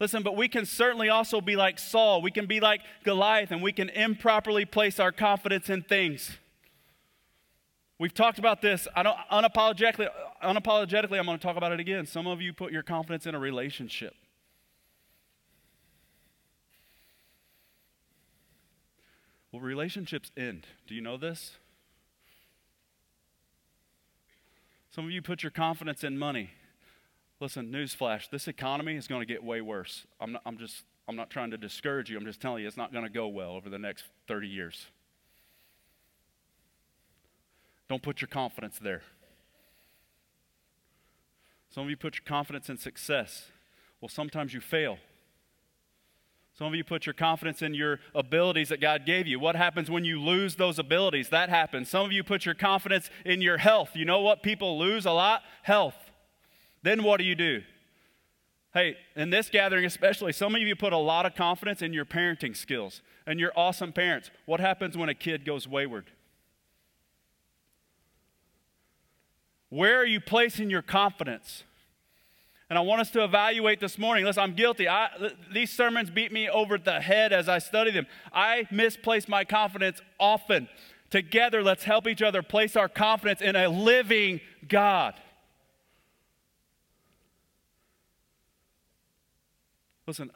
Listen, 0.00 0.22
but 0.22 0.36
we 0.36 0.48
can 0.48 0.66
certainly 0.66 1.08
also 1.08 1.40
be 1.40 1.56
like 1.56 1.78
Saul. 1.78 2.20
We 2.20 2.30
can 2.30 2.46
be 2.46 2.60
like 2.60 2.80
Goliath, 3.04 3.50
and 3.50 3.62
we 3.62 3.72
can 3.72 3.88
improperly 3.88 4.64
place 4.64 4.98
our 4.98 5.12
confidence 5.12 5.70
in 5.70 5.82
things. 5.82 6.38
We've 7.98 8.12
talked 8.12 8.40
about 8.40 8.60
this. 8.60 8.88
I 8.96 9.04
don't 9.04 9.16
unapologetically, 9.30 10.08
unapologetically, 10.42 11.18
I'm 11.18 11.26
going 11.26 11.38
to 11.38 11.42
talk 11.42 11.56
about 11.56 11.72
it 11.72 11.78
again. 11.78 12.06
Some 12.06 12.26
of 12.26 12.42
you 12.42 12.52
put 12.52 12.72
your 12.72 12.82
confidence 12.82 13.24
in 13.24 13.36
a 13.36 13.38
relationship. 13.38 14.14
Well, 19.52 19.62
relationships 19.62 20.32
end. 20.36 20.66
Do 20.88 20.96
you 20.96 21.00
know 21.00 21.16
this? 21.16 21.52
Some 24.90 25.04
of 25.04 25.12
you 25.12 25.22
put 25.22 25.44
your 25.44 25.52
confidence 25.52 26.02
in 26.02 26.18
money. 26.18 26.50
Listen, 27.44 27.70
newsflash, 27.70 28.30
this 28.30 28.48
economy 28.48 28.94
is 28.96 29.06
going 29.06 29.20
to 29.20 29.26
get 29.26 29.44
way 29.44 29.60
worse. 29.60 30.06
I'm, 30.18 30.32
not, 30.32 30.40
I'm 30.46 30.56
just, 30.56 30.82
I'm 31.06 31.14
not 31.14 31.28
trying 31.28 31.50
to 31.50 31.58
discourage 31.58 32.08
you. 32.08 32.16
I'm 32.16 32.24
just 32.24 32.40
telling 32.40 32.62
you 32.62 32.68
it's 32.68 32.78
not 32.78 32.90
going 32.90 33.04
to 33.04 33.10
go 33.10 33.28
well 33.28 33.50
over 33.50 33.68
the 33.68 33.78
next 33.78 34.06
30 34.28 34.48
years. 34.48 34.86
Don't 37.86 38.02
put 38.02 38.22
your 38.22 38.28
confidence 38.28 38.78
there. 38.78 39.02
Some 41.68 41.84
of 41.84 41.90
you 41.90 41.98
put 41.98 42.14
your 42.14 42.24
confidence 42.24 42.70
in 42.70 42.78
success. 42.78 43.48
Well, 44.00 44.08
sometimes 44.08 44.54
you 44.54 44.62
fail. 44.62 44.96
Some 46.56 46.68
of 46.68 46.74
you 46.74 46.82
put 46.82 47.04
your 47.04 47.12
confidence 47.12 47.60
in 47.60 47.74
your 47.74 48.00
abilities 48.14 48.70
that 48.70 48.80
God 48.80 49.04
gave 49.04 49.26
you. 49.26 49.38
What 49.38 49.54
happens 49.54 49.90
when 49.90 50.06
you 50.06 50.18
lose 50.18 50.56
those 50.56 50.78
abilities? 50.78 51.28
That 51.28 51.50
happens. 51.50 51.90
Some 51.90 52.06
of 52.06 52.12
you 52.12 52.24
put 52.24 52.46
your 52.46 52.54
confidence 52.54 53.10
in 53.22 53.42
your 53.42 53.58
health. 53.58 53.90
You 53.92 54.06
know 54.06 54.20
what 54.20 54.42
people 54.42 54.78
lose 54.78 55.04
a 55.04 55.12
lot? 55.12 55.42
Health. 55.62 56.03
Then 56.84 57.02
what 57.02 57.16
do 57.16 57.24
you 57.24 57.34
do? 57.34 57.62
Hey, 58.74 58.96
in 59.16 59.30
this 59.30 59.48
gathering 59.48 59.86
especially, 59.86 60.32
some 60.32 60.54
of 60.54 60.60
you 60.60 60.76
put 60.76 60.92
a 60.92 60.98
lot 60.98 61.24
of 61.24 61.34
confidence 61.34 61.80
in 61.80 61.94
your 61.94 62.04
parenting 62.04 62.54
skills 62.54 63.00
and 63.26 63.40
you're 63.40 63.52
awesome 63.56 63.90
parents. 63.90 64.30
What 64.44 64.60
happens 64.60 64.94
when 64.94 65.08
a 65.08 65.14
kid 65.14 65.46
goes 65.46 65.66
wayward? 65.66 66.10
Where 69.70 69.98
are 69.98 70.04
you 70.04 70.20
placing 70.20 70.68
your 70.68 70.82
confidence? 70.82 71.64
And 72.68 72.78
I 72.78 72.82
want 72.82 73.00
us 73.00 73.10
to 73.12 73.24
evaluate 73.24 73.80
this 73.80 73.96
morning. 73.96 74.26
Listen, 74.26 74.42
I'm 74.42 74.54
guilty. 74.54 74.86
I, 74.86 75.08
these 75.50 75.70
sermons 75.70 76.10
beat 76.10 76.32
me 76.32 76.50
over 76.50 76.76
the 76.76 77.00
head 77.00 77.32
as 77.32 77.48
I 77.48 77.60
study 77.60 77.92
them. 77.92 78.06
I 78.30 78.66
misplace 78.70 79.26
my 79.26 79.44
confidence 79.44 80.02
often. 80.20 80.68
Together, 81.08 81.62
let's 81.62 81.84
help 81.84 82.06
each 82.06 82.20
other 82.20 82.42
place 82.42 82.76
our 82.76 82.90
confidence 82.90 83.40
in 83.40 83.56
a 83.56 83.68
living 83.68 84.40
God. 84.68 85.14
Listen, 90.06 90.30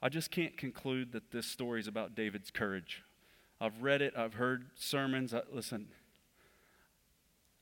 I 0.00 0.08
just 0.08 0.30
can't 0.30 0.56
conclude 0.56 1.12
that 1.12 1.30
this 1.30 1.46
story 1.46 1.80
is 1.80 1.86
about 1.86 2.14
David's 2.14 2.50
courage. 2.50 3.02
I've 3.60 3.80
read 3.82 4.02
it, 4.02 4.14
I've 4.16 4.34
heard 4.34 4.66
sermons. 4.74 5.32
I, 5.32 5.42
listen, 5.52 5.86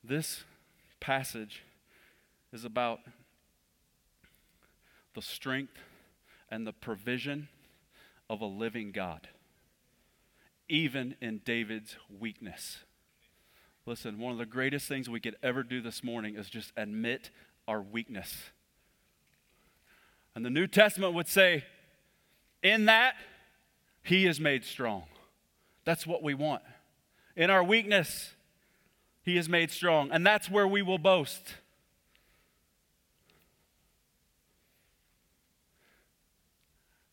this 0.03 0.45
passage 0.99 1.63
is 2.53 2.65
about 2.65 3.01
the 5.15 5.21
strength 5.21 5.77
and 6.51 6.67
the 6.67 6.73
provision 6.73 7.49
of 8.31 8.41
a 8.41 8.47
living 8.47 8.93
God, 8.93 9.29
even 10.69 11.17
in 11.21 11.43
David's 11.45 11.97
weakness. 12.19 12.79
Listen, 13.85 14.19
one 14.19 14.33
of 14.33 14.39
the 14.39 14.47
greatest 14.47 14.89
things 14.89 15.11
we 15.11 15.21
could 15.21 15.37
ever 15.43 15.63
do 15.63 15.83
this 15.83 16.03
morning 16.03 16.37
is 16.37 16.49
just 16.49 16.73
admit 16.77 17.31
our 17.69 17.83
weakness. 17.83 18.51
And 20.35 20.45
the 20.45 20.51
New 20.51 20.67
Testament 20.67 21.15
would 21.15 21.29
say, 21.29 21.65
in 22.63 22.87
that, 22.87 23.15
he 24.03 24.27
is 24.27 24.41
made 24.41 24.65
strong. 24.65 25.05
That's 25.85 26.07
what 26.07 26.23
we 26.23 26.35
want. 26.35 26.63
In 27.37 27.51
our 27.51 27.65
weakness, 27.65 28.33
he 29.23 29.37
is 29.37 29.49
made 29.49 29.71
strong. 29.71 30.11
And 30.13 30.27
that's 30.27 30.51
where 30.51 30.67
we 30.69 30.83
will 30.83 30.99
boast. 30.99 31.55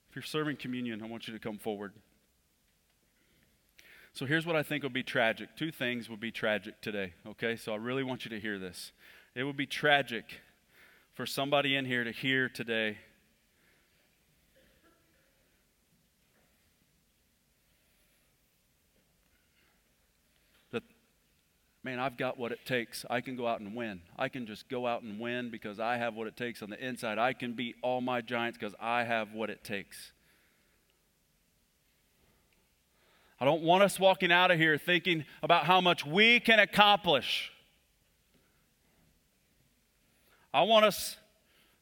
If 0.09 0.15
you're 0.15 0.24
serving 0.24 0.57
communion, 0.57 1.01
I 1.01 1.07
want 1.07 1.28
you 1.28 1.34
to 1.34 1.39
come 1.39 1.57
forward. 1.57 1.93
So 4.13 4.26
here's 4.26 4.45
what 4.45 4.55
I 4.55 4.63
think 4.63 4.84
would 4.84 4.93
be 4.93 5.03
tragic. 5.03 5.49
Two 5.55 5.72
things 5.72 6.09
would 6.09 6.20
be 6.20 6.32
tragic 6.32 6.82
today, 6.82 7.13
okay? 7.28 7.55
So 7.55 7.72
I 7.74 7.76
really 7.76 8.03
want 8.03 8.26
you 8.26 8.32
to 8.32 8.39
hear 8.39 8.57
this. 8.57 8.91
It 9.36 9.43
would 9.43 9.57
be 9.57 9.68
tragic 9.68 10.26
for 11.13 11.26
somebody 11.26 11.76
in 11.76 11.86
here 11.86 12.03
to 12.03 12.11
hear 12.11 12.49
today 12.49 12.97
that, 20.72 20.84
man, 21.84 21.99
I've 21.99 22.18
got 22.18 22.38
what 22.38 22.51
it 22.51 22.65
takes. 22.65 23.05
I 23.09 23.22
can 23.22 23.36
go 23.36 23.47
out 23.47 23.59
and 23.59 23.76
win. 23.76 24.01
I 24.18 24.30
can 24.30 24.45
just 24.45 24.70
go 24.70 24.88
out 24.88 25.03
and 25.03 25.20
win 25.20 25.49
because 25.49 25.80
I 25.80 25.97
have 25.97 26.15
what 26.15 26.28
it 26.28 26.36
takes 26.36 26.61
on 26.61 26.70
the 26.70 26.86
inside. 26.86 27.18
I 27.18 27.34
can 27.34 27.53
beat 27.53 27.76
all 27.82 28.01
my 28.01 28.22
giants 28.22 28.57
because 28.57 28.76
I 28.80 29.03
have 29.03 29.34
what 29.34 29.49
it 29.49 29.63
takes. 29.63 30.11
I 33.39 33.45
don't 33.45 33.61
want 33.61 33.84
us 33.84 33.99
walking 33.99 34.32
out 34.32 34.49
of 34.49 34.57
here 34.57 34.78
thinking 34.78 35.26
about 35.43 35.65
how 35.65 35.80
much 35.80 36.05
we 36.05 36.39
can 36.39 36.59
accomplish. 36.59 37.51
I 40.53 40.63
want 40.63 40.86
us 40.86 41.18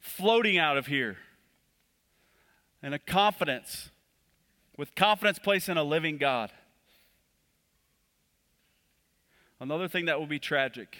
floating 0.01 0.57
out 0.57 0.77
of 0.77 0.87
here 0.87 1.17
in 2.83 2.93
a 2.93 2.99
confidence, 2.99 3.89
with 4.77 4.93
confidence 4.95 5.39
placed 5.39 5.69
in 5.69 5.77
a 5.77 5.83
living 5.83 6.17
God. 6.17 6.51
Another 9.59 9.87
thing 9.87 10.05
that 10.05 10.19
will 10.19 10.27
be 10.27 10.39
tragic 10.39 10.97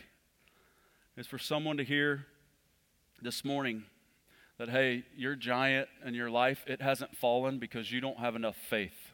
is 1.18 1.28
for 1.28 1.38
someone 1.38 1.78
to 1.78 1.84
hear 1.84 2.26
this 3.22 3.44
morning 3.44 3.84
that, 4.58 4.70
hey, 4.70 5.04
your 5.16 5.36
giant 5.36 5.90
in 6.06 6.14
your 6.14 6.30
life, 6.30 6.64
it 6.66 6.82
hasn't 6.82 7.18
fallen 7.18 7.60
because 7.60 7.92
you 7.92 8.00
don't 8.00 8.20
have 8.20 8.36
enough 8.36 8.56
faith. 8.56 9.12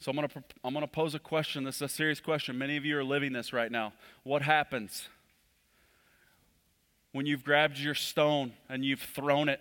So 0.00 0.10
I'm 0.10 0.16
going 0.16 0.28
to 0.28 0.42
I'm 0.64 0.74
going 0.74 0.84
to 0.84 0.90
pose 0.90 1.14
a 1.14 1.20
question. 1.20 1.64
This 1.64 1.76
is 1.76 1.82
a 1.82 1.88
serious 1.88 2.20
question. 2.20 2.58
Many 2.58 2.76
of 2.76 2.84
you 2.84 2.98
are 2.98 3.04
living 3.04 3.32
this 3.32 3.52
right 3.52 3.70
now. 3.70 3.92
What 4.24 4.42
happens 4.42 5.08
when 7.12 7.24
you've 7.24 7.44
grabbed 7.44 7.78
your 7.78 7.94
stone 7.94 8.52
and 8.68 8.84
you've 8.84 9.00
thrown 9.00 9.48
it 9.48 9.60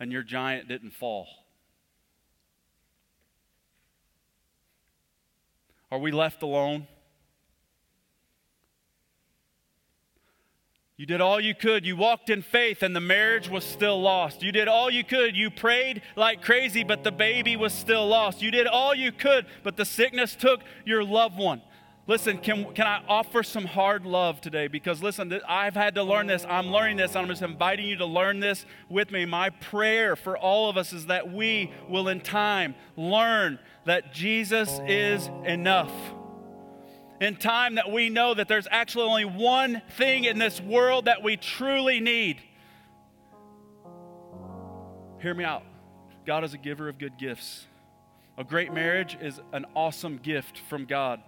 and 0.00 0.10
your 0.10 0.22
giant 0.22 0.66
didn't 0.66 0.92
fall? 0.92 1.28
Are 5.94 6.00
we 6.00 6.10
left 6.10 6.42
alone? 6.42 6.88
You 10.96 11.06
did 11.06 11.20
all 11.20 11.40
you 11.40 11.54
could. 11.54 11.86
You 11.86 11.94
walked 11.94 12.30
in 12.30 12.42
faith, 12.42 12.82
and 12.82 12.96
the 12.96 13.00
marriage 13.00 13.48
was 13.48 13.62
still 13.62 14.02
lost. 14.02 14.42
You 14.42 14.50
did 14.50 14.66
all 14.66 14.90
you 14.90 15.04
could. 15.04 15.36
You 15.36 15.52
prayed 15.52 16.02
like 16.16 16.42
crazy, 16.42 16.82
but 16.82 17.04
the 17.04 17.12
baby 17.12 17.54
was 17.54 17.72
still 17.72 18.08
lost. 18.08 18.42
You 18.42 18.50
did 18.50 18.66
all 18.66 18.92
you 18.92 19.12
could, 19.12 19.46
but 19.62 19.76
the 19.76 19.84
sickness 19.84 20.34
took 20.34 20.62
your 20.84 21.04
loved 21.04 21.38
one. 21.38 21.62
Listen, 22.06 22.36
can, 22.36 22.74
can 22.74 22.86
I 22.86 23.02
offer 23.08 23.42
some 23.42 23.64
hard 23.64 24.04
love 24.04 24.40
today? 24.40 24.68
Because 24.68 25.02
listen, 25.02 25.40
I've 25.48 25.74
had 25.74 25.94
to 25.94 26.02
learn 26.02 26.26
this. 26.26 26.44
I'm 26.46 26.66
learning 26.66 26.98
this. 26.98 27.16
I'm 27.16 27.28
just 27.28 27.40
inviting 27.40 27.86
you 27.86 27.96
to 27.96 28.06
learn 28.06 28.40
this 28.40 28.66
with 28.90 29.10
me. 29.10 29.24
My 29.24 29.48
prayer 29.50 30.14
for 30.14 30.36
all 30.36 30.68
of 30.68 30.76
us 30.76 30.92
is 30.92 31.06
that 31.06 31.32
we 31.32 31.72
will, 31.88 32.08
in 32.08 32.20
time, 32.20 32.74
learn 32.96 33.58
that 33.86 34.12
Jesus 34.12 34.80
is 34.86 35.30
enough 35.44 35.92
in 37.20 37.36
time 37.36 37.76
that 37.76 37.90
we 37.90 38.10
know 38.10 38.34
that 38.34 38.48
there's 38.48 38.68
actually 38.70 39.04
only 39.04 39.24
one 39.24 39.80
thing 39.96 40.24
in 40.24 40.38
this 40.38 40.60
world 40.60 41.06
that 41.06 41.22
we 41.22 41.36
truly 41.36 42.00
need. 42.00 42.40
Hear 45.20 45.34
me 45.34 45.44
out. 45.44 45.62
God 46.26 46.44
is 46.44 46.54
a 46.54 46.58
giver 46.58 46.88
of 46.88 46.98
good 46.98 47.16
gifts. 47.16 47.66
A 48.36 48.44
great 48.44 48.72
marriage 48.72 49.16
is 49.20 49.40
an 49.52 49.64
awesome 49.74 50.18
gift 50.18 50.58
from 50.68 50.84
God. 50.84 51.20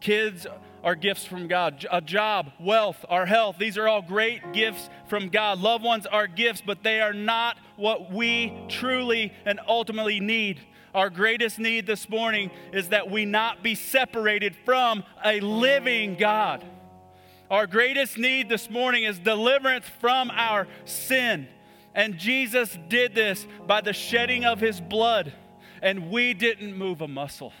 Kids 0.00 0.46
are 0.84 0.94
gifts 0.94 1.24
from 1.24 1.48
God. 1.48 1.84
A 1.90 2.00
job, 2.00 2.52
wealth, 2.60 3.04
our 3.08 3.26
health, 3.26 3.56
these 3.58 3.76
are 3.76 3.88
all 3.88 4.02
great 4.02 4.52
gifts 4.52 4.88
from 5.08 5.28
God. 5.28 5.58
Loved 5.58 5.84
ones 5.84 6.06
are 6.06 6.26
gifts, 6.26 6.62
but 6.64 6.82
they 6.82 7.00
are 7.00 7.12
not 7.12 7.58
what 7.76 8.12
we 8.12 8.56
truly 8.68 9.32
and 9.44 9.60
ultimately 9.66 10.20
need. 10.20 10.60
Our 10.94 11.10
greatest 11.10 11.58
need 11.58 11.86
this 11.86 12.08
morning 12.08 12.50
is 12.72 12.88
that 12.88 13.10
we 13.10 13.24
not 13.24 13.62
be 13.62 13.74
separated 13.74 14.56
from 14.64 15.04
a 15.24 15.40
living 15.40 16.16
God. 16.16 16.64
Our 17.50 17.66
greatest 17.66 18.18
need 18.18 18.48
this 18.48 18.70
morning 18.70 19.04
is 19.04 19.18
deliverance 19.18 19.86
from 20.00 20.30
our 20.30 20.66
sin. 20.84 21.48
And 21.94 22.18
Jesus 22.18 22.78
did 22.88 23.14
this 23.14 23.46
by 23.66 23.80
the 23.80 23.92
shedding 23.92 24.44
of 24.44 24.60
his 24.60 24.80
blood, 24.80 25.32
and 25.82 26.10
we 26.10 26.34
didn't 26.34 26.76
move 26.76 27.00
a 27.00 27.08
muscle. 27.08 27.52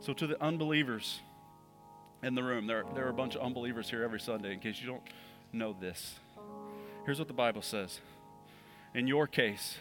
So, 0.00 0.12
to 0.12 0.26
the 0.26 0.40
unbelievers 0.42 1.20
in 2.22 2.34
the 2.34 2.42
room, 2.42 2.66
there, 2.66 2.84
there 2.94 3.06
are 3.06 3.10
a 3.10 3.14
bunch 3.14 3.34
of 3.34 3.42
unbelievers 3.42 3.90
here 3.90 4.02
every 4.02 4.20
Sunday, 4.20 4.52
in 4.52 4.60
case 4.60 4.80
you 4.80 4.86
don't 4.86 5.02
know 5.52 5.74
this. 5.78 6.20
Here's 7.04 7.18
what 7.18 7.28
the 7.28 7.34
Bible 7.34 7.62
says 7.62 8.00
In 8.94 9.06
your 9.06 9.26
case, 9.26 9.78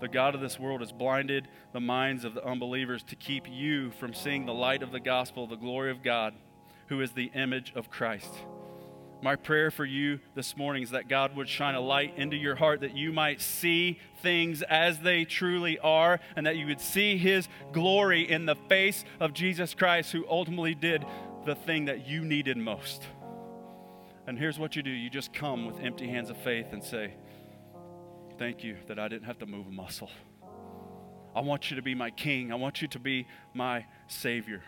the 0.00 0.08
God 0.08 0.34
of 0.34 0.40
this 0.40 0.58
world 0.58 0.80
has 0.80 0.92
blinded 0.92 1.48
the 1.72 1.80
minds 1.80 2.24
of 2.24 2.34
the 2.34 2.44
unbelievers 2.44 3.02
to 3.04 3.16
keep 3.16 3.48
you 3.48 3.90
from 3.92 4.14
seeing 4.14 4.46
the 4.46 4.54
light 4.54 4.82
of 4.82 4.92
the 4.92 5.00
gospel, 5.00 5.46
the 5.46 5.56
glory 5.56 5.90
of 5.90 6.02
God, 6.02 6.34
who 6.88 7.00
is 7.00 7.12
the 7.12 7.30
image 7.34 7.72
of 7.74 7.90
Christ. 7.90 8.32
My 9.24 9.36
prayer 9.36 9.70
for 9.70 9.86
you 9.86 10.20
this 10.34 10.54
morning 10.54 10.82
is 10.82 10.90
that 10.90 11.08
God 11.08 11.34
would 11.34 11.48
shine 11.48 11.74
a 11.74 11.80
light 11.80 12.12
into 12.18 12.36
your 12.36 12.56
heart 12.56 12.82
that 12.82 12.94
you 12.94 13.10
might 13.10 13.40
see 13.40 13.98
things 14.20 14.60
as 14.60 14.98
they 14.98 15.24
truly 15.24 15.78
are 15.78 16.20
and 16.36 16.44
that 16.44 16.58
you 16.58 16.66
would 16.66 16.78
see 16.78 17.16
His 17.16 17.48
glory 17.72 18.30
in 18.30 18.44
the 18.44 18.54
face 18.68 19.02
of 19.20 19.32
Jesus 19.32 19.72
Christ, 19.72 20.12
who 20.12 20.26
ultimately 20.28 20.74
did 20.74 21.06
the 21.46 21.54
thing 21.54 21.86
that 21.86 22.06
you 22.06 22.22
needed 22.22 22.58
most. 22.58 23.02
And 24.26 24.38
here's 24.38 24.58
what 24.58 24.76
you 24.76 24.82
do 24.82 24.90
you 24.90 25.08
just 25.08 25.32
come 25.32 25.64
with 25.64 25.80
empty 25.80 26.06
hands 26.06 26.28
of 26.28 26.36
faith 26.36 26.66
and 26.72 26.84
say, 26.84 27.14
Thank 28.38 28.62
you 28.62 28.76
that 28.88 28.98
I 28.98 29.08
didn't 29.08 29.24
have 29.24 29.38
to 29.38 29.46
move 29.46 29.68
a 29.68 29.72
muscle. 29.72 30.10
I 31.34 31.40
want 31.40 31.70
you 31.70 31.76
to 31.76 31.82
be 31.82 31.94
my 31.94 32.10
king, 32.10 32.52
I 32.52 32.56
want 32.56 32.82
you 32.82 32.88
to 32.88 32.98
be 32.98 33.26
my 33.54 33.86
savior. 34.06 34.62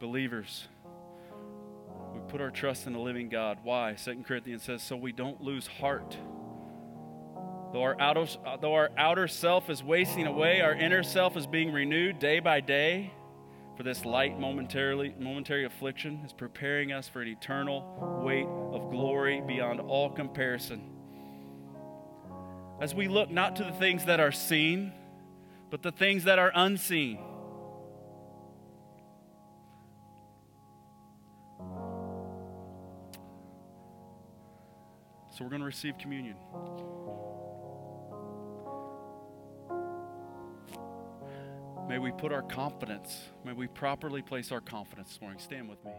Believers, 0.00 0.68
put 2.36 2.42
our 2.42 2.50
trust 2.50 2.86
in 2.86 2.92
the 2.92 2.98
living 2.98 3.30
God. 3.30 3.60
Why? 3.62 3.94
Second 3.94 4.26
Corinthians 4.26 4.62
says, 4.62 4.82
so 4.82 4.94
we 4.94 5.10
don't 5.10 5.40
lose 5.40 5.66
heart. 5.66 6.18
Though 7.72 7.80
our, 7.80 7.98
outer, 7.98 8.26
though 8.60 8.74
our 8.74 8.90
outer 8.98 9.26
self 9.26 9.70
is 9.70 9.82
wasting 9.82 10.26
away, 10.26 10.60
our 10.60 10.74
inner 10.74 11.02
self 11.02 11.34
is 11.38 11.46
being 11.46 11.72
renewed 11.72 12.18
day 12.18 12.40
by 12.40 12.60
day. 12.60 13.10
For 13.78 13.84
this 13.84 14.04
light 14.04 14.38
momentarily, 14.38 15.14
momentary 15.18 15.64
affliction 15.64 16.20
is 16.26 16.34
preparing 16.34 16.92
us 16.92 17.08
for 17.08 17.22
an 17.22 17.28
eternal 17.28 18.20
weight 18.22 18.46
of 18.46 18.90
glory 18.90 19.40
beyond 19.40 19.80
all 19.80 20.10
comparison. 20.10 20.82
As 22.82 22.94
we 22.94 23.08
look 23.08 23.30
not 23.30 23.56
to 23.56 23.64
the 23.64 23.72
things 23.72 24.04
that 24.04 24.20
are 24.20 24.30
seen, 24.30 24.92
but 25.70 25.80
the 25.80 25.90
things 25.90 26.24
that 26.24 26.38
are 26.38 26.52
unseen. 26.54 27.18
So 35.36 35.44
we're 35.44 35.50
going 35.50 35.60
to 35.60 35.66
receive 35.66 35.98
communion. 35.98 36.36
May 41.86 41.98
we 41.98 42.10
put 42.10 42.32
our 42.32 42.40
confidence, 42.40 43.18
may 43.44 43.52
we 43.52 43.66
properly 43.66 44.22
place 44.22 44.50
our 44.50 44.62
confidence 44.62 45.10
this 45.10 45.20
morning. 45.20 45.38
Stand 45.38 45.68
with 45.68 45.84
me. 45.84 45.92